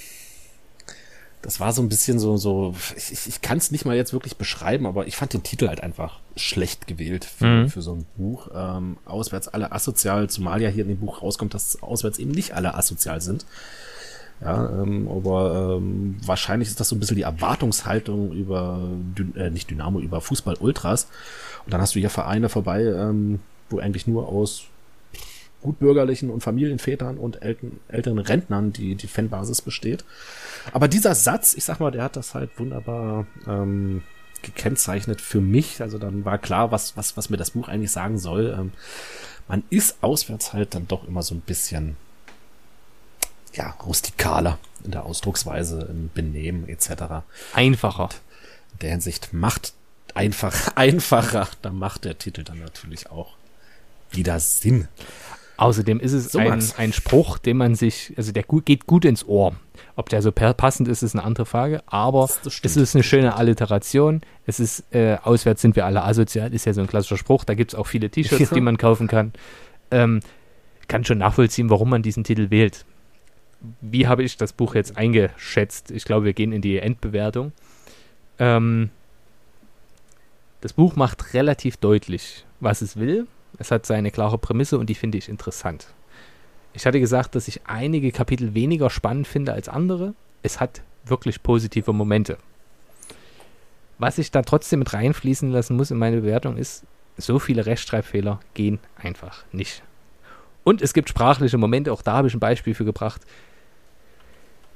[1.44, 4.14] Das war so ein bisschen so, so, ich, ich, ich kann es nicht mal jetzt
[4.14, 7.70] wirklich beschreiben, aber ich fand den Titel halt einfach schlecht gewählt für, Mhm.
[7.70, 8.48] für so ein Buch.
[8.56, 12.54] Ähm, auswärts alle asozial, zumal ja hier in dem Buch rauskommt, dass auswärts eben nicht
[12.54, 13.46] alle asozial sind.
[14.42, 18.80] Ja, ähm, aber ähm, wahrscheinlich ist das so ein bisschen die Erwartungshaltung über,
[19.36, 21.08] äh, nicht Dynamo, über Fußball-Ultras.
[21.66, 23.40] Und dann hast du hier Vereine vorbei, ähm,
[23.70, 24.64] wo eigentlich nur aus
[25.64, 30.06] gutbürgerlichen und Familienvätern und älten, älteren Rentnern die, die Fanbasis besteht.
[30.72, 34.04] Aber dieser Satz, ich sag mal, der hat das halt wunderbar ähm,
[34.44, 35.82] gekennzeichnet für mich.
[35.82, 38.56] Also dann war klar, was, was, was mir das Buch eigentlich sagen soll.
[38.58, 38.72] Ähm,
[39.48, 41.98] man ist auswärts halt dann doch immer so ein bisschen
[43.54, 47.24] ja, rustikaler in der Ausdrucksweise, im Benehmen etc.
[47.54, 48.10] Einfacher.
[48.74, 49.74] In der Hinsicht macht
[50.14, 53.36] einfach einfacher, da macht der Titel dann natürlich auch
[54.12, 54.88] wieder Sinn.
[55.64, 59.06] Außerdem ist es So, ein, ein Spruch, den man sich, also der gut, geht gut
[59.06, 59.56] ins Ohr.
[59.96, 63.36] Ob der so passend ist, ist eine andere Frage, aber Das- es ist eine schöne
[63.38, 64.22] Alliteration.
[64.46, 67.46] Es ist, äh, auswärts sind wir alle asozial, ist ja so ein klassischer Spruch.
[67.46, 68.54] Da gibt es auch viele T-Shirts, Ja.
[68.56, 69.32] die man kaufen kann.
[69.90, 70.20] Ähm,
[70.90, 72.84] kann schon nachvollziehen, warum man diesen Titel wählt.
[73.80, 75.92] Wie habe ich das Buch jetzt eingeschätzt?
[75.92, 77.54] Ich glaube, wir gehen in die Endbewertung.
[78.38, 78.90] Ähm,
[80.60, 83.28] das Buch macht relativ deutlich, was es will.
[83.58, 85.88] Es hat seine klare Prämisse und die finde ich interessant.
[86.74, 90.16] Ich hatte gesagt, dass ich einige Kapitel weniger spannend finde als andere.
[90.42, 92.38] Es hat wirklich positive Momente.
[94.00, 96.84] Was ich da trotzdem mit reinfließen lassen muss in meine Bewertung ist,
[97.16, 99.84] so viele Rechtschreibfehler gehen einfach nicht.
[100.64, 103.22] Und es gibt sprachliche Momente, auch da habe ich ein Beispiel für gebracht,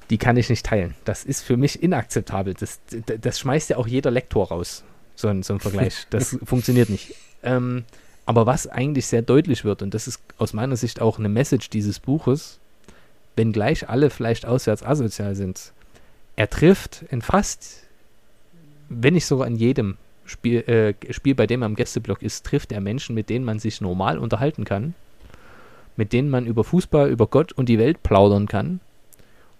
[0.09, 0.95] die kann ich nicht teilen.
[1.03, 2.53] Das ist für mich inakzeptabel.
[2.53, 4.83] Das, das, schmeißt ja auch jeder Lektor raus,
[5.15, 6.07] so ein, so ein Vergleich.
[6.09, 7.13] Das funktioniert nicht.
[7.43, 7.85] Ähm,
[8.27, 11.69] aber was eigentlich sehr deutlich wird, und das ist aus meiner Sicht auch eine Message
[11.69, 12.59] dieses Buches,
[13.37, 15.71] wenngleich alle vielleicht auswärts asozial sind,
[16.35, 17.83] er trifft in fast,
[18.89, 22.73] wenn nicht sogar in jedem Spiel, äh, Spiel, bei dem er am Gästeblock ist, trifft
[22.73, 24.93] er Menschen, mit denen man sich normal unterhalten kann,
[25.95, 28.81] mit denen man über Fußball, über Gott und die Welt plaudern kann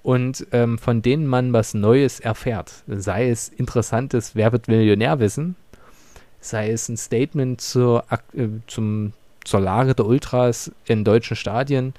[0.04, 2.84] und ähm, von denen man was Neues erfährt.
[2.88, 5.56] Sei es interessantes Wer wird Millionärwissen,
[6.40, 8.04] sei es ein Statement zur,
[8.34, 11.94] äh, zum, zur Lage der Ultras in deutschen Stadien,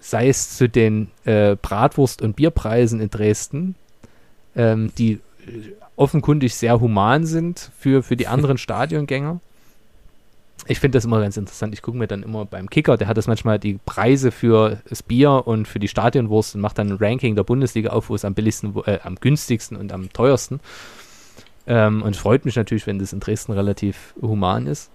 [0.00, 3.74] sei es zu den äh, Bratwurst- und Bierpreisen in Dresden,
[4.54, 9.40] ähm, die äh, offenkundig sehr human sind für, für die anderen Stadiongänger.
[10.66, 11.74] Ich finde das immer ganz interessant.
[11.74, 15.02] Ich gucke mir dann immer beim Kicker, der hat das manchmal die Preise für das
[15.02, 18.24] Bier und für die Stadionwurst und macht dann ein Ranking der Bundesliga auf, wo es
[18.24, 20.60] am billigsten, äh, am günstigsten und am teuersten.
[21.66, 24.90] Ähm, und freut mich natürlich, wenn das in Dresden relativ human ist.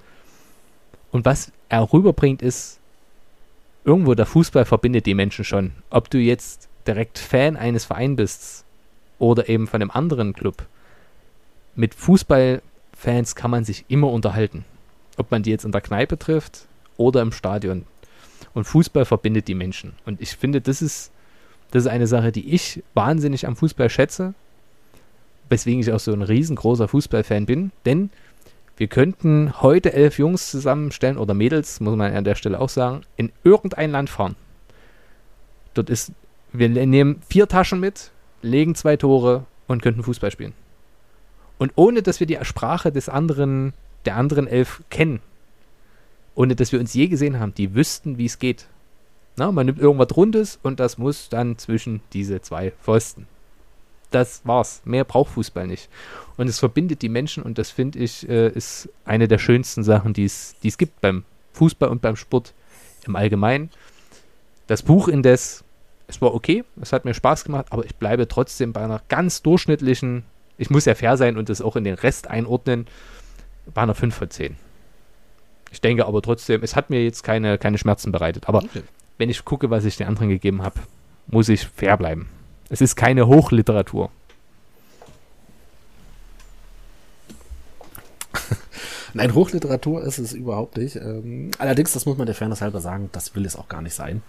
[1.12, 2.80] Und was er rüberbringt, ist,
[3.84, 5.72] irgendwo der Fußball verbindet die Menschen schon.
[5.90, 8.66] Ob du jetzt direkt Fan eines Vereins bist
[9.18, 10.66] oder eben von einem anderen Club.
[11.76, 14.66] Mit Fußballfans kann man sich immer unterhalten.
[15.18, 16.68] Ob man die jetzt in der Kneipe trifft
[16.98, 17.86] oder im Stadion.
[18.54, 19.94] Und Fußball verbindet die Menschen.
[20.06, 21.12] Und ich finde, das ist,
[21.72, 24.34] das ist eine Sache, die ich wahnsinnig am Fußball schätze.
[25.50, 27.72] Weswegen ich auch so ein riesengroßer Fußballfan bin.
[27.86, 28.10] Denn
[28.78, 33.02] wir könnten heute elf Jungs zusammenstellen oder Mädels, muss man an der Stelle auch sagen,
[33.18, 34.36] in irgendein Land fahren.
[35.74, 36.14] Dort ist,
[36.54, 38.12] wir nehmen vier Taschen mit,
[38.42, 40.54] legen zwei Tore und könnten Fußball spielen.
[41.58, 43.74] Und ohne dass wir die Sprache des anderen,
[44.06, 45.20] der anderen elf kennen,
[46.36, 48.68] ohne dass wir uns je gesehen haben, die wüssten, wie es geht.
[49.36, 53.28] Na, man nimmt irgendwas Rundes und das muss dann zwischen diese zwei Pfosten.
[54.12, 54.82] Das war's.
[54.86, 55.90] Mehr braucht Fußball nicht.
[56.38, 60.14] Und es verbindet die Menschen und das finde ich äh, ist eine der schönsten Sachen,
[60.14, 62.54] die es gibt beim Fußball und beim Sport
[63.06, 63.70] im Allgemeinen.
[64.68, 65.64] Das Buch indes,
[66.08, 69.42] es war okay, es hat mir Spaß gemacht, aber ich bleibe trotzdem bei einer ganz
[69.42, 70.24] durchschnittlichen,
[70.58, 72.88] ich muss ja fair sein und das auch in den Rest einordnen,
[73.74, 74.56] bei einer 5 von 10.
[75.72, 78.48] Ich denke aber trotzdem, es hat mir jetzt keine, keine Schmerzen bereitet.
[78.48, 78.82] Aber okay.
[79.18, 80.80] wenn ich gucke, was ich den anderen gegeben habe,
[81.28, 82.30] muss ich fair bleiben.
[82.70, 84.12] Es ist keine Hochliteratur.
[89.14, 90.96] Nein, Hochliteratur ist es überhaupt nicht.
[90.96, 93.96] Ähm, allerdings, das muss man der Fairness halber sagen, das will es auch gar nicht
[93.96, 94.22] sein.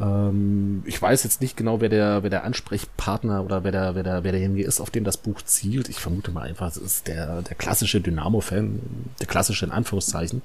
[0.00, 4.02] Ähm, ich weiß jetzt nicht genau, wer der, wer der Ansprechpartner oder wer der, wer
[4.02, 5.88] der, wer derjenige ist, auf den das Buch zielt.
[5.88, 8.80] Ich vermute mal einfach, es ist der, der klassische Dynamo-Fan,
[9.20, 10.42] der klassische in Anführungszeichen.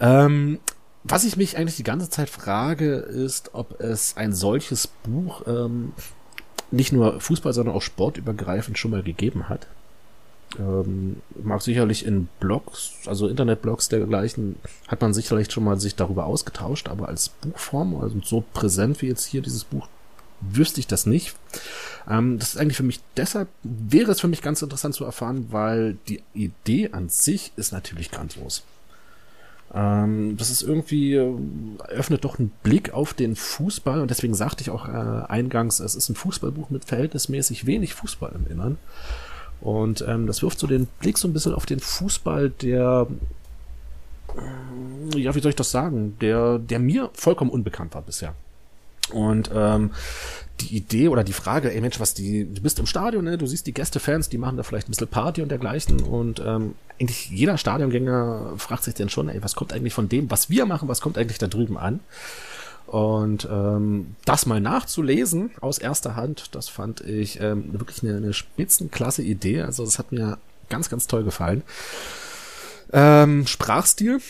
[0.00, 0.58] Ähm,
[1.08, 5.92] was ich mich eigentlich die ganze Zeit frage, ist, ob es ein solches Buch ähm,
[6.70, 9.66] nicht nur Fußball, sondern auch sportübergreifend schon mal gegeben hat.
[10.58, 14.56] Ähm, mag sicherlich in Blogs, also Internetblogs dergleichen,
[14.86, 19.08] hat man sicherlich schon mal sich darüber ausgetauscht, aber als Buchform, also so präsent wie
[19.08, 19.88] jetzt hier dieses Buch,
[20.40, 21.34] wüsste ich das nicht.
[22.08, 25.48] Ähm, das ist eigentlich für mich deshalb, wäre es für mich ganz interessant zu erfahren,
[25.50, 28.62] weil die Idee an sich ist natürlich grandios.
[29.74, 31.34] Ähm, das ist irgendwie, äh,
[31.88, 35.94] öffnet doch einen Blick auf den Fußball und deswegen sagte ich auch äh, eingangs, es
[35.94, 38.78] ist ein Fußballbuch mit verhältnismäßig wenig Fußball im Innern.
[39.60, 43.08] Und ähm, das wirft so den Blick so ein bisschen auf den Fußball, der,
[44.36, 48.34] äh, ja, wie soll ich das sagen, der, der mir vollkommen unbekannt war bisher.
[49.10, 49.90] Und ähm,
[50.60, 53.38] die Idee oder die Frage, ey Mensch, was die, du bist im Stadion, ne?
[53.38, 56.74] du siehst die Gästefans, die machen da vielleicht ein bisschen Party und dergleichen und ähm,
[57.00, 60.66] eigentlich jeder Stadiongänger fragt sich dann schon, ey, was kommt eigentlich von dem, was wir
[60.66, 62.00] machen, was kommt eigentlich da drüben an?
[62.86, 68.32] Und ähm, das mal nachzulesen aus erster Hand, das fand ich ähm, wirklich eine, eine
[68.32, 69.60] spitzenklasse Idee.
[69.60, 70.38] Also das hat mir
[70.70, 71.62] ganz, ganz toll gefallen.
[72.92, 74.20] Ähm, Sprachstil.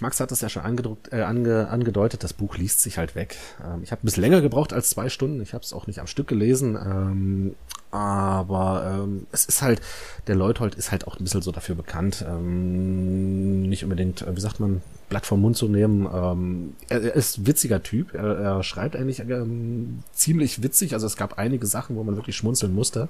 [0.00, 3.36] Max hat das ja schon angedruckt, äh, ange, angedeutet, das Buch liest sich halt weg.
[3.64, 5.40] Ähm, ich habe ein bisschen länger gebraucht als zwei Stunden.
[5.42, 6.76] Ich habe es auch nicht am Stück gelesen.
[6.76, 7.54] Ähm,
[7.90, 9.80] aber ähm, es ist halt,
[10.26, 14.40] der Leuthold ist halt auch ein bisschen so dafür bekannt, ähm, nicht unbedingt, äh, wie
[14.40, 16.08] sagt man, Blatt vom Mund zu nehmen.
[16.12, 18.14] Ähm, er, er ist witziger Typ.
[18.14, 20.94] Er, er schreibt eigentlich ähm, ziemlich witzig.
[20.94, 23.08] Also es gab einige Sachen, wo man wirklich schmunzeln musste.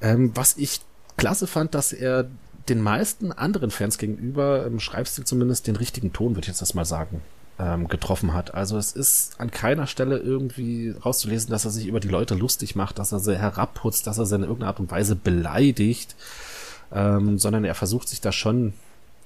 [0.00, 0.80] Ähm, was ich
[1.16, 2.28] klasse fand, dass er
[2.68, 6.74] den meisten anderen Fans gegenüber im Schreibstil zumindest den richtigen Ton, würde ich jetzt das
[6.74, 7.20] mal sagen,
[7.58, 8.54] ähm, getroffen hat.
[8.54, 12.76] Also es ist an keiner Stelle irgendwie rauszulesen, dass er sich über die Leute lustig
[12.76, 16.14] macht, dass er sie herabputzt, dass er sie in irgendeiner Art und Weise beleidigt,
[16.92, 18.74] ähm, sondern er versucht sich da schon,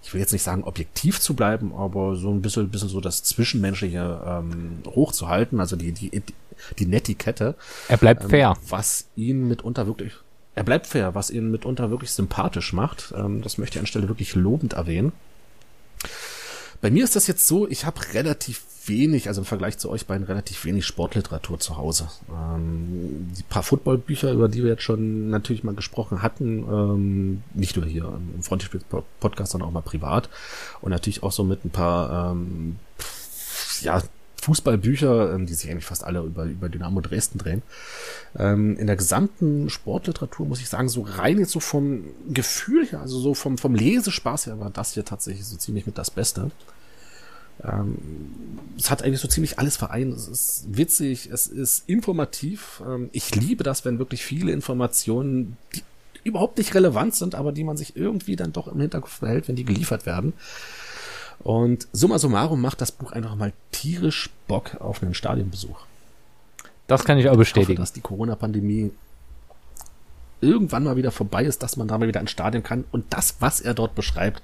[0.02, 3.22] ich will jetzt nicht sagen objektiv zu bleiben, aber so ein bisschen, bisschen so das
[3.22, 6.22] Zwischenmenschliche ähm, hochzuhalten, also die, die,
[6.78, 7.54] die Netiquette.
[7.88, 8.56] Er bleibt ähm, fair.
[8.68, 10.14] Was ihn mitunter wirklich
[10.56, 13.14] er bleibt fair, was ihn mitunter wirklich sympathisch macht.
[13.16, 15.12] Ähm, das möchte ich an Stelle wirklich lobend erwähnen.
[16.80, 20.06] Bei mir ist das jetzt so, ich habe relativ wenig, also im Vergleich zu euch
[20.06, 22.08] beiden, relativ wenig Sportliteratur zu Hause.
[22.30, 27.76] Ähm, die paar Footballbücher, über die wir jetzt schon natürlich mal gesprochen hatten, ähm, nicht
[27.76, 30.30] nur hier im Frontispiel-Podcast, sondern auch mal privat.
[30.80, 32.76] Und natürlich auch so mit ein paar ähm,
[33.82, 34.02] ja,
[34.46, 37.62] Fußballbücher, ähm, die sich eigentlich fast alle über, über Dynamo Dresden drehen.
[38.38, 43.00] Ähm, in der gesamten Sportliteratur muss ich sagen, so rein jetzt so vom Gefühl her,
[43.00, 46.52] also so vom, vom Lesespaß her war das hier tatsächlich so ziemlich mit das Beste.
[47.64, 47.98] Ähm,
[48.78, 50.14] es hat eigentlich so ziemlich alles vereint.
[50.14, 52.82] Es ist witzig, es ist informativ.
[52.86, 55.82] Ähm, ich liebe das, wenn wirklich viele Informationen, die
[56.22, 59.56] überhaupt nicht relevant sind, aber die man sich irgendwie dann doch im Hinterkopf behält, wenn
[59.56, 60.34] die geliefert werden.
[61.40, 65.78] Und summa summarum macht das Buch einfach mal tierisch Bock auf einen Stadionbesuch.
[66.86, 67.72] Das kann ich auch bestätigen.
[67.72, 68.90] Ich hoffe, dass die Corona-Pandemie
[70.40, 73.36] irgendwann mal wieder vorbei ist, dass man da mal wieder ins Stadion kann und das,
[73.40, 74.42] was er dort beschreibt,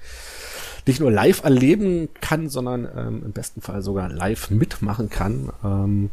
[0.85, 5.49] nicht nur live erleben kann, sondern ähm, im besten Fall sogar live mitmachen kann.
[5.63, 6.09] Ähm,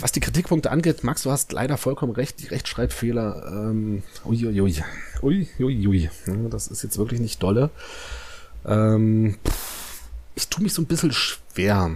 [0.00, 4.82] was die Kritikpunkte angeht, Max, du hast leider vollkommen recht, die Rechtschreibfehler, ähm, uiuiui,
[5.22, 7.70] uiuiui, ja, das ist jetzt wirklich nicht dolle.
[8.66, 9.36] Ähm,
[10.34, 11.90] ich tue mich so ein bisschen schwer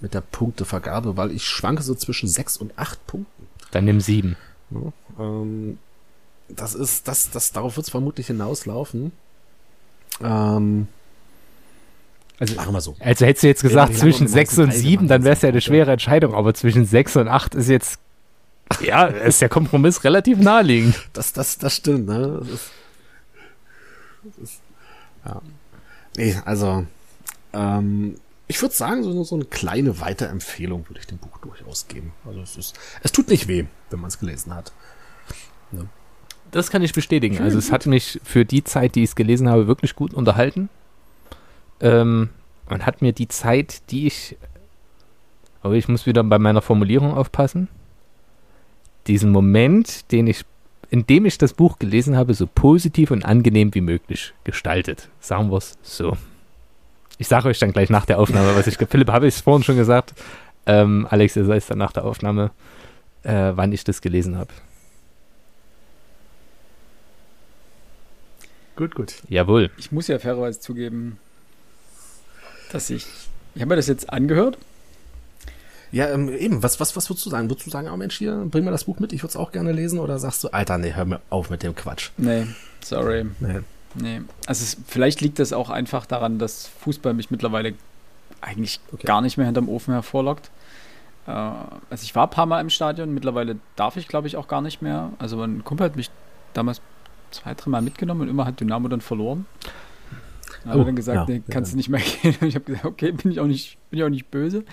[0.00, 3.46] mit der Punktevergabe, weil ich schwanke so zwischen sechs und acht Punkten.
[3.70, 4.36] Dann nimm sieben.
[4.70, 5.78] Ja, ähm,
[6.48, 9.12] das ist, das, das, darauf wird es vermutlich hinauslaufen.
[10.22, 10.86] Ähm,
[12.38, 12.94] Also, machen wir so.
[13.00, 15.42] also hättest du jetzt gesagt, zwischen auch 6 den und ganzen 7, dann wäre es
[15.42, 17.98] ja eine schwere Entscheidung, aber zwischen 6 und 8 ist jetzt,
[18.80, 20.94] ja, ist der Kompromiss relativ naheliegend.
[21.14, 22.36] Das, das, das stimmt, ne?
[22.40, 22.70] Das ist,
[24.24, 24.60] das ist,
[25.24, 25.40] ja.
[26.16, 26.86] Nee, also,
[27.52, 28.16] ähm,
[28.48, 32.12] ich würde sagen, so, so eine kleine Weiterempfehlung würde ich dem Buch durchaus geben.
[32.24, 34.72] Also es ist, es tut nicht weh, wenn man es gelesen hat.
[36.52, 37.40] Das kann ich bestätigen.
[37.40, 40.68] Also es hat mich für die Zeit, die ich es gelesen habe, wirklich gut unterhalten.
[41.80, 42.30] Ähm,
[42.68, 44.36] und hat mir die Zeit, die ich,
[45.62, 47.68] aber ich muss wieder bei meiner Formulierung aufpassen,
[49.06, 50.44] diesen Moment, den ich,
[50.90, 55.08] in dem ich das Buch gelesen habe, so positiv und angenehm wie möglich gestaltet.
[55.20, 56.16] Sagen wir es so.
[57.18, 59.64] Ich sage euch dann gleich nach der Aufnahme, was ich, Philipp habe ich es vorhin
[59.64, 60.14] schon gesagt.
[60.66, 62.50] Ähm, Alex, ihr seid dann nach der Aufnahme,
[63.22, 64.52] äh, wann ich das gelesen habe.
[68.76, 69.14] Gut, gut.
[69.28, 69.70] Jawohl.
[69.78, 71.18] Ich muss ja fairerweise zugeben,
[72.70, 73.06] dass ich.
[73.54, 74.58] Ich habe mir das jetzt angehört.
[75.96, 77.48] Ja, ähm, eben, was, was, was würdest du sagen?
[77.48, 79.50] Würdest du sagen, oh Mensch, hier, bring mir das Buch mit, ich würde es auch
[79.50, 79.98] gerne lesen?
[79.98, 82.10] Oder sagst du, Alter, nee, hör mir auf mit dem Quatsch.
[82.18, 82.46] Nee,
[82.84, 83.24] sorry.
[83.40, 83.60] Nee.
[83.94, 84.20] Nee.
[84.46, 87.72] Also es, vielleicht liegt das auch einfach daran, dass Fußball mich mittlerweile
[88.42, 89.06] eigentlich Okay.
[89.06, 90.50] gar nicht mehr hinterm Ofen hervorlockt.
[91.26, 94.48] Äh, also ich war ein paar Mal im Stadion, mittlerweile darf ich glaube ich auch
[94.48, 95.12] gar nicht mehr.
[95.18, 96.10] Also mein Kumpel hat mich
[96.52, 96.82] damals
[97.30, 99.46] zwei, drei Mal mitgenommen und immer hat Dynamo dann verloren.
[100.66, 101.74] Dann hat Oh, er dann gesagt, ja, nee, kannst ja.
[101.74, 102.34] du nicht mehr gehen.
[102.40, 104.64] Und ich habe gesagt, okay, bin ich auch nicht, bin ich auch nicht böse.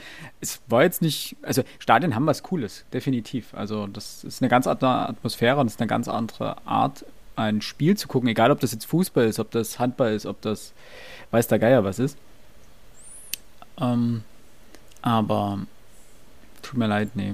[0.42, 3.54] Es war jetzt nicht, also Stadien haben was Cooles, definitiv.
[3.54, 7.06] Also das ist eine ganz andere Atmosphäre und es ist eine ganz andere Art,
[7.36, 10.42] ein Spiel zu gucken, egal ob das jetzt Fußball ist, ob das Handball ist, ob
[10.42, 10.74] das
[11.32, 12.18] weiß der Geier was ist.
[13.80, 14.24] Ähm,
[15.02, 15.60] aber
[16.62, 17.34] tut mir leid, nee.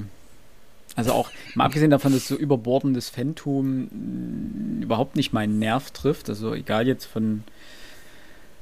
[0.95, 6.29] Also auch, mal abgesehen davon, dass so überbordendes Phantom mh, überhaupt nicht meinen Nerv trifft,
[6.29, 7.43] also egal jetzt von,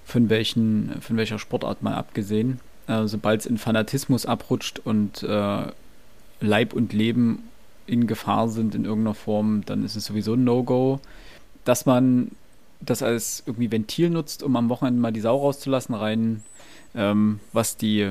[0.08, 5.66] von, welchen, von welcher Sportart mal abgesehen, äh, sobald es in Fanatismus abrutscht und äh,
[6.40, 7.44] Leib und Leben
[7.88, 11.02] in Gefahr sind in irgendeiner Form, dann ist es sowieso ein No-Go.
[11.66, 12.32] Dass man
[12.80, 16.42] das als irgendwie Ventil nutzt, um am Wochenende mal die Sau rauszulassen, rein
[16.96, 18.10] ähm, was die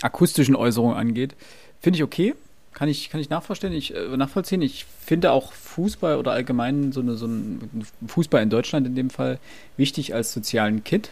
[0.00, 1.34] akustischen Äußerungen angeht,
[1.80, 2.34] finde ich okay.
[2.76, 3.72] Kann ich, kann ich nachvollziehen.
[3.72, 4.60] Ich, äh, nachvollziehen.
[4.60, 9.08] Ich finde auch Fußball oder allgemein so, eine, so ein Fußball in Deutschland in dem
[9.08, 9.38] Fall
[9.78, 11.08] wichtig als sozialen Kit.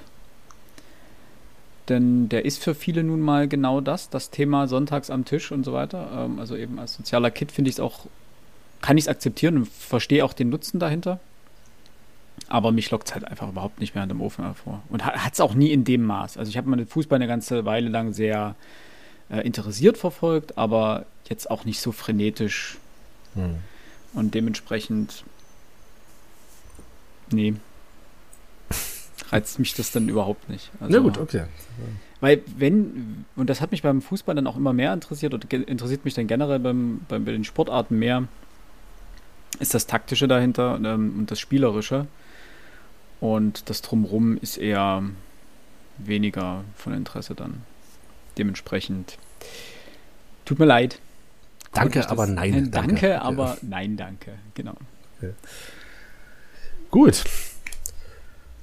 [1.89, 5.65] Denn der ist für viele nun mal genau das, das Thema sonntags am Tisch und
[5.65, 6.27] so weiter.
[6.27, 8.01] Ähm, also eben als sozialer Kit finde ich es auch,
[8.83, 11.19] kann ich es akzeptieren und verstehe auch den Nutzen dahinter.
[12.49, 14.83] Aber mich lockt es halt einfach überhaupt nicht mehr an dem Ofen hervor.
[14.91, 16.37] Und hat es auch nie in dem Maß.
[16.37, 18.55] Also ich habe meinen Fußball eine ganze Weile lang sehr
[19.35, 22.79] äh, interessiert verfolgt, aber jetzt auch nicht so frenetisch
[23.35, 23.57] Hm.
[24.13, 25.25] und dementsprechend,
[27.33, 27.55] nee,
[29.31, 30.71] reizt mich das dann überhaupt nicht.
[30.81, 31.45] Also, Na gut, okay.
[32.21, 36.05] Weil wenn, und das hat mich beim Fußball dann auch immer mehr interessiert oder interessiert
[36.05, 38.29] mich dann generell beim, beim, bei den Sportarten mehr,
[39.59, 42.07] ist das Taktische dahinter ähm, und das Spielerische.
[43.21, 45.03] Und das Drumrum ist eher
[45.99, 47.63] weniger von Interesse dann.
[48.39, 49.19] Dementsprechend.
[50.45, 50.99] Tut mir leid.
[51.73, 52.71] Danke, ich aber das- nein, Äh, danke.
[52.71, 53.23] Danke, Ja.
[53.23, 54.33] aber nein, danke.
[54.55, 54.75] Genau.
[56.91, 57.25] Gut.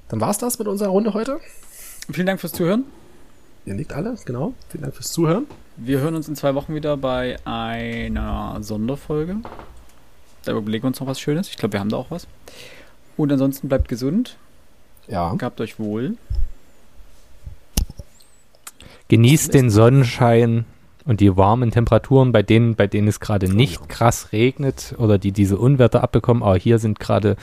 [0.08, 1.40] Dann war's das mit unserer Runde heute.
[2.10, 2.84] Vielen Dank fürs Zuhören.
[3.64, 4.54] Ihr nickt alle, genau.
[4.70, 5.46] Vielen Dank fürs Zuhören.
[5.76, 9.36] Wir hören uns in zwei Wochen wieder bei einer Sonderfolge.
[10.44, 11.48] Da überlegen wir uns noch was Schönes.
[11.48, 12.26] Ich glaube, wir haben da auch was.
[13.16, 14.36] Und ansonsten bleibt gesund.
[15.06, 15.32] Ja.
[15.34, 16.16] Gehabt euch wohl.
[19.12, 20.64] Genießt den Sonnenschein
[21.04, 25.32] und die warmen Temperaturen, bei denen, bei denen es gerade nicht krass regnet oder die
[25.32, 26.42] diese Unwetter abbekommen.
[26.42, 27.36] Aber hier sind gerade,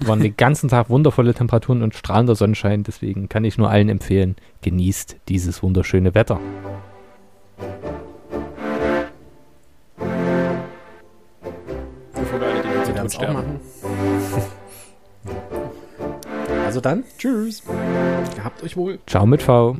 [0.00, 2.82] waren den ganzen Tag wundervolle Temperaturen und strahlender Sonnenschein.
[2.82, 6.38] Deswegen kann ich nur allen empfehlen, genießt dieses wunderschöne Wetter.
[12.12, 13.32] Bevor wir alle die ganze Zeit sterben.
[13.32, 13.60] machen.
[16.66, 17.62] Also dann, Tschüss.
[18.34, 18.98] gehabt euch wohl.
[19.06, 19.76] Ciao mit V.